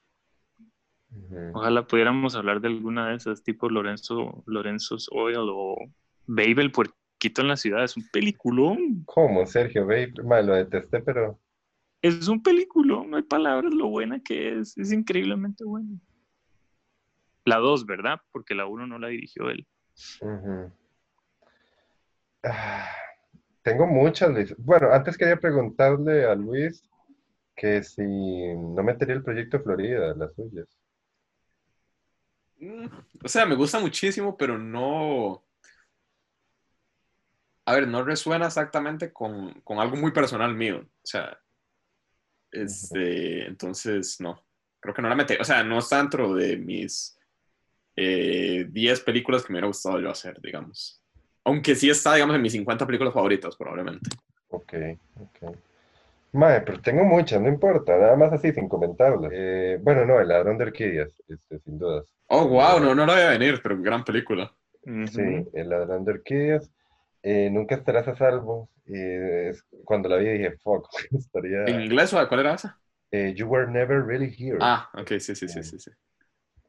[1.53, 5.75] Ojalá pudiéramos hablar de alguna de esas, tipo Lorenzo, Lorenzo's Oil o
[6.25, 9.03] Babe el puerquito en la ciudad, es un peliculón.
[9.05, 9.85] ¿Cómo, Sergio?
[9.85, 11.39] Mae, lo detesté, pero
[12.01, 15.99] Es un peliculón, no hay palabras lo buena que es, es increíblemente buena.
[17.45, 18.19] La 2, ¿verdad?
[18.31, 19.67] Porque la 1 no la dirigió él.
[22.43, 22.89] Ah,
[23.61, 24.55] Tengo muchas, Luis.
[24.57, 26.89] Bueno, antes quería preguntarle a Luis
[27.55, 30.67] que si no metería el proyecto Florida, las suyas.
[32.59, 32.87] Mm,
[33.23, 35.43] O sea, me gusta muchísimo, pero no.
[37.65, 40.81] A ver, no resuena exactamente con, con algo muy personal mío.
[40.81, 41.37] O sea,
[42.51, 44.43] este, entonces no.
[44.81, 45.35] Creo que no la metí.
[45.39, 47.17] O sea, no está dentro de mis
[47.95, 51.01] 10 eh, películas que me hubiera gustado yo hacer, digamos.
[51.43, 54.09] Aunque sí está, digamos, en mis 50 películas favoritas, probablemente.
[54.49, 54.73] Ok,
[55.19, 55.55] ok.
[56.33, 59.31] Mae, pero tengo muchas, no importa, nada más así, sin comentarlas.
[59.33, 62.05] Eh, bueno, no, El ladrón de orquídeas, este, sin dudas.
[62.27, 64.51] Oh, wow, no, no lo voy a venir, pero gran película.
[64.83, 66.71] Sí, El ladrón de orquídeas.
[67.21, 68.69] Eh, Nunca estarás a salvo.
[68.85, 71.65] es, cuando la vi dije, fuck, estaría...
[71.65, 72.79] ¿En inglés o cuál era esa?
[73.11, 74.57] Eh, you Were Never Really Here.
[74.59, 75.77] Ah, ok, sí, sí, sí, sí.
[75.77, 75.91] sí.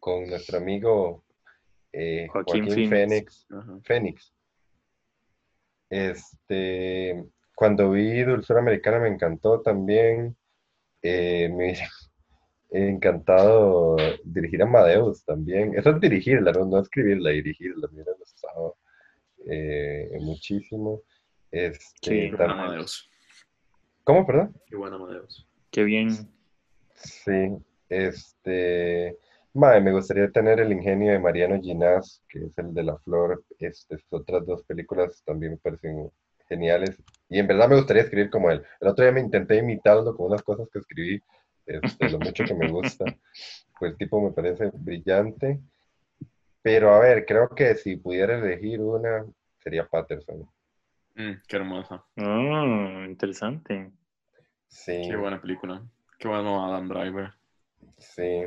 [0.05, 1.25] Con nuestro amigo
[2.31, 3.47] Joaquín, Phoenix.
[3.85, 4.35] Phoenix.
[5.89, 7.25] Este,
[7.55, 10.37] cuando vi Dulzura Americana me encantó también.
[11.01, 11.75] Eh, me
[12.71, 15.75] encantado dirigir a Amadeus también.
[15.75, 17.89] Eso es dirigirla, no, escribirla, dirigirla.
[17.89, 18.77] Me hubiera gustado
[19.47, 21.01] eh, muchísimo.
[21.51, 23.09] Este, Qué Amadeus.
[24.03, 24.55] ¿Cómo, perdón?
[24.67, 25.49] Qué bueno Amadeus.
[25.71, 26.11] Qué bien.
[26.93, 27.57] Sí,
[27.89, 29.19] este...
[29.55, 33.45] me gustaría tener el ingenio de Mariano Ginás, que es el de La Flor.
[33.59, 36.11] Este, otras dos películas también me parecen
[36.49, 37.01] geniales.
[37.29, 38.63] Y en verdad me gustaría escribir como él.
[38.81, 41.23] El otro día me intenté imitarlo con unas cosas que escribí,
[41.67, 43.05] este, lo mucho que me gusta.
[43.79, 45.61] Pues el tipo me parece brillante.
[46.61, 49.25] Pero a ver, creo que si pudiera elegir una,
[49.59, 50.49] sería Patterson.
[51.15, 52.05] Mm, qué hermosa.
[52.17, 53.93] Oh, interesante.
[54.67, 55.03] Sí.
[55.09, 55.83] Qué buena película.
[56.19, 57.33] Qué bueno Adam Driver.
[57.99, 58.47] Sí.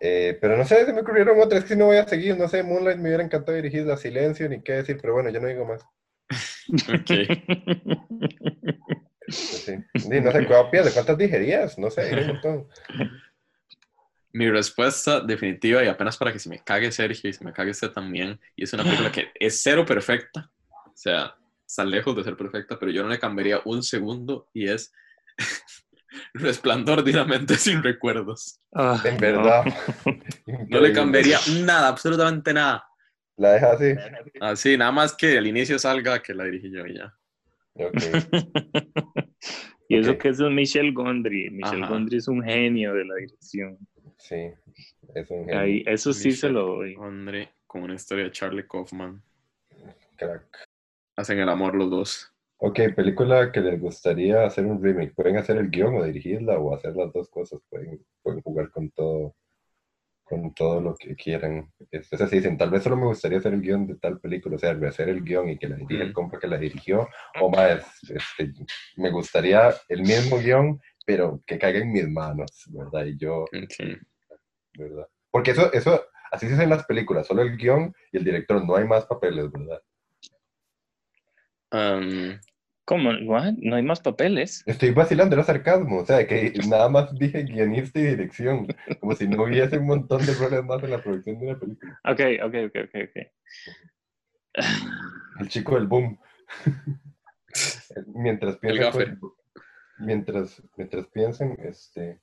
[0.00, 2.36] Eh, pero no sé, se me ocurrieron otras que si no voy a seguir.
[2.36, 5.40] No sé, Moonlight me hubiera encantado dirigir La Silencio, ni qué decir, pero bueno, yo
[5.40, 5.84] no digo más.
[6.88, 7.10] Ok.
[9.28, 9.72] Sí.
[10.22, 11.78] no sé, ¿cuántas digerías?
[11.78, 12.68] No sé, un montón.
[14.32, 17.70] Mi respuesta definitiva, y apenas para que se me cague Sergio y se me cague
[17.70, 21.34] usted también, y es una película que es cero perfecta, o sea,
[21.66, 24.92] está lejos de ser perfecta, pero yo no le cambiaría un segundo, y es
[26.34, 28.60] Resplandor de una mente sin recuerdos.
[28.72, 29.64] Ah, en verdad.
[30.68, 30.80] No.
[30.80, 32.84] le cambiaría nada, absolutamente nada.
[33.36, 33.94] La deja así.
[34.40, 37.14] Así, nada más que al inicio salga que la dirigí yo y ya.
[39.88, 41.50] y eso que es Michel Gondry.
[41.50, 43.78] Michel Gondry es un genio de la dirección.
[44.18, 44.50] Sí,
[45.14, 45.84] es un genio.
[45.86, 46.94] eso sí se lo doy.
[46.94, 49.22] Gondry, con una historia de Charlie Kaufman.
[50.16, 50.68] Crack.
[51.16, 52.32] Hacen el amor los dos.
[52.60, 55.14] Ok, película que les gustaría hacer un remake.
[55.14, 57.60] Pueden hacer el guion o dirigirla o hacer las dos cosas.
[57.68, 59.34] Pueden, pueden jugar con todo
[60.28, 61.72] con todo lo que quieran.
[61.90, 64.58] Es, así, dicen, tal vez solo me gustaría hacer el guion de tal película, o
[64.58, 67.08] sea, hacer el guion y que la dirija el compa que la dirigió,
[67.40, 68.52] o más, este,
[68.96, 73.06] me gustaría el mismo guion, pero que caiga en mis manos, ¿verdad?
[73.06, 73.46] Y yo,
[74.76, 75.08] ¿verdad?
[75.30, 78.76] Porque eso, eso, así se hacen las películas, solo el guion y el director, no
[78.76, 79.80] hay más papeles, ¿verdad?
[81.72, 82.38] Um,
[82.88, 83.12] ¿Cómo?
[83.12, 84.62] ¿No hay más papeles?
[84.64, 85.98] Estoy vacilando, era sarcasmo.
[85.98, 88.66] O sea, que nada más dije guionista y dirección.
[89.00, 92.00] Como si no hubiese un montón de roles más en la producción de una película.
[92.04, 93.16] Ok, ok, ok, ok, ok.
[95.40, 96.18] El chico del boom.
[98.14, 99.32] mientras piensen, pues,
[99.98, 102.20] mientras, mientras piensen, este,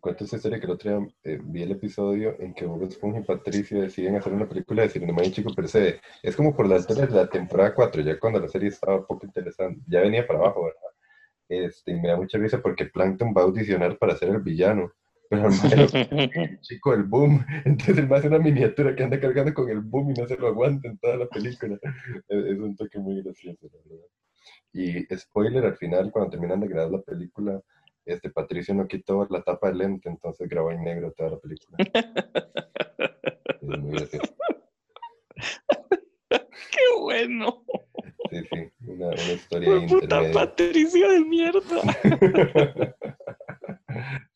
[0.00, 3.20] cuento esta historia que el otro día eh, vi el episodio en que Bob Esponja
[3.20, 6.00] y Patricio deciden hacer una película de Cinema y Chico per se.
[6.22, 9.26] Es como por la altura de la temporada 4, ya cuando la serie estaba poco
[9.26, 10.80] interesante, ya venía para abajo, ¿verdad?
[11.48, 14.92] Este, y me da mucha risa porque Plankton va a audicionar para ser el villano.
[15.30, 15.48] Pero
[16.32, 20.10] el chico del boom, entonces el más una miniatura que anda cargando con el boom
[20.10, 21.78] y no se lo aguanta en toda la película.
[22.28, 24.06] Es, un toque muy gracioso, la verdad.
[24.72, 27.60] Y spoiler, al final, cuando terminan de grabar la película,
[28.12, 31.76] este Patricio no quitó la tapa de lente, entonces grabó en negro toda la película.
[36.70, 37.64] ¡Qué bueno!
[38.30, 41.82] Sí, sí, una, una historia ¡Puta Patricio de mierda!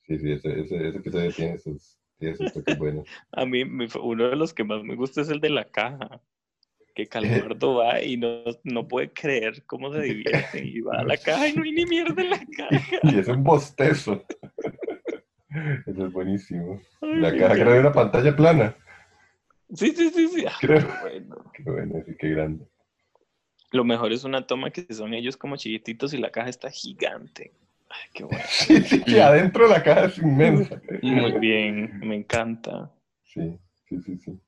[0.07, 3.09] sí, sí, ese, ese, ese episodio tiene sus, tiene sus toques buenos.
[3.32, 3.62] A mí,
[4.01, 6.20] uno de los que más me gusta es el de la caja
[6.94, 11.16] que Calamardo va y no, no, puede creer cómo se divierte y va a la
[11.24, 12.98] caja y no hay ni mierda en la caja.
[13.02, 14.24] Y es un bostezo.
[15.86, 16.81] Eso es buenísimo.
[17.01, 18.77] la caja que una pantalla plana.
[19.74, 20.44] Sí, sí, sí, sí.
[20.47, 20.81] Ah, creo.
[20.81, 21.52] Qué bueno.
[21.55, 22.66] Qué bueno, sí, qué grande.
[23.70, 27.52] Lo mejor es una toma que son ellos como chiquititos y la caja está gigante.
[27.89, 28.44] Ay, qué bueno.
[28.48, 30.81] Sí, sí, que adentro la caja es inmensa.
[31.02, 32.90] Muy bien, me encanta.
[33.24, 33.59] Sí,
[33.89, 34.40] sí, sí, sí.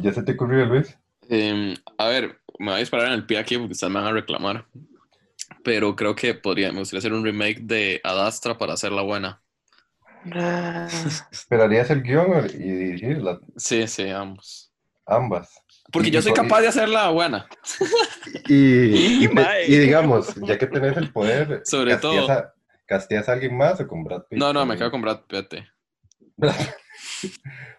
[0.00, 0.98] ¿Ya se te ocurrió, Luis?
[1.32, 4.08] Em, a ver, me voy a disparar en el pie aquí porque ustedes me van
[4.08, 4.66] a reclamar.
[5.64, 9.40] Pero creo que podría, me gustaría hacer un remake de Adastra para hacerla buena.
[10.30, 10.86] Ah.
[11.30, 13.40] ¿Esperarías el guion y dirigirla?
[13.56, 14.70] Sí, sí, ambos.
[15.06, 15.58] Ambas.
[15.90, 17.46] Porque yo soy capaz de hacerla buena.
[18.46, 22.28] Y, y, digamos, ya que tenés el poder, sobre todo.
[22.84, 24.38] ¿castías a alguien más o con Brad Pitt?
[24.38, 25.64] No, no, me quedo con Brad Pitt.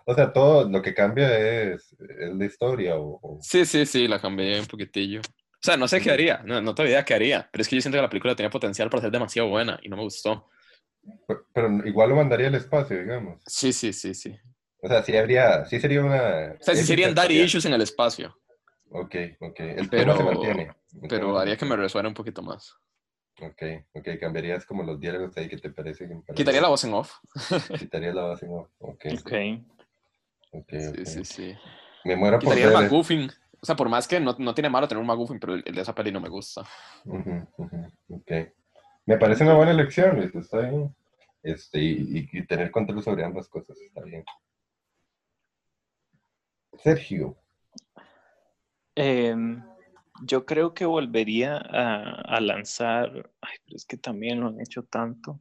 [0.06, 2.96] o sea, todo lo que cambia es, es la historia.
[2.98, 5.20] O, Sí, sí, sí, la cambié un poquitillo.
[5.22, 7.76] O sea, no sé qué haría, no, no tengo idea qué haría, pero es que
[7.78, 10.50] yo siento que la película tenía potencial para ser demasiado buena y no me gustó.
[11.28, 13.42] Pero, pero igual lo mandaría al espacio, digamos.
[13.46, 14.36] Sí, sí, sí, sí.
[14.82, 16.56] O sea, sí habría, sí sería una...
[16.60, 18.38] O sea, sí serían sería- issues en el espacio,
[18.96, 19.60] Ok, ok.
[19.62, 20.72] El Pero- se mantiene.
[21.02, 22.76] El pero haría que me resuene un poquito más.
[23.42, 23.64] Ok,
[23.94, 24.08] ok.
[24.20, 26.24] Cambiarías como los diálogos ahí que te parecen.
[26.36, 27.14] Quitaría la voz en off.
[27.80, 28.70] Quitaría la base, no.
[28.80, 29.22] Ok, Ok.
[29.26, 29.34] ok.
[30.68, 31.56] Sí, sí, sí.
[32.04, 33.30] Me muero por Quitaría el ver- McGuffin.
[33.62, 35.82] O sea, por más que no, no tiene malo tener un McGuffin, pero el, de
[35.82, 36.64] esa peli no me gusta.
[37.06, 37.48] Ujú,
[38.10, 38.32] ok.
[39.06, 40.34] Me parece una buena elección, Luis.
[40.36, 40.96] Está bien.
[41.42, 44.24] Este, y, tener control sobre ambas cosas está bien.
[46.78, 47.38] Sergio.
[48.96, 49.64] Em,
[50.24, 53.30] yo creo que volvería a, a lanzar.
[53.42, 55.40] Ay, pero es que también lo han hecho tanto.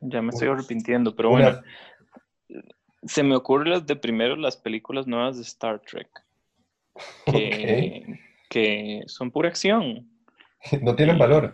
[0.00, 1.62] Ya me estoy arrepintiendo, pero una- bueno.
[3.06, 6.08] Se me ocurren las de primero las películas nuevas de Star Trek.
[7.26, 10.08] Que, que son pura acción.
[10.80, 11.52] No tienen valor.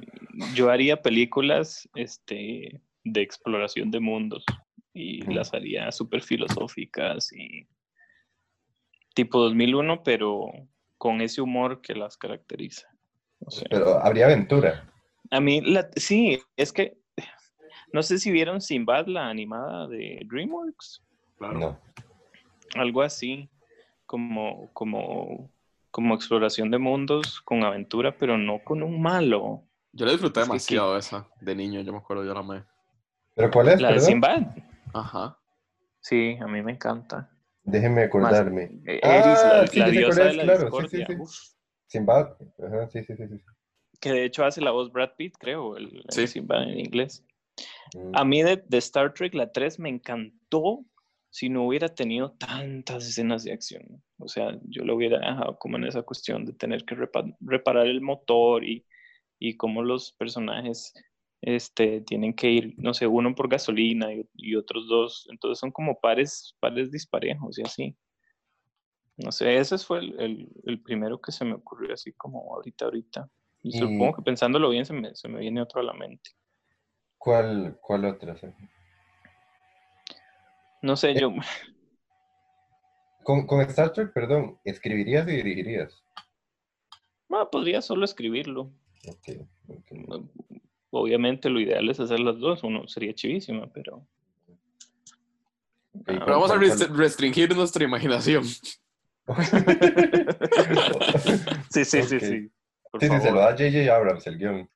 [0.54, 4.44] Yo haría películas este, de exploración de mundos
[4.94, 7.66] y las haría súper filosóficas y
[9.14, 10.46] tipo 2001, pero
[10.96, 12.86] con ese humor que las caracteriza.
[13.40, 14.88] O sea, Pero habría aventura.
[15.30, 16.96] a mí, la, sí, es que
[17.92, 21.02] no sé si vieron Sinbad, la animada de DreamWorks,
[21.40, 21.78] No.
[22.76, 23.48] algo así,
[24.06, 25.50] como, como,
[25.90, 29.64] como exploración de mundos con aventura, pero no con un malo.
[29.92, 32.64] Yo la disfruté Es que demasiado esa de niño, yo me acuerdo, yo la amé.
[33.34, 33.80] ¿Pero cuál es?
[33.80, 34.00] La de?
[34.00, 34.42] Sinbad,
[34.92, 35.38] Ajá.
[36.00, 37.30] sí, a mí me encanta.
[37.62, 38.70] Déjeme acordarme.
[38.86, 39.22] Eh, Ah,
[39.62, 41.06] la, sí, la diosa de la claro, discordia.
[41.06, 41.20] sí, sí.
[41.20, 41.32] Uf.
[41.86, 42.36] Sinbad.
[42.64, 43.26] Ajá, sí, sí, sí.
[43.28, 43.40] sí.
[44.00, 46.28] que de hecho hace la voz Brad Pitt, creo, el, el.
[46.28, 47.24] Sinbad en inglés.
[47.94, 48.12] Mm.
[48.14, 50.84] A mí de, de Star Trek, la 3 me encantó
[51.30, 54.02] si no hubiera tenido tantas escenas de acción.
[54.18, 57.86] O sea, yo lo hubiera dejado como en esa cuestión de tener que repa- reparar
[57.86, 58.86] el motor y,
[59.38, 60.92] y cómo los personajes
[61.42, 65.28] este, tienen que ir, no sé, uno por gasolina y, y otros dos.
[65.30, 67.96] Entonces son como pares, pares disparejos y así.
[69.16, 72.86] No sé, ese fue el, el- el primero que se me ocurrió así como ahorita,
[72.86, 73.30] ahorita.
[73.62, 76.30] Y, supongo que pensándolo bien se me, se me viene otro a la mente.
[77.18, 78.36] ¿Cuál, cuál otra?
[78.36, 78.68] Sergio?
[80.82, 81.32] No sé, yo...
[83.22, 86.02] Con, con Star Trek, perdón, ¿escribirías y dirigirías?
[87.30, 88.72] Ah, podría solo escribirlo.
[90.90, 94.06] Obviamente lo ideal es hacer las dos, uno sería chivísima, pero...
[95.94, 98.44] Ah, Pero vamos a ¿cuál- rest- restringir nuestra imaginación.
[101.70, 102.50] Sí, sí, sí, sí.
[102.90, 103.34] por Sí, sí, se favor.
[103.34, 103.94] lo da J.J.
[103.94, 104.70] Abrams el guion.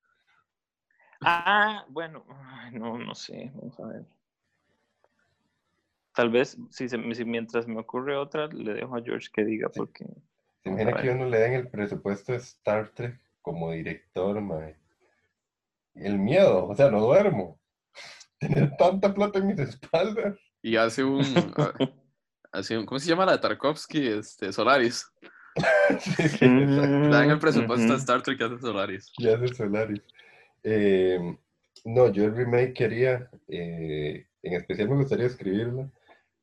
[1.22, 2.24] Ah, bueno,
[2.72, 4.04] no, no sé, vamos a ver.
[6.14, 9.68] Tal vez, si, se- si mientras me ocurre otra, le dejo a George que diga,
[9.72, 9.80] Sí.
[9.80, 10.04] porque...
[10.62, 14.76] ¿Se imagina a que uno le den el presupuesto de Star Trek como director, mae?
[15.94, 17.60] El miedo, o sea, no duermo.
[18.38, 20.36] Tener tanta plata en mis espaldas.
[20.62, 21.22] Y hace un,
[22.52, 24.06] hace un- ¿cómo se llama la de Tarkovsky?
[24.08, 25.06] Este, Solaris.
[26.00, 27.08] Sí, sí, exacto.
[27.10, 27.92] Dan el presupuesto Ujú.
[27.92, 29.12] de Star Trek que hace Solaris.
[29.18, 30.02] Ya hace Solaris.
[30.64, 31.18] Eh,
[31.84, 35.92] no, yo el remake que haría, eh, en especial me gustaría escribirlo,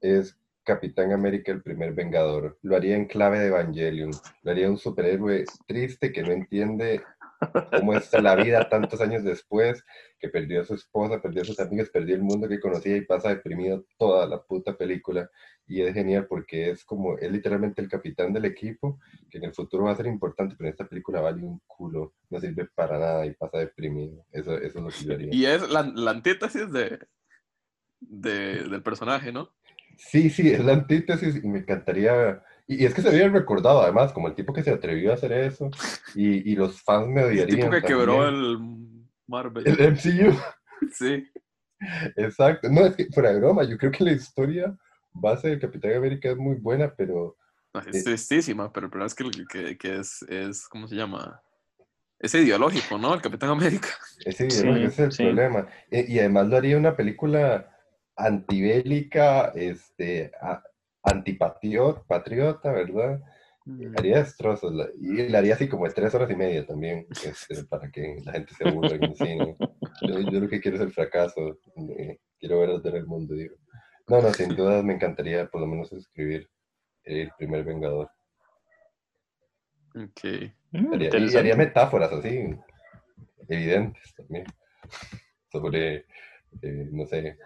[0.02, 2.58] es Capitán América, el primer Vengador.
[2.62, 4.12] Lo haría en clave de Evangelion.
[4.44, 7.02] Lo haría un superhéroe triste que no entiende
[7.72, 9.84] cómo es la vida tantos años después,
[10.20, 13.02] que perdió a su esposa, perdió a sus amigos, perdió el mundo que conocía y
[13.02, 15.28] pasa deprimido toda la puta película.
[15.66, 19.00] Y es genial porque es como, es literalmente el capitán del equipo,
[19.32, 22.14] que en el futuro va a ser importante, pero en esta película vale un culo,
[22.30, 24.24] no sirve para nada y pasa deprimido.
[24.32, 25.34] Eso, eso es lo que yo haría.
[25.34, 27.00] Y es la, la antítesis de,
[28.00, 29.50] de- del personaje, ¿no?
[29.98, 32.44] Sí, sí, es la antítesis y me encantaría.
[32.68, 35.16] Y, y es que se había recordado además como el tipo que se atrevió a
[35.16, 35.70] hacer eso
[36.16, 37.60] y, y los fans me El odiarían.
[37.60, 38.36] tipo que quebró también.
[38.36, 39.68] el Marvel.
[39.68, 40.36] el MCU.
[40.94, 41.24] Sí.
[42.16, 42.70] Exacto.
[42.70, 44.76] No, es que fuera de broma, yo creo que la historia
[45.14, 47.38] base de Capitán América es muy buena, pero
[47.74, 51.42] No, es tristísima, pero el problema es que, que, que es, es, ¿cómo se llama?
[52.20, 53.14] Es ideológico, ¿no?
[53.14, 53.90] El Capitán América.
[54.26, 55.24] ese, Sí, ese es el sí.
[55.24, 55.68] problema.
[55.90, 57.68] Y, y además lo haría una película
[58.16, 60.64] antibélica, este, a-
[61.04, 63.22] antipatriota, patriota, ¿verdad?
[63.96, 67.90] Haría destrozos y la haría así como de tres horas y media también, este, para
[67.92, 69.58] que la gente se aburra en el cine.
[70.08, 71.60] Yo, yo lo que quiero es el fracaso,
[71.98, 73.56] eh, quiero ver arder el mundo, digo.
[74.08, 76.50] No, no, sin duda me encantaría por lo menos escribir
[77.04, 78.10] el primer Vengador.
[79.96, 80.52] Ok.
[80.72, 82.50] Mm, Haría- y haría metáforas así,
[83.48, 84.46] evidentes también,
[85.52, 86.06] sobre,
[86.62, 87.38] eh, no sé,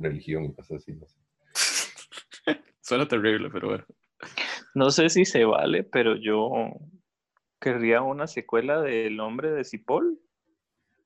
[0.00, 0.98] religión y cosas así.
[2.80, 3.84] Suena terrible, pero bueno.
[4.74, 6.50] No sé si se vale, pero yo
[7.60, 10.18] querría una secuela del hombre de Cipoll.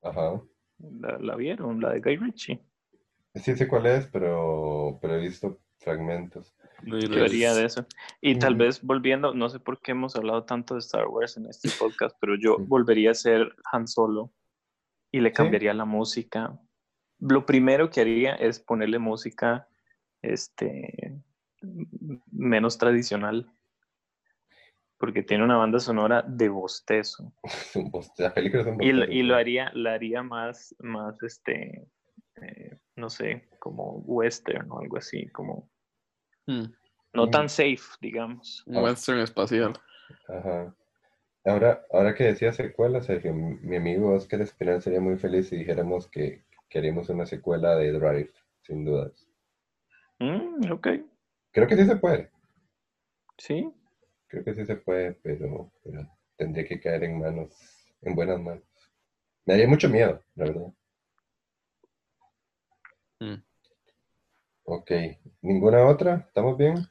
[0.02, 0.40] Ajá.
[0.78, 1.80] ¿La, la vieron?
[1.80, 2.60] La de Guy Ritchie.
[3.34, 6.54] Sí sé cuál es, pero, pero he visto fragmentos.
[6.82, 7.86] No, haría de eso.
[8.20, 8.64] Y tal Ujú.
[8.64, 12.16] vez volviendo, no sé por qué hemos hablado tanto de Star Wars en este podcast,
[12.20, 12.64] pero yo Sí.
[12.66, 14.32] volvería a ser Han Solo
[15.10, 15.34] y le Sí.
[15.34, 16.58] cambiaría la música.
[17.26, 19.66] Lo primero que haría es ponerle música
[20.20, 21.14] este,
[22.30, 23.50] menos tradicional,
[24.98, 27.32] porque tiene una banda sonora de bostezo.
[27.42, 30.74] Es un boste- La película es un Y lo, y lo haría, la haría más,
[30.80, 31.86] más este,
[32.42, 35.70] eh, no sé, como western o algo así, como
[36.46, 36.64] Hmm,
[37.14, 37.30] no Mm.
[37.30, 38.62] tan safe, digamos.
[38.66, 39.72] Un western espacial.
[40.28, 40.76] Ajá.
[41.46, 45.56] Ahora, ahora que decía secuela, Sergio, mi mi amigo Oscar Espinal sería muy feliz si
[45.56, 46.44] dijéramos que
[46.74, 48.32] queremos una secuela de Drive,
[48.64, 49.28] sin dudas.
[50.20, 50.86] Mm, ok,
[51.52, 52.30] Creo que sí se puede,
[53.38, 53.72] sí.
[54.28, 56.06] creo que sí se puede, pero, pero
[56.36, 57.50] tendría que caer en manos,
[58.02, 58.64] en buenas manos.
[59.46, 60.74] Me daría mucho miedo, la verdad.
[63.20, 63.34] Hmm,
[64.64, 64.90] Ok,
[65.40, 66.26] ¿ninguna otra?
[66.28, 66.86] ¿Estamos bien?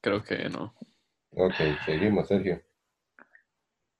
[0.00, 0.74] Creo que no.
[1.36, 2.62] Ok, seguimos, Sergio.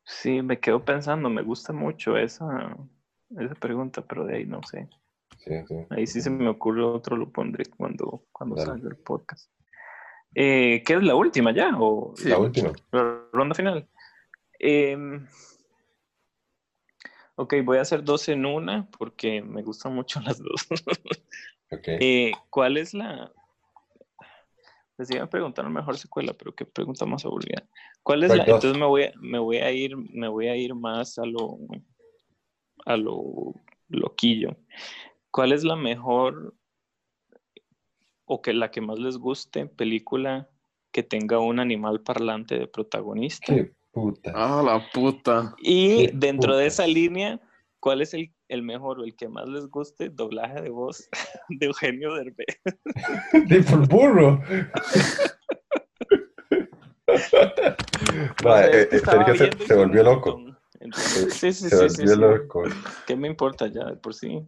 [0.07, 2.75] Sí, me quedo pensando, me gusta mucho esa,
[3.39, 4.89] esa pregunta, pero de ahí no sé.
[5.45, 5.75] Sí, sí.
[5.91, 8.67] Ahí sí se me ocurre otro, lo pondré cuando, cuando Dale.
[8.71, 9.51] salga el podcast.
[10.35, 11.71] Eh, ¿Qué es la última ya?
[11.79, 12.29] ¿O Sí.
[12.29, 12.73] La última.
[12.93, 13.87] la ronda final?
[14.59, 15.27] Em,
[17.37, 20.67] ok, voy a hacer dos en una porque me gustan mucho las dos.
[21.71, 21.89] Ok.
[22.01, 23.33] Eh, ¿Cuál es la...
[24.97, 27.69] Les iba a preguntar una mejor secuela, pero qué pregunta más aburrida.
[28.03, 28.45] ¿Cuál es la...
[28.45, 28.47] dos.
[28.47, 31.59] Entonces me voy, a, me voy a ir, me voy a ir más a lo,
[32.87, 33.55] a lo
[33.89, 34.57] loquillo.
[35.35, 36.55] ¿Cuál es la mejor
[38.25, 40.49] o que la que más les guste película
[40.93, 43.53] que tenga un animal parlante de protagonista?
[43.53, 44.31] Qué puta.
[44.33, 45.57] Ah, la puta.
[45.59, 47.41] Y Qué dentro de esa línea,
[47.81, 51.09] ¿cuál es el, el mejor o el que más les guste doblaje de voz
[51.49, 52.61] de Eugenio Derbez?
[53.49, 54.41] De por burro.
[58.45, 60.41] No eh, estaba Sergio se, volvió loco.
[60.81, 62.21] Entonces, sí, sí, Se sí, sí, volvió sí.
[62.21, 62.63] loco.
[63.07, 64.47] ¿Qué me importa ya de por sí?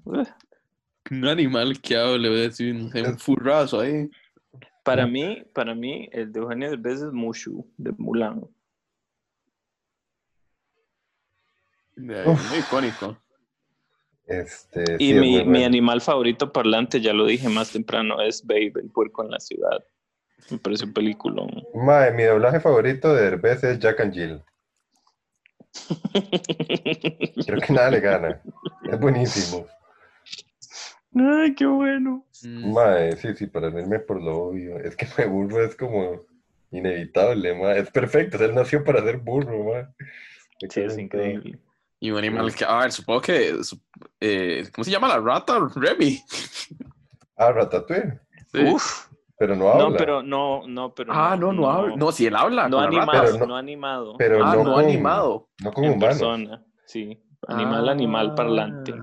[1.11, 4.11] Un animal que hable, voy a decir, no sé, un furrazo ahí.
[4.85, 8.39] Para mí, para mí, el de Eugenio Derbez es Mushu, de Mulan.
[11.97, 12.51] Uf.
[12.51, 13.17] Muy icónico.
[14.27, 15.67] Este, Y sí, mi, mi bueno.
[15.67, 19.85] animal favorito parlante, ya lo dije más temprano, es Babe, el puerco en la ciudad.
[20.51, 21.43] Me parece un película.
[21.75, 24.43] Mae, mi doblaje favorito de Derbez es Jack and Jill.
[27.47, 28.43] Creo que nada le gana.
[28.91, 29.67] Es buenísimo.
[31.19, 32.25] Ay, qué bueno.
[32.43, 34.79] Mm, Mae, sí, sí, para irme por lo obvio.
[34.79, 36.21] Es que me burro es como
[36.71, 37.79] inevitable, mae.
[37.81, 39.87] Es perfecto, él nació para ser burro, mae.
[40.69, 41.59] Sí, es increíble.
[41.99, 43.55] Y un animal que, a ver, supongo que,
[44.21, 45.59] eh, ¿cómo se llama la rata?
[45.75, 46.21] Remy.
[47.39, 48.19] Ah, Ratatouille.
[48.51, 48.63] Sí.
[48.63, 49.09] Uf.
[49.39, 49.91] Pero no habla.
[49.91, 51.95] No, pero no, no, pero Ah, no, no habla.
[51.97, 52.67] No, si él habla.
[52.67, 54.15] No animado, Pero no, no- animado.
[54.17, 55.49] pero ah, no, no, con, animado.
[55.63, 55.99] No humanos.
[55.99, 57.23] persona, sí.
[57.47, 58.95] Animal, animal parlante.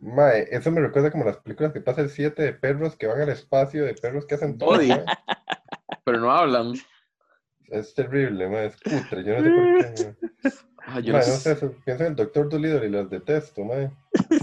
[0.00, 3.20] Mae, eso me recuerda como las películas que pasa el 7 de perros que van
[3.20, 4.72] al espacio, de perros que hacen todo.
[4.76, 5.04] Mae.
[6.04, 6.74] Pero no hablan.
[7.68, 10.04] Es terrible, mae, es cutre, yo no sé por qué.
[10.04, 10.52] mae.
[10.88, 11.56] Ah, yo Mae, no sé.
[11.84, 13.90] pienso en el Doctor Dolittle y los detesto, mae.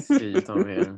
[0.08, 0.98] Sí, yo también.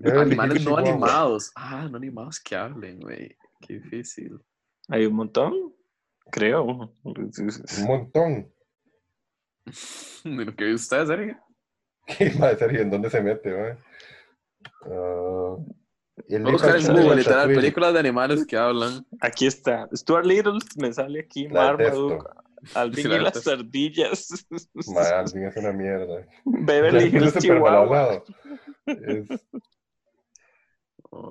[0.00, 1.52] Yo Animales no animados.
[1.54, 3.36] Ah, no animados que hablen, güey.
[3.60, 4.40] Qué difícil.
[4.88, 5.74] Hay un montón,
[6.30, 6.64] creo.
[7.04, 8.52] Un montón.
[10.24, 11.38] De lo que ve usted, Sergio.
[12.18, 12.80] ¿Qué mae, Sergio?
[12.82, 13.78] ¿En dónde se mete, mae?
[14.86, 15.56] Ah,
[16.16, 19.04] Voy a buscar en libro de Google, literal, películas de animales que hablan.
[19.20, 19.88] Aquí está.
[19.94, 21.48] Stuart Little me sale aquí.
[21.48, 22.24] La Marmaduke.
[22.74, 24.46] Alvin y las ardillas.
[24.86, 26.26] Mae, Alvin es una mierda.
[26.44, 28.22] Beverly Hills Chihuahua.
[28.86, 29.28] Es-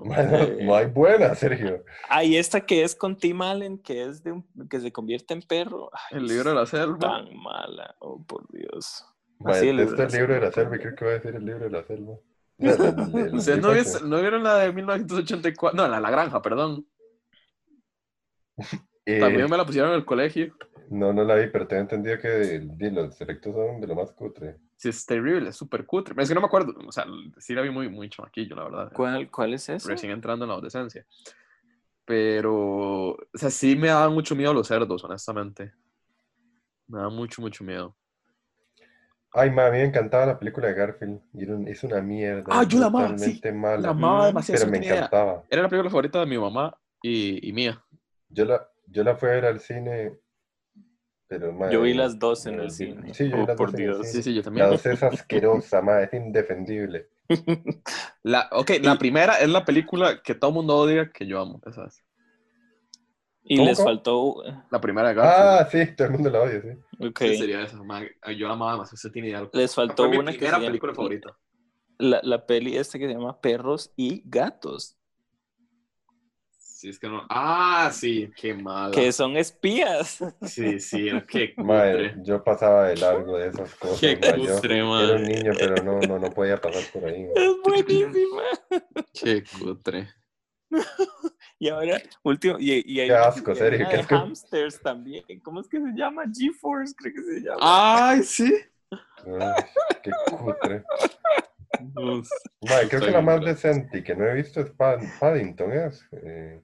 [0.05, 1.83] mae, no, no hay buena, Sergio.
[2.09, 5.41] Hay esta que es con Tim Allen, que es de un, que se convierte en
[5.41, 5.89] perro.
[5.93, 6.99] Ay, el libro de la selva.
[6.99, 7.95] tan mala.
[7.99, 9.05] Oh, por Dios.
[9.45, 10.77] Así el libro este el libro de la selva.
[10.77, 12.13] creo que va a decir el libro de la selva.
[12.59, 15.75] La- la- la- el ¿Ustedes no, vieron la de 1984?
[15.75, 16.85] No, la de la granja, perdón.
[19.05, 20.55] Eh, También me la pusieron en el colegio.
[20.89, 22.61] No, no la vi, pero tengo entendido que
[22.91, 24.57] los efectos son de lo más cutre.
[24.77, 26.13] Sí, es terrible, es súper cutre.
[26.21, 27.05] Es que no me acuerdo, o sea,
[27.37, 28.91] sí la vi muy, muy chamaquillo, la verdad.
[28.93, 29.89] ¿Cuál, ¿Cuál es esa?
[29.89, 31.05] Recién entrando en la adolescencia.
[32.05, 35.73] Pero, o sea, sí me daban mucho miedo los cerdos, honestamente.
[36.87, 37.95] Me da mucho, mucho miedo.
[39.33, 41.21] Ay, ma, a mí me encantaba la película de Garfield.
[41.33, 42.43] Y era un- es una mierda.
[42.49, 43.57] Ah, yo la amaba, totalmente sí.
[43.57, 43.81] mala.
[43.81, 44.59] La amaba demasiado.
[44.59, 45.43] pero sí me encantaba.
[45.49, 47.83] Era la película favorita de mi mamá y, y mía.
[48.29, 50.19] Yo la, yo la fui a ver al cine,
[51.27, 53.13] pero ma, Yo vi las dos en el cine.
[53.13, 54.11] Sí, yo vi Oh, las por dos en el cine.
[54.11, 54.65] Sí, sí, yo también.
[54.65, 57.07] La dos es asquerosa, ma, es indefendible.
[58.23, 61.61] La, ok, la primera es la película que todo el mundo odia que yo amo.
[61.65, 62.03] Esa es.
[63.45, 63.89] Y ¿Cómo, les cómo?
[63.89, 64.43] faltó.
[64.71, 65.47] La primera de Garfield.
[65.49, 67.05] Ah, sí, todo el mundo la odia, sí.
[67.05, 67.19] Ok.
[67.19, 67.81] Sí, sería esa.
[67.83, 68.01] ma,
[68.37, 68.93] Yo la amaba más.
[68.93, 69.49] Usted tiene idea.
[69.51, 71.37] Les faltó una que llama- película favorita.
[71.97, 74.97] La, la peli esta que se llama Perros y Gatos,
[76.57, 77.25] Sí, es que no.
[77.29, 78.91] Ah, sí, qué mala.
[78.93, 80.19] que son espías.
[80.41, 82.15] Sí, sí, qué Ma, cutre.
[82.23, 84.01] yo pasaba de largo de esas cosas.
[84.01, 85.15] Qué cutre, era madre.
[85.15, 87.23] un niño, pero no, no, no podía pasar por ahí.
[87.23, 87.31] ma.
[87.41, 88.41] Es buenísima.
[89.13, 90.09] Qué cutre.
[91.59, 94.15] Y ahora, último, y, y hay Qué asco, serio, qué asco.
[94.15, 95.23] hamsters también.
[95.43, 96.23] ¿Cómo es que se llama?
[96.33, 97.59] GeForce, creo que se llama.
[97.61, 98.53] Ay, sí.
[98.91, 99.63] Ay,
[100.03, 100.83] qué cutre.
[101.95, 102.27] Uf.
[102.61, 105.71] Ma, creo Soy que la más decente y que no he visto es Pad- Paddington,
[105.71, 106.05] ¿es?
[106.11, 106.61] Eh,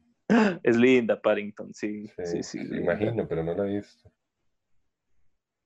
[0.63, 2.11] Es linda, Paddington, sí.
[2.25, 4.11] sí, Sí, imagino, pero no la he visto.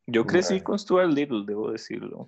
[0.06, 2.28] Yo crecí con Stuart Little, debo decirlo.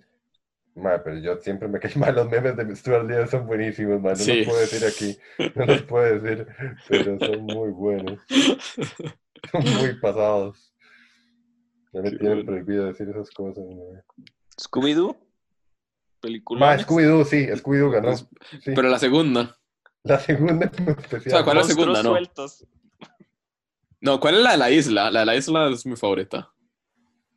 [0.76, 2.14] Ma, pero yo siempre me caí mal.
[2.16, 4.10] Los memes de Stuart Little son buenísimos, ma.
[4.10, 4.38] No Sí.
[4.40, 5.18] los puedo decir aquí.
[5.56, 6.48] No los puedo decir,
[6.88, 8.20] pero son muy buenos.
[9.52, 10.74] Son muy pasados.
[11.94, 12.46] Ya me tienen bueno.
[12.46, 13.64] prohibido decir esas cosas.
[14.60, 15.16] Scooby-Doo,
[16.20, 16.60] película.
[16.60, 18.08] Ma, Scooby-Doo, sí, Scooby-Doo ganó.
[18.08, 18.28] Pues,
[18.64, 18.72] Sí.
[18.74, 19.56] Pero la segunda.
[20.02, 21.22] La segunda en especial.
[21.28, 22.02] O sea, ¿cuál es la segunda?
[22.04, 22.10] No.
[22.10, 22.66] sueltos.
[24.02, 25.12] No, ¿cuál es la de la isla?
[25.12, 26.52] La de la isla es mi favorita.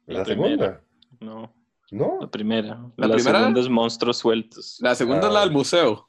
[0.07, 0.83] ¿La La segunda?
[1.21, 1.55] No,
[1.91, 2.19] ¿No?
[2.21, 2.75] la primera.
[2.97, 3.39] ¿La La, primera?
[3.41, 4.77] segunda es Monstruos Sueltos.
[4.81, 5.45] La segunda es la Ah.
[5.45, 6.09] del museo.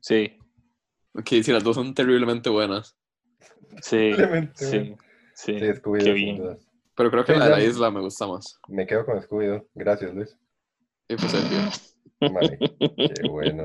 [0.00, 0.36] Sí,
[1.16, 2.96] Ok, sí, las dos son terriblemente buenas.
[3.80, 4.96] sí, Simplemente, sí.
[5.36, 6.58] Sí, Sí, Scooby-Doo, qué bien.
[6.96, 8.58] Pero creo que Sí, la de la isla me gusta más.
[8.68, 9.68] Me quedo con Scooby-Doo.
[9.74, 10.36] Gracias, Luis.
[11.08, 11.42] Y pues el,
[12.20, 13.64] Madre, qué bueno.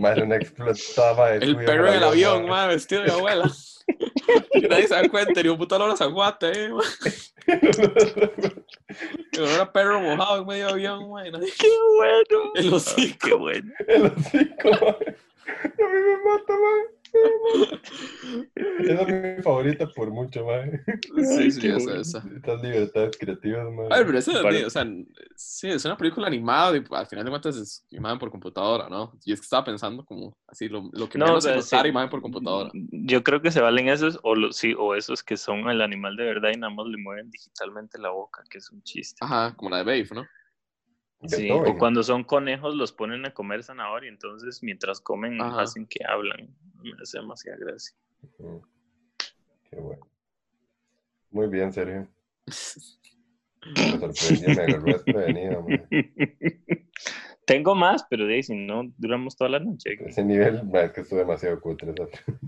[0.00, 2.48] Más una explotaba de el perro en del avión, ma.
[2.50, 3.50] man, vestido de abuela.
[4.54, 6.84] Y nadie se da cuenta, ni un puto olor a zaguate, eh, man.
[9.32, 12.52] El olor a perro mojado en medio avión, nadie- ¡Qué bueno!
[12.54, 13.26] El hocico.
[13.28, 13.72] ¡Qué bueno!
[13.86, 15.16] El hocico, madre.
[15.46, 16.95] A mí me mata, madre.
[18.78, 20.82] Esa es mi favorita por mucho, madre.
[21.36, 22.00] Sí, sí, qué esa, bueno.
[22.00, 22.18] esa.
[22.36, 23.94] Estas libertades creativas, madre.
[23.94, 24.86] A ver, pero eso, Para- o sea,
[25.36, 29.12] sí, es una película animada y al final de cuentas es imagen por computadora, ¿no?
[29.24, 31.64] Y es que estaba pensando como así, lo, lo que No, menos o sea, es
[31.66, 31.90] usar sí.
[31.90, 32.70] imagen por computadora.
[32.74, 36.16] Yo creo que se valen esos, o, los, sí, o esos que son el animal
[36.16, 39.18] de verdad y nada más le mueven digitalmente la boca, que es un chiste.
[39.24, 40.26] Ajá, como la de Babe, ¿no?
[41.24, 45.62] Sí, o cuando son conejos los ponen a comer zanahoria, entonces mientras comen Ajá.
[45.62, 46.54] hacen que hablan.
[46.82, 47.96] Me hace demasiada gracia.
[49.70, 50.06] Qué bueno.
[51.30, 52.08] Muy bien, Sergio.
[53.66, 55.88] Me sorprendió, me agarró desprevenido, madre.
[57.46, 59.96] Tengo más, pero de si no, duramos toda la noche.
[60.04, 61.92] Ese nivel, es que estuvo demasiado cutre.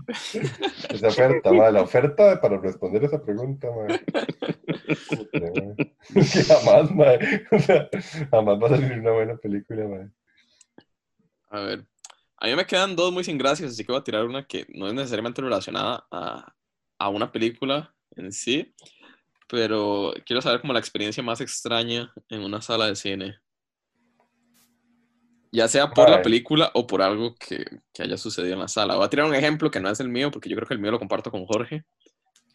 [0.07, 0.39] Esa,
[0.93, 3.87] esa oferta, la oferta para responder esa pregunta, ma.
[6.13, 7.05] Que jamás, ma,
[7.51, 7.89] o sea,
[8.31, 10.11] jamás va a salir una buena película, ma.
[11.49, 11.85] A ver,
[12.37, 14.65] a mí me quedan dos muy sin gracias, así que voy a tirar una que
[14.69, 16.53] no es necesariamente relacionada a,
[16.97, 18.73] a una película en sí,
[19.47, 23.39] pero quiero saber como la experiencia más extraña en una sala de cine.
[25.51, 28.95] Ya sea por la película o por algo que, que haya sucedido en la sala.
[28.95, 30.79] Voy a tirar un ejemplo que no es el mío, porque yo creo que el
[30.79, 31.85] mío lo comparto con Jorge,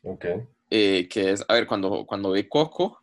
[0.05, 0.25] Ok.
[0.71, 3.01] eh, que es, a ver, cuando, cuando vi Coco,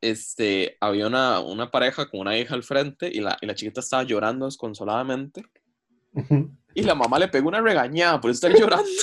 [0.00, 3.80] este, había una, una pareja con una hija al frente y la, y la chiquita
[3.80, 5.42] estaba llorando desconsoladamente.
[6.74, 8.84] Y la mamá le pegó una regañada por estar llorando.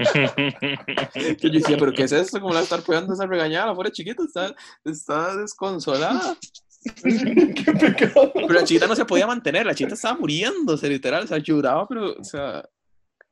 [0.00, 2.40] Que yo decía, ¿pero qué es esto?
[2.40, 3.66] ¿Cómo la estar pegando esa regañada?
[3.66, 6.36] La pobre chiquita está, está desconsolada.
[7.02, 8.32] Qué pecado.
[8.32, 11.24] Pero la chiquita no se podía mantener, la chiquita estaba muriéndose, literal.
[11.24, 12.66] O sea, lloraba, pero, o sea,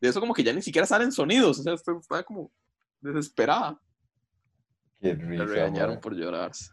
[0.01, 1.61] de eso como que ya ni siquiera salen sonidos.
[1.61, 2.51] O sea, estaba como
[3.01, 3.81] desesperada.
[5.01, 6.01] Qué La risa, regañaron ma.
[6.01, 6.73] por llorarse.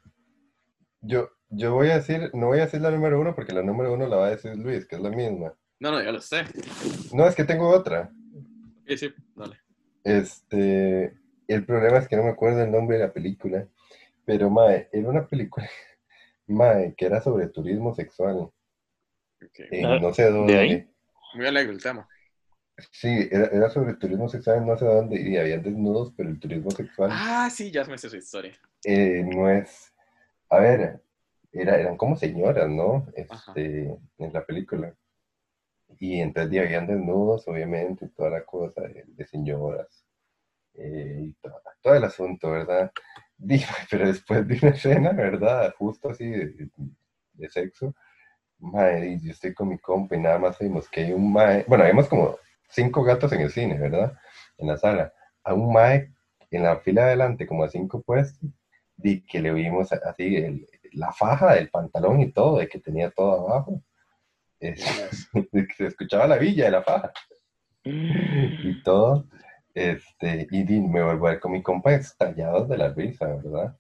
[1.01, 3.93] Yo, yo voy a decir, no voy a decir la número uno porque la número
[3.93, 5.53] uno la va a decir Luis, que es la misma.
[5.79, 6.43] No, no, ya lo sé.
[7.13, 8.11] No, es que tengo otra.
[8.87, 9.59] Sí, sí, dale.
[10.03, 13.67] Este, el problema es que no me acuerdo el nombre de la película,
[14.25, 15.67] pero mae, era una película,
[16.47, 18.37] mae, que era sobre turismo sexual.
[19.43, 19.59] Ok.
[19.71, 20.57] en Ah, no sé dónde.
[20.57, 20.89] ahí?
[21.33, 22.07] Muy alegre el tema.
[22.91, 26.71] Sí, era, era sobre turismo sexual no sé dónde y había desnudos, pero el turismo
[26.71, 28.53] sexual Ah, sí, ya me sé su historia.
[28.83, 29.93] eh, no es,
[30.49, 31.01] a ver,
[31.53, 33.07] era, eran como señoras, ¿no?
[33.29, 33.51] Ajá.
[33.53, 34.93] Este, en la película.
[35.99, 40.05] Y entonces ya habían desnudos, obviamente, toda la cosa de, de señoras.
[40.75, 42.91] eh, y to- todo el asunto, ¿verdad?
[43.37, 45.73] Dije, pero después de una escena, ¿verdad?
[45.77, 46.69] Justo así de,
[47.33, 47.95] de sexo.
[48.59, 51.65] Madre, yo estoy con mi compa y nada más vimos que hay un mae.
[51.67, 52.37] Bueno, vemos como
[52.69, 54.13] cinco gatos en el cine, ¿verdad?
[54.57, 55.13] En la sala.
[55.43, 56.11] A un mae
[56.51, 58.49] en la fila de adelante, como a cinco puestos,
[59.03, 63.47] y que le vimos así la faja del pantalón y todo, de que tenía todo
[63.47, 63.81] abajo.
[64.61, 67.11] se escuchaba la villa de la faja.
[67.83, 69.27] Y todo.
[69.73, 73.77] Este, y me vuelvo a ver con mi compa estallados de la risa, ¿verdad?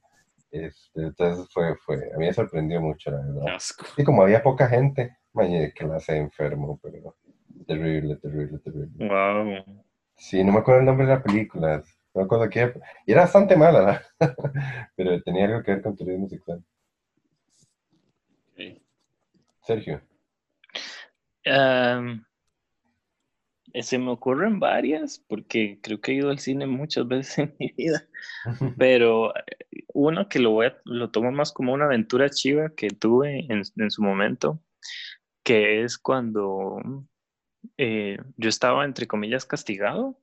[0.51, 3.57] Este, entonces fue, fue, a mí me sorprendió mucho, la verdad.
[3.97, 5.17] Y como había poca gente,
[5.73, 7.15] que la hace enfermo, pero
[7.65, 9.07] terrible, terrible, terrible.
[9.07, 9.83] Wow.
[10.15, 11.77] Sí, no me acuerdo el nombre de la película,
[12.13, 12.73] no me acuerdo qué,
[13.05, 14.01] y era bastante mala,
[14.95, 16.63] pero tenía algo que ver con turismo sexual.
[19.65, 19.99] Sergio.
[21.45, 22.23] Um,
[23.73, 27.71] se me ocurren varias, porque creo que he ido al cine muchas veces en mi
[27.75, 28.07] vida,
[28.77, 32.89] pero eh, uno que lo, voy a, lo tomo más como una aventura chiva que
[32.89, 34.61] tuve en, en su momento,
[35.43, 36.77] que es cuando
[37.77, 40.17] eh, yo estaba, entre comillas, castigado,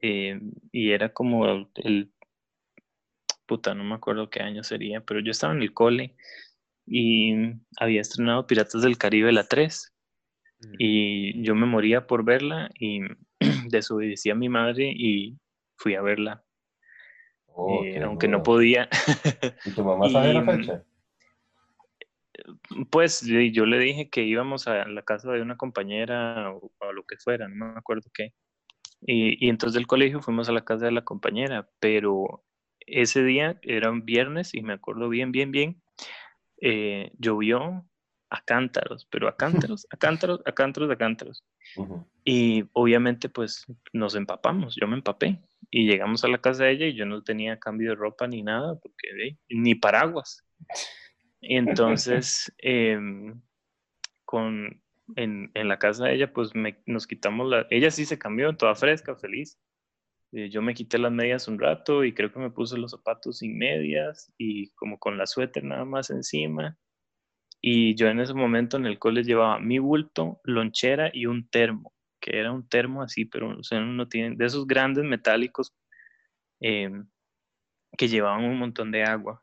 [0.00, 0.40] eh,
[0.72, 2.12] y era como el,
[3.46, 6.16] puta, no me acuerdo qué año sería, pero yo estaba en el cole
[6.86, 7.34] y
[7.78, 9.92] había estrenado Piratas del Caribe la 3
[10.78, 13.00] y yo me moría por verla y
[13.68, 15.36] desobedecí a mi madre y
[15.76, 16.44] fui a verla.
[17.46, 18.88] Oh, eh, aunque no podía.
[19.64, 20.84] ¿Y tu mamá sabe la fecha?
[22.90, 27.04] Pues yo le dije que íbamos a la casa de una compañera o, a lo
[27.04, 28.32] que fuera, no me acuerdo qué.
[29.00, 32.44] Y, y, entonces del colegio fuimos a la casa de la compañera, pero
[32.80, 35.82] ese día era un viernes y me acuerdo bien, bien, bien.
[36.60, 37.84] Eh, llovió,
[38.32, 41.44] a cántaros, pero a cántaros, a cántaros, a cántaros, a cántaros.
[42.24, 45.38] Y obviamente pues nos empapamos, yo me empapé
[45.70, 48.42] y llegamos a la casa de ella y yo no tenía cambio de ropa ni
[48.42, 50.42] nada, porque ni paraguas.
[51.42, 53.42] Y entonces em,
[54.24, 54.82] con,
[55.16, 56.52] en, en, la casa de ella pues
[56.86, 59.58] nos quitamos la, ella sí se cambió, toda fresca, feliz.
[60.32, 63.38] Eh, yo me quité las medias un rato y creo que me puse los zapatos
[63.38, 66.78] sin medias y como con la suéter nada más encima
[67.64, 71.94] y yo en ese momento en el cole llevaba mi bulto, lonchera y un termo,
[72.20, 75.72] que era un termo así, pero o sea, no tiene, de esos grandes metálicos
[76.60, 77.06] em,
[77.96, 79.41] que llevaban un montón de agua.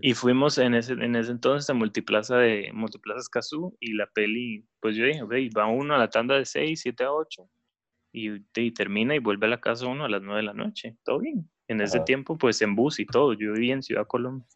[0.00, 4.64] Y fuimos en ese, en ese entonces a Multiplaza de Multiplaza Escazú y la peli,
[4.80, 5.22] pues yo dije,
[5.56, 7.48] va uno a la tanda de 6, 7 a 8
[8.12, 10.96] y, termina y vuelve a la casa uno a las 9 de la noche.
[11.04, 11.48] Todo bien.
[11.68, 13.32] En ese tiempo, pues en bus y todo.
[13.34, 14.46] Yo vivía en Ciudad Colombia.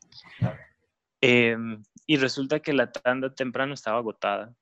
[1.20, 4.54] Em, y resulta que la tanda temprano estaba agotada.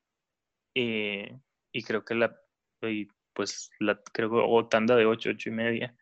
[0.75, 1.39] Eh,
[1.73, 2.37] y creo que la,
[3.35, 5.95] pues, la, creo que tanda de 8, 8 y media.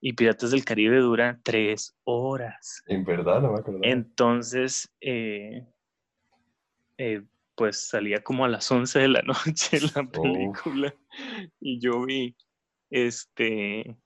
[0.00, 2.82] Y Piratas del Caribe dura 3 horas.
[2.86, 3.80] En verdad, no me acuerdo.
[3.82, 5.66] Entonces, eh,
[6.98, 7.22] eh,
[7.54, 10.94] pues salía como a las 11 de la noche la película.
[11.60, 12.36] Y yo vi,
[12.90, 13.96] este,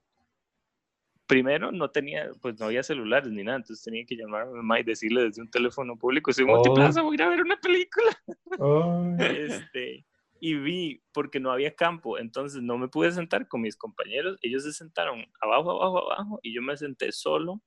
[1.31, 4.55] primero no tenía, pues no había celulares ni nada, entonces tenía que llamar a mi
[4.55, 6.47] mamá y decirle desde un teléfono público, soy oh.
[6.47, 8.11] multiplaza, voy a ir a ver una película.
[9.19, 10.05] este,
[10.43, 14.63] y vi, porque no había campo, entonces no me pude sentar con mis compañeros, ellos
[14.63, 17.61] se sentaron abajo, abajo, abajo, y yo me senté solo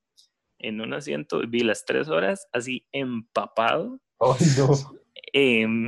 [0.59, 4.01] en un asiento, vi las tres horas así empapado.
[5.31, 5.85] Em,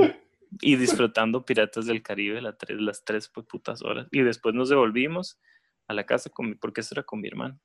[0.61, 4.07] y disfrutando Piratas del Caribe las tres, las tres putas horas.
[4.11, 5.41] Y después nos devolvimos
[5.87, 7.59] a la casa con mi, porque eso era con mi hermano,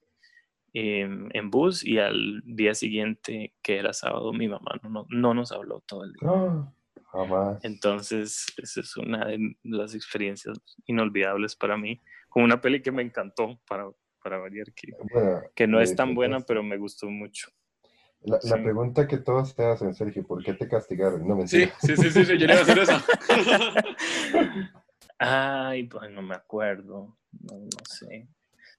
[0.72, 5.52] em, en bus y al día siguiente, que era sábado, mi mamá no, no, nos
[5.52, 6.28] habló todo el día.
[6.28, 6.74] Ah,
[7.12, 7.64] jamás.
[7.64, 13.02] Entonces, esa es una de las experiencias inolvidables para mí, con una peli que me
[13.02, 13.90] encantó, para,
[14.22, 14.92] para variar, que,
[15.54, 17.50] que no es tan buena, pero me gustó mucho.
[18.24, 21.26] La, la, pregunta que todos te hacen, Sergio, ¿por qué te castigaron?
[21.26, 22.92] No me sí, sí, sí, sí, yo le iba a hacer eso.
[25.18, 28.28] Ay, pues no me acuerdo, no, no, sé.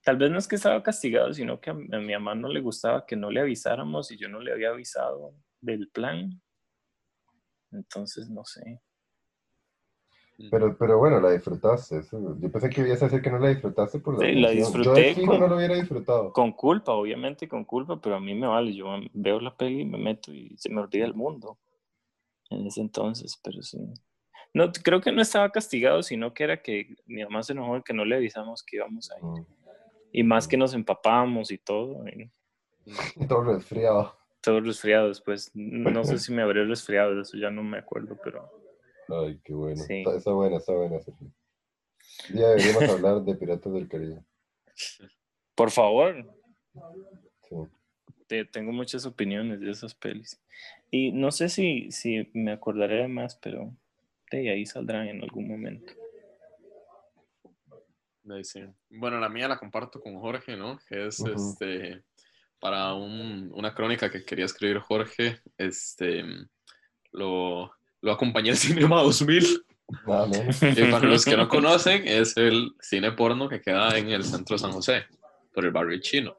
[0.03, 3.05] Tal vez no es que estaba castigado, sino que a, mi mamá no le gustaba
[3.05, 6.41] que no le avisáramos y yo no le había avisado del plan.
[7.73, 8.81] Entonces, no sé.
[10.49, 12.01] Pero, pero bueno, la disfrutaste.
[12.11, 15.15] Yo pensé que ibas a decir que no la disfrutaste por la Sí, la disfruté.
[15.15, 16.33] Yo no lo hubiera disfrutado.
[16.33, 18.73] Con culpa, obviamente con culpa, pero a mí me vale.
[18.73, 21.59] Yo veo la peli y me meto y se me olvida el mundo
[22.49, 23.77] en ese entonces, pero sí.
[24.53, 27.93] No, creo que no estaba castigado, sino que era que mi mamá se enojó que
[27.93, 29.23] no le avisamos que íbamos a ir.
[29.23, 29.45] Mm.
[30.13, 32.03] Y más que nos empapamos y todo.
[33.27, 34.15] todo resfriado.
[34.43, 35.51] Todo resfriado después.
[35.53, 38.51] No sé si me habré resfriado, de eso ya no me acuerdo, pero...
[39.07, 39.81] Ay, qué bueno.
[39.87, 40.99] Está, buena, está buena.
[42.33, 44.21] Ya deberíamos hablar de Piratas del Caribe.
[45.55, 46.29] Por favor.
[48.27, 48.45] Sí.
[48.51, 50.41] tengo muchas opiniones de esas pelis.
[50.91, 53.73] Y no sé si, si me acordaré de más, pero
[54.31, 55.93] de ahí saldrán en algún momento.
[58.89, 60.79] Bueno, la mía la comparto con Jorge, ¿no?
[60.87, 62.03] Que es este
[62.63, 66.23] para una crónica que quería escribir Jorge, este
[67.11, 67.69] lo,
[67.99, 69.65] lo acompañé al Cinema 2000.
[70.07, 70.25] Ah,
[70.73, 74.55] que para los que no conocen, es el cine porno que queda en el centro
[74.55, 75.03] de San José,
[75.53, 76.37] por el barrio chino.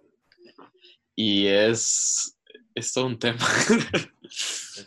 [1.15, 2.35] Y es,
[2.75, 3.45] es todo un tema.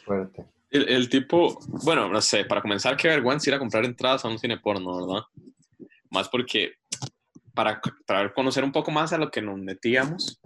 [0.03, 0.43] fuerte.
[0.69, 4.27] El, el, tipo, bueno, no sé, para comenzar, qué vergüenza ir a comprar entradas a
[4.27, 5.23] un cine porno, ¿verdad?
[6.09, 6.73] Más porque
[7.53, 10.41] para, para conocer un poco más a lo que nos metíamos,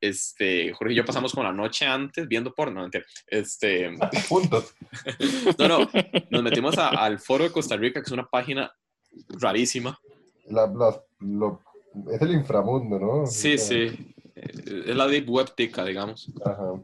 [0.00, 2.88] este, Jorge y yo pasamos como la noche antes viendo porno,
[3.26, 3.90] este,
[4.28, 4.74] juntos.
[5.58, 5.90] no, no,
[6.30, 8.72] nos metimos al foro de Costa Rica, que es una página
[9.28, 9.98] rarísima.
[10.46, 10.66] La,
[11.20, 11.62] lo,
[12.12, 13.26] es el inframundo, ¿no?
[13.26, 16.30] Sí, sí, es la deep web tica, digamos.
[16.44, 16.80] Ajá.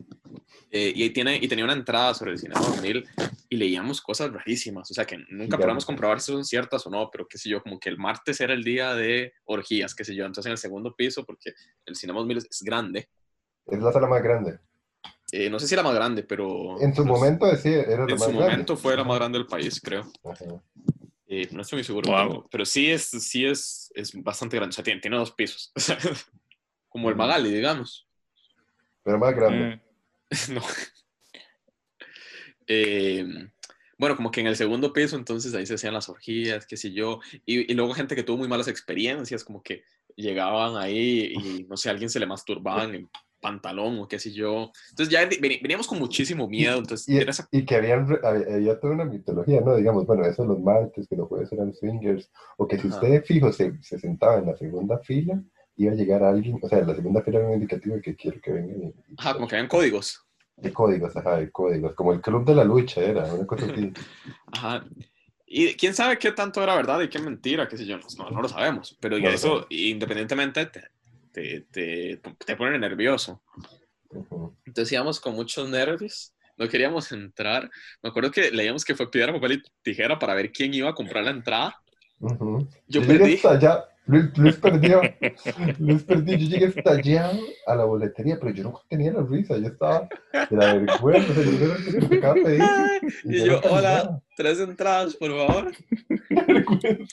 [0.71, 3.07] Eh, y, tiene, y tenía una entrada sobre el cinema 2000
[3.49, 7.09] y leíamos cosas rarísimas, o sea que nunca podemos comprobar si son ciertas o no,
[7.11, 10.15] pero qué sé yo, como que el martes era el día de orgías, qué sé
[10.15, 11.53] yo, entonces en el segundo piso, porque
[11.87, 13.09] el cinema 2000 es, grande.
[13.67, 14.59] Es la sala más grande.
[15.33, 16.81] Eh, no sé si era más grande, pero...
[16.81, 19.81] En su momento sí, era la En su momento fue la más grande del país,
[19.81, 20.05] creo.
[21.29, 24.85] Eh, no estoy muy seguro, pero, sí, es, sí es, es bastante grande, o sea,
[24.85, 25.73] tiene, tiene dos pisos,
[26.97, 28.09] como el Magali, digamos.
[29.03, 29.83] Pero más grande.
[30.31, 30.55] Mm.
[30.55, 30.63] no.
[32.67, 33.51] Em,
[33.99, 36.93] bueno, como que en el segundo piso, entonces ahí se hacían las orgías, qué sé
[36.93, 39.85] yo, y, luego gente que tuvo muy malas experiencias, como que
[40.17, 43.11] llegaban ahí y no sé, a alguien se le masturbaban en
[43.43, 44.73] pantalón o qué sé yo.
[44.89, 46.79] Entonces ya veníamos con muchísimo miedo.
[46.79, 47.07] Entonces,
[47.53, 49.77] y, que había, había, toda una mitología, ¿no?
[49.77, 53.53] Digamos, bueno, eso los martes, que los jueves eran swingers, o que si usted fijo
[53.53, 55.43] se, se sentaba en la segunda fila,
[55.77, 58.41] iba a llegar alguien, o sea, la segunda fila era un indicativo de que quiero
[58.41, 58.93] que vengan.
[59.19, 60.23] ajá, como que habían códigos.
[60.57, 63.93] De códigos, ajá, de códigos, como el club de la lucha era, una cosa así.
[64.53, 64.85] ajá.
[65.47, 68.43] Y quién sabe qué tanto era verdad y qué mentira, qué sé yo, no, no
[68.43, 70.83] lo sabemos, pero eso, independientemente, te,
[71.31, 73.43] te, te, te, pone nervioso.
[74.65, 77.71] Entonces íbamos con muchos nervios, no queríamos entrar.
[78.03, 80.95] Me acuerdo que leíamos que fue piedra, papel y tijera para ver quién iba a
[80.95, 81.81] comprar la entrada.
[82.89, 83.39] Yo perdí.
[83.45, 85.03] allá Luis, perdió,
[85.79, 89.67] Luis perdió, yo llegué estallado a la boletería, pero yo no tenía la risa, yo
[89.67, 91.33] estaba de la vergüenza,
[93.25, 95.73] Y, yo, hola, tres entradas, por favor.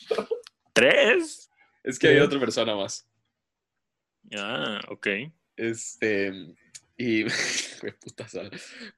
[0.73, 1.49] ¿Tres?
[1.83, 3.07] Es que había otra persona más.
[4.37, 5.07] Ah, ok.
[5.55, 6.31] Este,
[6.97, 7.23] y
[8.01, 8.27] puta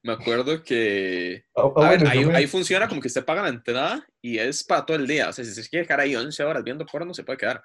[0.02, 4.38] me acuerdo que ah, ah, ahí, ahí, funciona como que usted paga la entrada y
[4.38, 5.28] es para todo el día.
[5.28, 7.62] O sea, si se quiere quedar ahí 11 horas viendo porno, se puede quedar.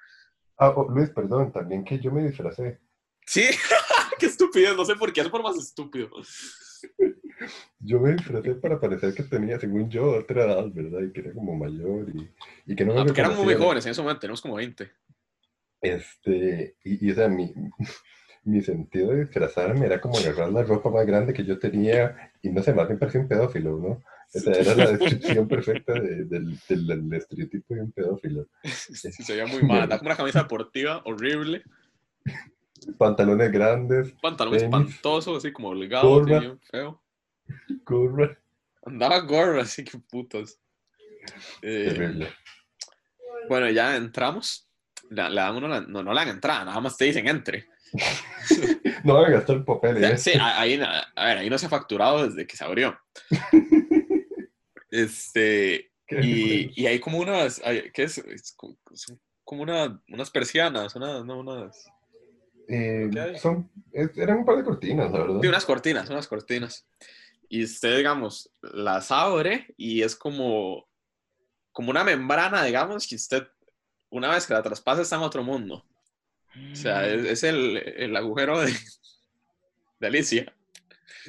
[0.56, 2.80] Ah, oh, Luis, perdón, también que yo me disfracé.
[3.26, 3.44] Sí,
[4.18, 6.10] qué estúpido, no sé por qué, es por más estúpido.
[7.78, 11.00] Yo me disfracé para parecer que tenía, según yo, otra edad, ¿verdad?
[11.02, 12.30] Y que era como mayor y,
[12.66, 14.90] y que no me ah, porque éramos muy jóvenes en ese momento, tenemos como 20.
[15.80, 17.52] Este, y, y o sea, mi,
[18.44, 22.50] mi sentido de disfrazarme era como agarrar la ropa más grande que yo tenía y
[22.50, 24.02] no sé, más bien parecía un pedófilo, ¿no?
[24.32, 28.46] Esa era la descripción perfecta de, del, del, estereotipo de un pedófilo.
[28.64, 29.88] Sí, se veía muy mal.
[29.88, 31.62] Como una camisa deportiva horrible.
[32.96, 34.12] Pantalones grandes.
[34.22, 37.02] Pantalones espantosos, así como holgados, gorra, feo.
[37.84, 38.38] Gorra.
[38.86, 40.58] Andaba gorra, así que putas.
[41.60, 42.26] Eh.
[43.48, 44.66] Bueno, ya entramos.
[45.10, 47.66] Uno la, no, no le dan entrada, nada más te dicen entre.
[49.04, 50.02] no a gastar el papel.
[50.02, 50.18] ¿eh?
[50.18, 52.98] Sí, ahí, a ver, ahí no se ha facturado desde que se abrió.
[54.94, 57.62] Este, y, y, hay como unas,
[57.94, 58.22] ¿qué es?
[59.42, 61.90] como una, unas persianas, unas, no, unas...
[62.68, 63.10] Eh,
[63.40, 65.40] son, eran un par de cortinas, la verdad.
[65.40, 66.86] Sí, unas cortinas, unas cortinas.
[67.48, 70.88] Y usted, digamos, las abre y es como,
[71.72, 73.46] como una membrana, digamos, que usted,
[74.10, 75.84] una vez que la traspasa, está en otro mundo.
[76.72, 78.72] O sea, es, el, el, agujero de,
[80.00, 80.52] de Alicia.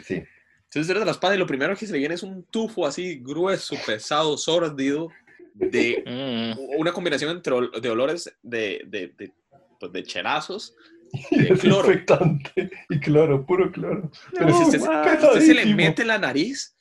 [0.04, 0.24] Sí.
[0.66, 2.86] Entonces eres de la espada y lo primero que se le viene es un tufo
[2.86, 5.10] así grueso, pesado, sordido,
[5.54, 6.04] de
[6.58, 6.80] mm.
[6.80, 9.32] una combinación entre de olores de, de, de,
[9.80, 10.76] pues de chelazos
[11.30, 11.94] y cloro.
[12.90, 14.12] Y cloro, puro cloro.
[14.34, 16.76] pero si usted, usted, se le mete la nariz,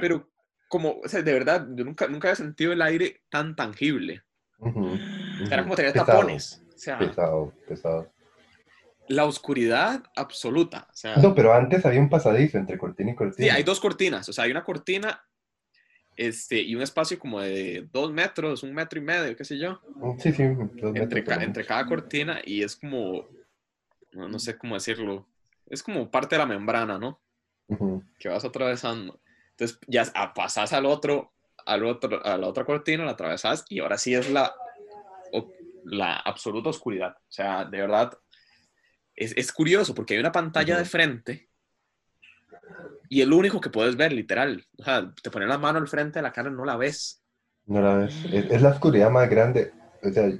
[0.00, 0.28] pero
[0.68, 4.22] como, o sea, de verdad, yo nunca, nunca había sentido el aire tan tangible.
[5.50, 6.62] Era como tener tapones.
[6.78, 8.10] O sea, pesado, pesado
[9.08, 10.86] la oscuridad absoluta.
[10.90, 13.44] O sea, no, pero antes había un pasadizo entre cortina y cortina.
[13.44, 14.28] Sí, hay dos cortinas.
[14.28, 15.24] O sea, hay una cortina
[16.16, 19.80] este, y un espacio como de dos metros, un metro y medio, qué sé yo.
[19.96, 23.26] Mm, sí, sí, entre, entre cada cortina y es como,
[24.12, 25.26] no, sé cómo decirlo.
[25.66, 27.20] es como parte de la membrana, ¿no?
[28.18, 29.20] Que vas atravesando.
[29.50, 31.32] Entonces ya pasas al otro,
[31.66, 34.54] al otro, a la otra cortina, la atravesas y ahora sí es la,
[35.90, 37.12] la absoluta oscuridad.
[37.16, 38.12] O sea, de verdad,
[39.14, 41.48] es, es curioso porque hay una pantalla de frente
[43.08, 44.64] y el único que puedes ver, literal.
[44.78, 47.22] O sea, te pones la mano al frente de la cara, no la ves.
[47.66, 48.24] No la ves.
[48.32, 49.72] Es, es la oscuridad más grande.
[50.02, 50.30] O sea,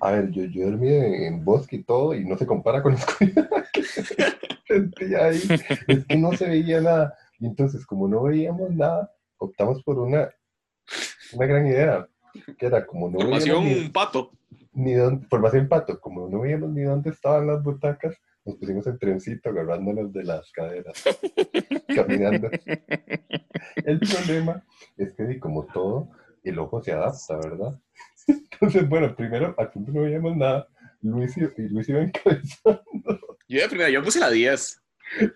[0.00, 2.94] a ver, yo, yo dormí en, en bosque y todo y no se compara con
[2.94, 5.40] la oscuridad que sentía ahí.
[5.86, 7.16] Es que no se veía nada.
[7.38, 10.28] Y entonces, como no veíamos nada, optamos por una,
[11.32, 12.08] una gran idea,
[12.58, 14.30] que era como no Formación veíamos un pato.
[14.72, 18.16] ni, ni dónde, formación pato, como no veíamos ni dónde estaban las butacas,
[18.48, 21.02] nos pusimos en trencito agarrándonos de las caderas,
[21.94, 22.48] caminando.
[23.84, 24.64] El problema
[24.96, 26.10] es que, como todo,
[26.42, 27.78] el ojo se adapta, ¿verdad?
[28.26, 30.66] Entonces, bueno, primero, al punto no veíamos nada.
[31.02, 32.82] Luis, y Luis iba encabezando,
[33.48, 34.82] Yo de primera, yo puse la 10.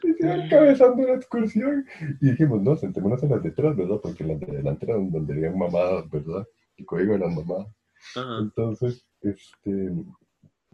[0.03, 1.87] Luis iba encabezando la excursión.
[2.21, 4.01] Y dijimos, no, sentémonos en las de atrás, ¿verdad?
[4.03, 6.47] Porque en las de delante eran donde habían mamadas, ¿verdad?
[6.77, 7.69] El código de las mamadas.
[8.17, 8.39] Ajá.
[8.41, 9.91] Entonces, este,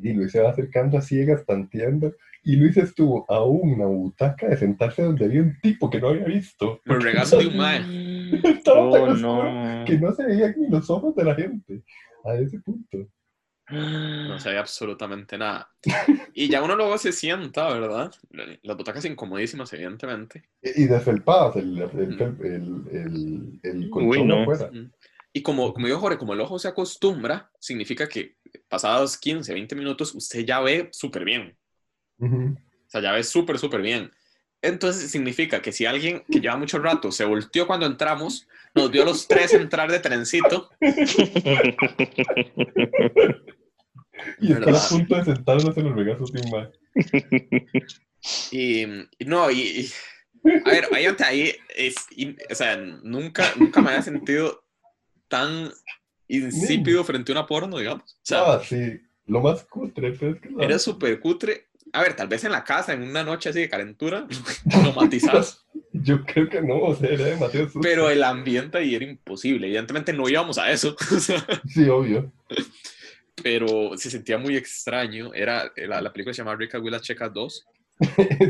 [0.00, 2.14] y Luis se va acercando a ciegas, tanteando,
[2.44, 6.24] y Luis estuvo a una butaca de sentarse donde había un tipo que no había
[6.24, 6.80] visto.
[6.84, 7.80] El regazo de un mae.
[8.44, 9.84] Estaba tan Oh, no.
[9.84, 11.82] que no se veían ni los ojos de la gente.
[12.24, 12.98] A ese punto.
[13.70, 15.68] No se ve absolutamente nada.
[16.32, 18.10] Y ya uno luego se sienta, ¿verdad?
[18.62, 20.44] Las butacas incomodísimas, evidentemente.
[20.62, 24.40] Y y desfelpadas, el, el, el, el, el colchón Uy, no.
[24.42, 24.70] afuera.
[25.38, 28.34] Y como, como dijo Jorge, como el ojo se acostumbra, significa que
[28.66, 31.56] pasados 15, 20 minutos, usted ya ve súper bien.
[32.18, 32.56] Ujú.
[32.56, 34.10] O sea, ya ve súper, súper bien.
[34.60, 39.02] Entonces significa que si alguien que lleva mucho rato se volteó cuando entramos, nos vio
[39.02, 40.70] a los tres entrar de trencito,
[44.40, 46.68] Y están a punto de sentarnos en los regazos de un.
[48.50, 48.82] Y,
[49.20, 49.92] y no, y, y-
[50.64, 54.64] a ver, ahí, ahí, es, in- o sea, nunca, nunca me había sentido
[55.28, 55.70] tan
[56.28, 58.12] insípido frente a una porno, digamos.
[58.12, 59.00] O sea, Ah, sí.
[59.26, 61.66] Lo más cutre, pero es que la- era súper cutre.
[61.92, 64.26] A ver, tal vez en la casa, en una noche así de calentura,
[64.84, 67.80] lo matizás, Yo creo que no, o sea, era demasiado sucio.
[67.80, 69.66] pero el ambiente ahí era imposible.
[69.66, 70.94] Evidentemente no íbamos a eso,
[71.68, 72.30] Sí, obvio.
[73.42, 75.32] pero se sentía muy extraño.
[75.34, 77.66] Era, la, la película se llama Rica Willa Checa 2.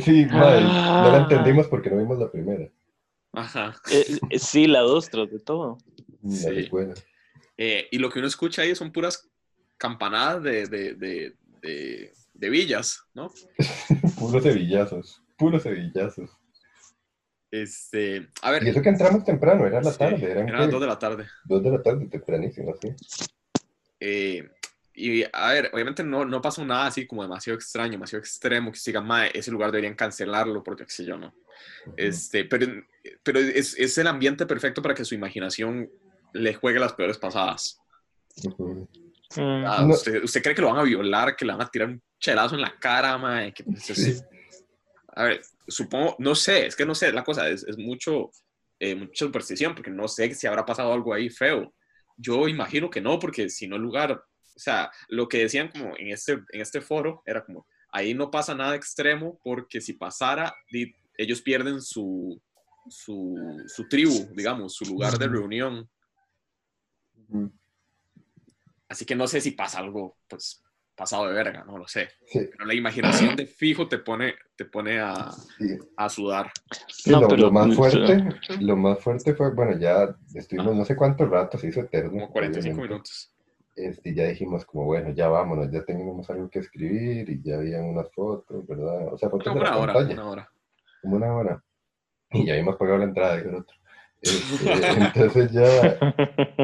[0.05, 0.63] sí, mal.
[0.65, 1.27] No la Ah.
[1.31, 2.69] entendimos porque no vimos la primera.
[3.33, 3.75] Ajá.
[3.91, 5.79] Eh, eh, sí, la dos tras de todo.
[6.27, 6.71] Sí.
[7.57, 9.29] Eh, y lo que uno escucha ahí son puras
[9.77, 13.33] campanadas de, de, de, de, de villas, ¿no?
[14.19, 15.23] Puros sevillazos.
[15.37, 16.31] Puros sevillazos.
[17.51, 20.31] Este, a ver, Y eso que entramos temprano, era la sí, tarde.
[20.31, 20.71] Eran, eran las.
[20.71, 21.27] 2 de la tarde.
[21.45, 22.89] Dos de la tarde, tempranísimo, sí.
[24.01, 24.49] Eh,
[24.95, 28.79] y a ver, obviamente no, no pasó nada así como demasiado extraño, demasiado extremo, que
[28.79, 31.33] se diga, "Mae, ese lugar deberían cancelarlo porque qué sé yo, ¿no?
[31.97, 32.67] Este, pero
[33.23, 35.89] pero es, es el ambiente perfecto para que su imaginación
[36.33, 37.81] le juegue las peores pasadas.
[39.37, 39.95] Ah, No.
[39.95, 42.55] usted, usted cree que lo van a violar, que le van a tirar un chelazo
[42.55, 44.25] en la cara, mae, que pues, es-.
[45.15, 48.31] A ver, supongo, no sé, es que no sé, la cosa es, es mucho,
[48.79, 51.75] eh, mucha superstición, porque no sé si habrá pasado algo ahí feo.
[52.17, 55.97] Yo imagino que no, porque si no el lugar, o sea, lo que decían como
[55.97, 60.55] en este, en este foro era como, ahí no pasa nada extremo, porque si pasara,
[61.17, 62.41] ellos pierden su,
[62.89, 65.89] su, su tribu, digamos, su lugar de reunión.
[68.89, 70.63] Así que no sé si pasa algo, pues,
[70.97, 72.09] pasado de verga, no lo sé.
[72.27, 75.79] Sí, Pero la imaginación de fijo te pone, te pone a, sí.
[75.97, 76.51] a sudar.
[76.89, 78.25] Sí, No, lo, pero- lo más fuerte,
[78.61, 82.11] lo más fuerte fue, bueno, ya estuvimos no sé cuánto rato, se hizo eterno.
[82.13, 82.93] Como 45 obviamente.
[82.95, 83.33] minutos.
[83.77, 87.85] Este, ya dijimos como, bueno, ya vámonos, ya teníamos algo que escribir y ya habían
[87.85, 89.13] unas fotos, ¿verdad?
[89.13, 90.51] O sea, fotos Como de la una hora, pantalla, una hora.
[91.01, 91.65] como una hora.
[92.33, 93.77] Y ya habíamos pagado la entrada y el otro.
[94.21, 95.99] Este, entonces ya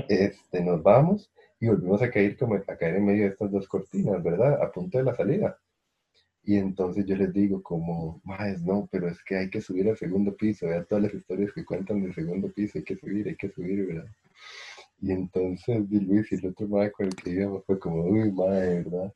[0.08, 3.68] este, nos vamos y volvimos a caer, como, a caer en medio de estas dos
[3.68, 4.62] cortinas, ¿verdad?
[4.62, 5.58] A punto de la salida.
[6.42, 9.96] Y entonces yo les digo como, más no, pero es que hay que subir al
[9.96, 13.36] segundo piso, vean todas las historias que cuentan del segundo piso, hay que subir, hay
[13.36, 14.10] que subir, ¿verdad?
[15.00, 18.30] Y entonces di Luis y el otro mae con el que íbamos fue como, uy,
[18.30, 19.14] mae, ¿verdad?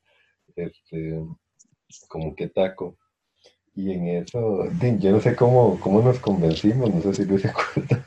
[0.56, 1.23] Este,
[2.09, 2.97] como que taco.
[3.74, 4.65] Y en eso,
[4.98, 8.06] yo no sé cómo, cómo nos convencimos, no sé si Luis se acuerda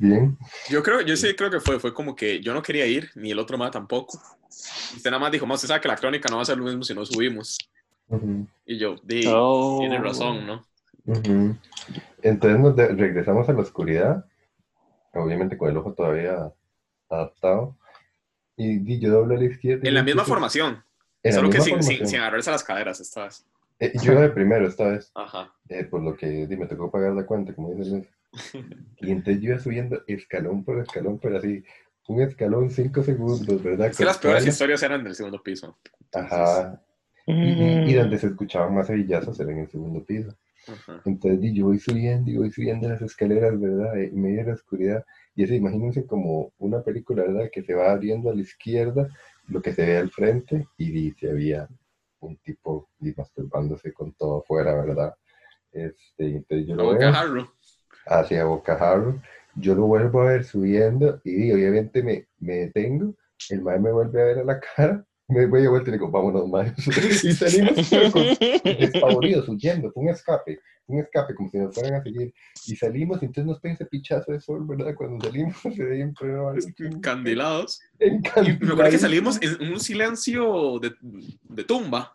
[0.00, 0.36] bien.
[0.68, 3.30] Yo creo, yo sí creo que fue, fue como que yo no quería ir, ni
[3.30, 4.18] el otro más tampoco.
[4.96, 6.64] Usted nada más dijo, "Ma, usted sabe que la crónica no va a ser lo
[6.64, 7.56] mismo si no subimos.
[8.66, 9.76] Y yo, di, Oh.
[9.80, 10.64] tiene razón, ¿no?
[12.22, 14.24] Entonces nos de- regresamos a la oscuridad,
[15.14, 16.52] obviamente con el ojo todavía
[17.08, 17.76] adaptado.
[18.56, 19.82] Y di, yo doblé a la izquierda.
[19.84, 20.82] y En la misma formación,
[21.22, 23.46] en solo que sin, sin, sin agarrarse las caderas esta vez.
[23.78, 25.54] Eh, yo iba de primero esta vez, Ajá.
[25.68, 28.06] eh, por lo que di, me tocó pagar la cuenta, como dice Luis.
[29.00, 31.62] Y entonces yo iba subiendo escalón por escalón, pero así,
[32.08, 33.88] un escalón cinco segundos, ¿verdad?
[33.88, 35.78] Es que las peores Con historias eran del segundo piso.
[36.10, 36.28] calma.
[36.28, 36.82] Ajá.
[37.26, 37.98] Y, y- y Mm.
[37.98, 40.36] donde se escuchaban más sevillazos era en el segundo piso.
[40.68, 41.00] Ajá.
[41.04, 43.98] Entonces di, yo voy subiendo y voy subiendo las escaleras, ¿verdad?
[43.98, 45.04] En medio de la oscuridad.
[45.34, 47.48] Y eso, imagínense como una película, ¿verdad?
[47.52, 49.08] Que se va abriendo a la izquierda,
[49.46, 51.68] lo que se ve al frente, y dice, había
[52.20, 55.14] un tipo y masturbándose con todo afuera, ¿verdad?
[55.72, 56.98] Este, entonces yo La lo veo.
[58.06, 59.20] Hacia Bocajarro,
[59.56, 63.14] yo lo vuelvo a ver subiendo y obviamente me, me detengo,
[63.50, 65.98] el mae me vuelve a ver a la cara, me voy de vuelta y le
[65.98, 66.72] digo, vámonos, mae.
[67.22, 68.24] y salimos pero con-
[68.64, 72.34] despavoridos, huyendo, fue un escape, un escape, como si nos fueran a seguir.
[72.66, 74.94] Y salimos, y entonces nos pega ese pichazo de sol, ¿verdad?
[74.96, 76.64] Cuando salimos, se ve en pleno barrio,
[77.00, 77.80] Candilados.
[78.00, 82.12] Y me acuerdo que salimos en un silencio de, de tumba.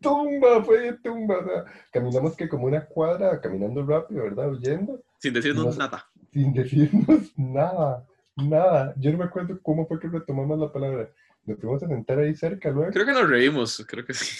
[0.00, 4.50] Tumba, fue de tumba, o sea, caminamos que como una cuadra, caminando rápido, ¿verdad?
[4.50, 5.84] Huyendo, Sin decirnos No.
[5.84, 6.06] nada.
[6.32, 8.06] sin decirnos nada,
[8.36, 8.94] nada.
[8.96, 11.10] Yo no me acuerdo cómo fue que retomamos la palabra.
[11.44, 12.92] Nos fuimos a sentar ahí cerca luego.
[12.92, 14.36] Creo que nos reímos, creo que sí.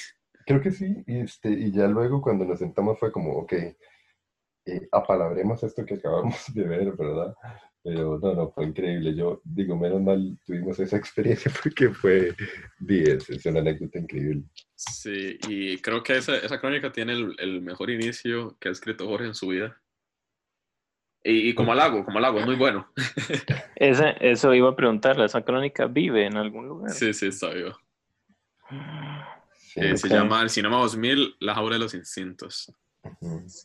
[0.47, 4.89] Creo que sí, y, este, y ya luego cuando nos sentamos fue como, ok, eh,
[4.93, 7.35] apalabremos esto que acabamos de ver, ¿verdad?
[7.82, 9.15] Pero no, no, fue increíble.
[9.15, 12.35] Yo digo, menos mal tuvimos esa experiencia porque fue
[12.78, 14.43] 10, es una anécdota increíble.
[14.74, 19.07] Sí, y creo que esa, esa crónica tiene el, el mejor inicio que ha escrito
[19.07, 19.81] Jorge en su vida.
[21.23, 22.90] Y, y como halago, como halago, es muy bueno.
[23.77, 26.90] Esa- eso iba a preguntarle, ¿esa crónica vive en algún lugar?
[26.93, 27.78] Sí, sí, está vivo.
[29.55, 30.12] Sí, Eh, Se Ok.
[30.15, 32.73] llama El Cinema 2000, La Jaula de los Instintos.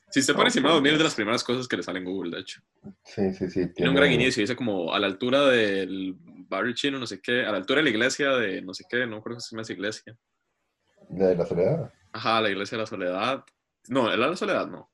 [0.10, 0.54] Si usted pone Ok.
[0.54, 2.62] Cinema 2000 es de las primeras cosas que le salen en Google, de hecho.
[3.04, 3.74] sí, sí, sí.
[3.74, 7.46] Tiene un gran inicio, dice como a la altura del barrio chino, no sé qué,
[7.46, 9.64] a la altura de la iglesia de no sé qué, no creo que se llama
[9.64, 10.18] esa iglesia.
[11.10, 13.44] La de la soledad, Ajá, la iglesia de la soledad.
[13.90, 14.68] No, ¿es la de la soledad?
[14.68, 14.90] No,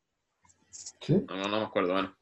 [0.70, 1.24] sí.
[1.28, 2.16] no, no, no me acuerdo, bueno.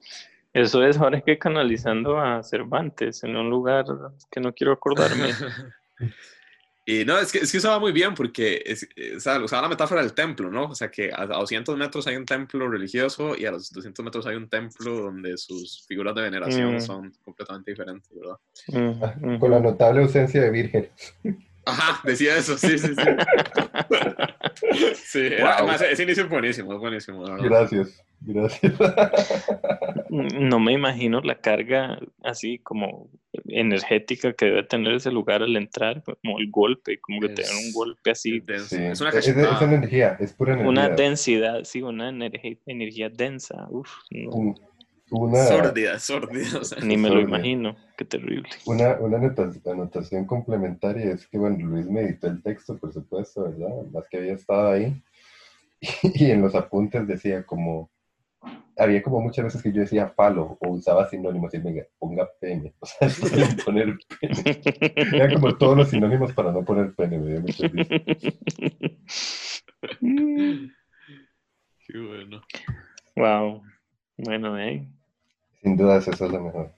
[0.53, 3.85] Eso es ahora que canalizando a Cervantes en un lugar
[4.31, 5.29] que no quiero acordarme.
[6.91, 9.61] Y no, es que, es que eso va muy bien porque es, o sea, usaba
[9.61, 10.63] la metáfora del templo, ¿no?
[10.63, 14.03] O sea, que a, a 200 metros hay un templo religioso y a los 200
[14.03, 16.81] metros hay un templo donde sus figuras de veneración Mm.
[16.81, 18.37] son completamente diferentes, ¿verdad?
[19.21, 19.37] Mm.
[19.37, 20.89] Con la notable ausencia de virgen.
[21.63, 22.95] Ajá, decía eso, sí, sí, sí.
[24.95, 25.47] sí, Wow.
[25.47, 27.23] además, ese inicio es buenísimo, es buenísimo.
[27.37, 28.73] Gracias, gracias.
[30.09, 33.09] No me imagino la carga así como
[33.45, 37.51] energética que debe tener ese lugar al entrar, como el golpe, como que Es- tener
[37.65, 39.55] un golpe así, Es denso, Sí, es una es, es- cachetada.
[39.55, 40.69] es energía, es pura energía.
[40.69, 44.55] una densidad, sí, una energía, energía densa, uf, no,
[45.11, 46.59] una, Sórdida, sórdida.
[46.59, 46.79] o sea.
[46.83, 48.49] ni me lo imagino, qué terrible.
[48.65, 53.43] una, una anota- anotación complementaria es que, bueno, Luis me editó el texto, por supuesto,
[53.43, 53.83] ¿verdad?
[53.91, 55.01] Más que había estado ahí.
[56.13, 57.89] Y en los apuntes decía como,
[58.77, 62.73] había como muchas veces que yo decía palo o usaba sinónimos y venga, ponga pene.
[62.81, 64.61] O sea, sin poner pene.
[65.13, 67.43] Eran como todos los sinónimos para no poner pene, me dio.
[71.87, 72.41] Qué bueno.
[73.15, 73.61] wow,
[74.17, 74.87] bueno, eh,
[75.61, 76.71] Sin dudas, esa es la mejor.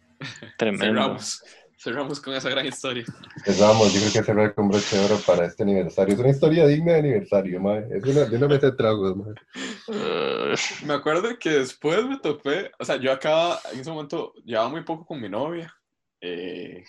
[0.57, 0.85] tremendo.
[0.85, 1.43] Cerramos.
[1.77, 3.03] Cerramos con esa gran historia.
[3.43, 6.13] Cerramos, yo creo que cerrar con broche de oro para este aniversario.
[6.13, 7.87] Es una historia digna de aniversario, madre.
[7.97, 9.41] Es una, de una mesa de tragos, madre.
[9.87, 10.55] Uh,
[10.85, 14.83] Me acuerdo que después me topé, o sea, yo acá en ese momento llevaba muy
[14.83, 15.75] poco con mi novia.
[16.21, 16.83] eh,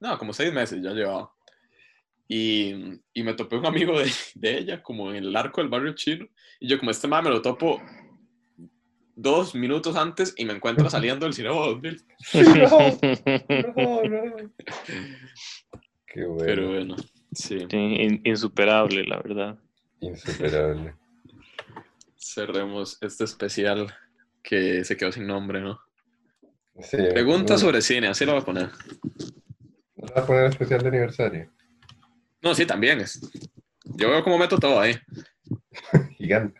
[0.00, 1.32] no, como seis meses ya llevaba.
[2.26, 2.72] Y,
[3.12, 6.26] y me topé un amigo de, de ella, como en el arco del barrio chino.
[6.58, 7.80] Y yo, como este man, me lo topo
[9.20, 12.04] dos minutos antes y me encuentro saliendo del cine 2000.
[12.56, 14.36] No, no.
[16.06, 16.44] Qué bueno.
[16.44, 16.96] Pero bueno,
[17.32, 17.60] sí.
[17.60, 19.58] sí, in- insuperable, la verdad.
[20.00, 20.94] Insuperable.
[22.16, 23.94] Cerremos este especial
[24.42, 25.80] que se quedó sin nombre, ¿no?
[26.80, 28.70] Sí, Pregunta sobre cine, así lo voy a poner.
[29.96, 31.50] ¿no vas a poner especial de aniversario?
[32.42, 33.20] No, sí, también es.
[33.84, 34.96] Yo veo cómo meto todo ahí.
[36.16, 36.58] Gigante.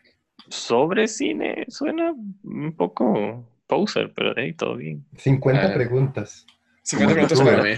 [0.50, 2.12] Sobre cine suena
[2.42, 5.04] un poco poser, pero hey, todo bien.
[5.16, 5.74] 50 Eh.
[5.74, 6.44] preguntas.
[6.82, 7.76] 50 Como minutos tú, para mí.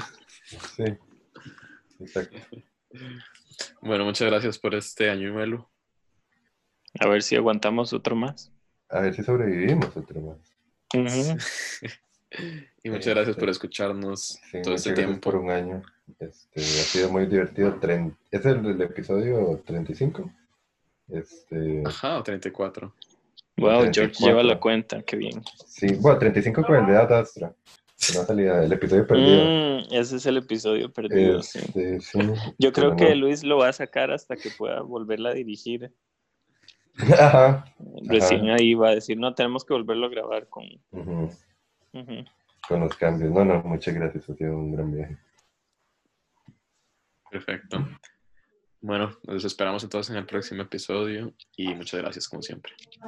[0.77, 0.85] Sí.
[2.01, 2.39] Exacto.
[3.81, 5.71] Bueno, muchas gracias por este año y melo.
[7.01, 8.51] A ver si aguantamos otro más.
[8.89, 10.39] A ver si sobrevivimos otro más.
[12.83, 15.21] Y muchas gracias por escucharnos Sí, todo este tiempo.
[15.21, 15.83] por un año.
[16.19, 17.79] Este, ha sido muy divertido.
[18.31, 20.33] ¿Es el, el episodio 35?
[21.13, 21.83] Este...
[21.87, 22.93] Ajá, o 34.
[23.59, 25.43] Wow, George lleva la cuenta, qué bien.
[25.67, 27.55] Sí, bueno, 35 con el de Ad Astra.
[27.97, 29.45] Salida, el episodio perdido.
[29.45, 31.61] Mm, ese es el episodio perdido, sí.
[31.75, 32.01] Este,
[32.59, 33.15] Yo creo que.
[33.15, 35.93] Luis lo va a sacar hasta que pueda volverla a dirigir.
[37.21, 37.65] Ajá.
[38.09, 40.65] Recién ahí va a decir, no, tenemos que volverlo a grabar con...
[42.69, 43.31] Con los cambios.
[43.31, 44.29] No, no, muchas gracias.
[44.29, 45.17] Ha sido un gran viaje.
[47.31, 47.87] Perfecto.
[48.83, 52.73] Bueno, nos esperamos entonces en el próximo episodio y muchas gracias como siempre.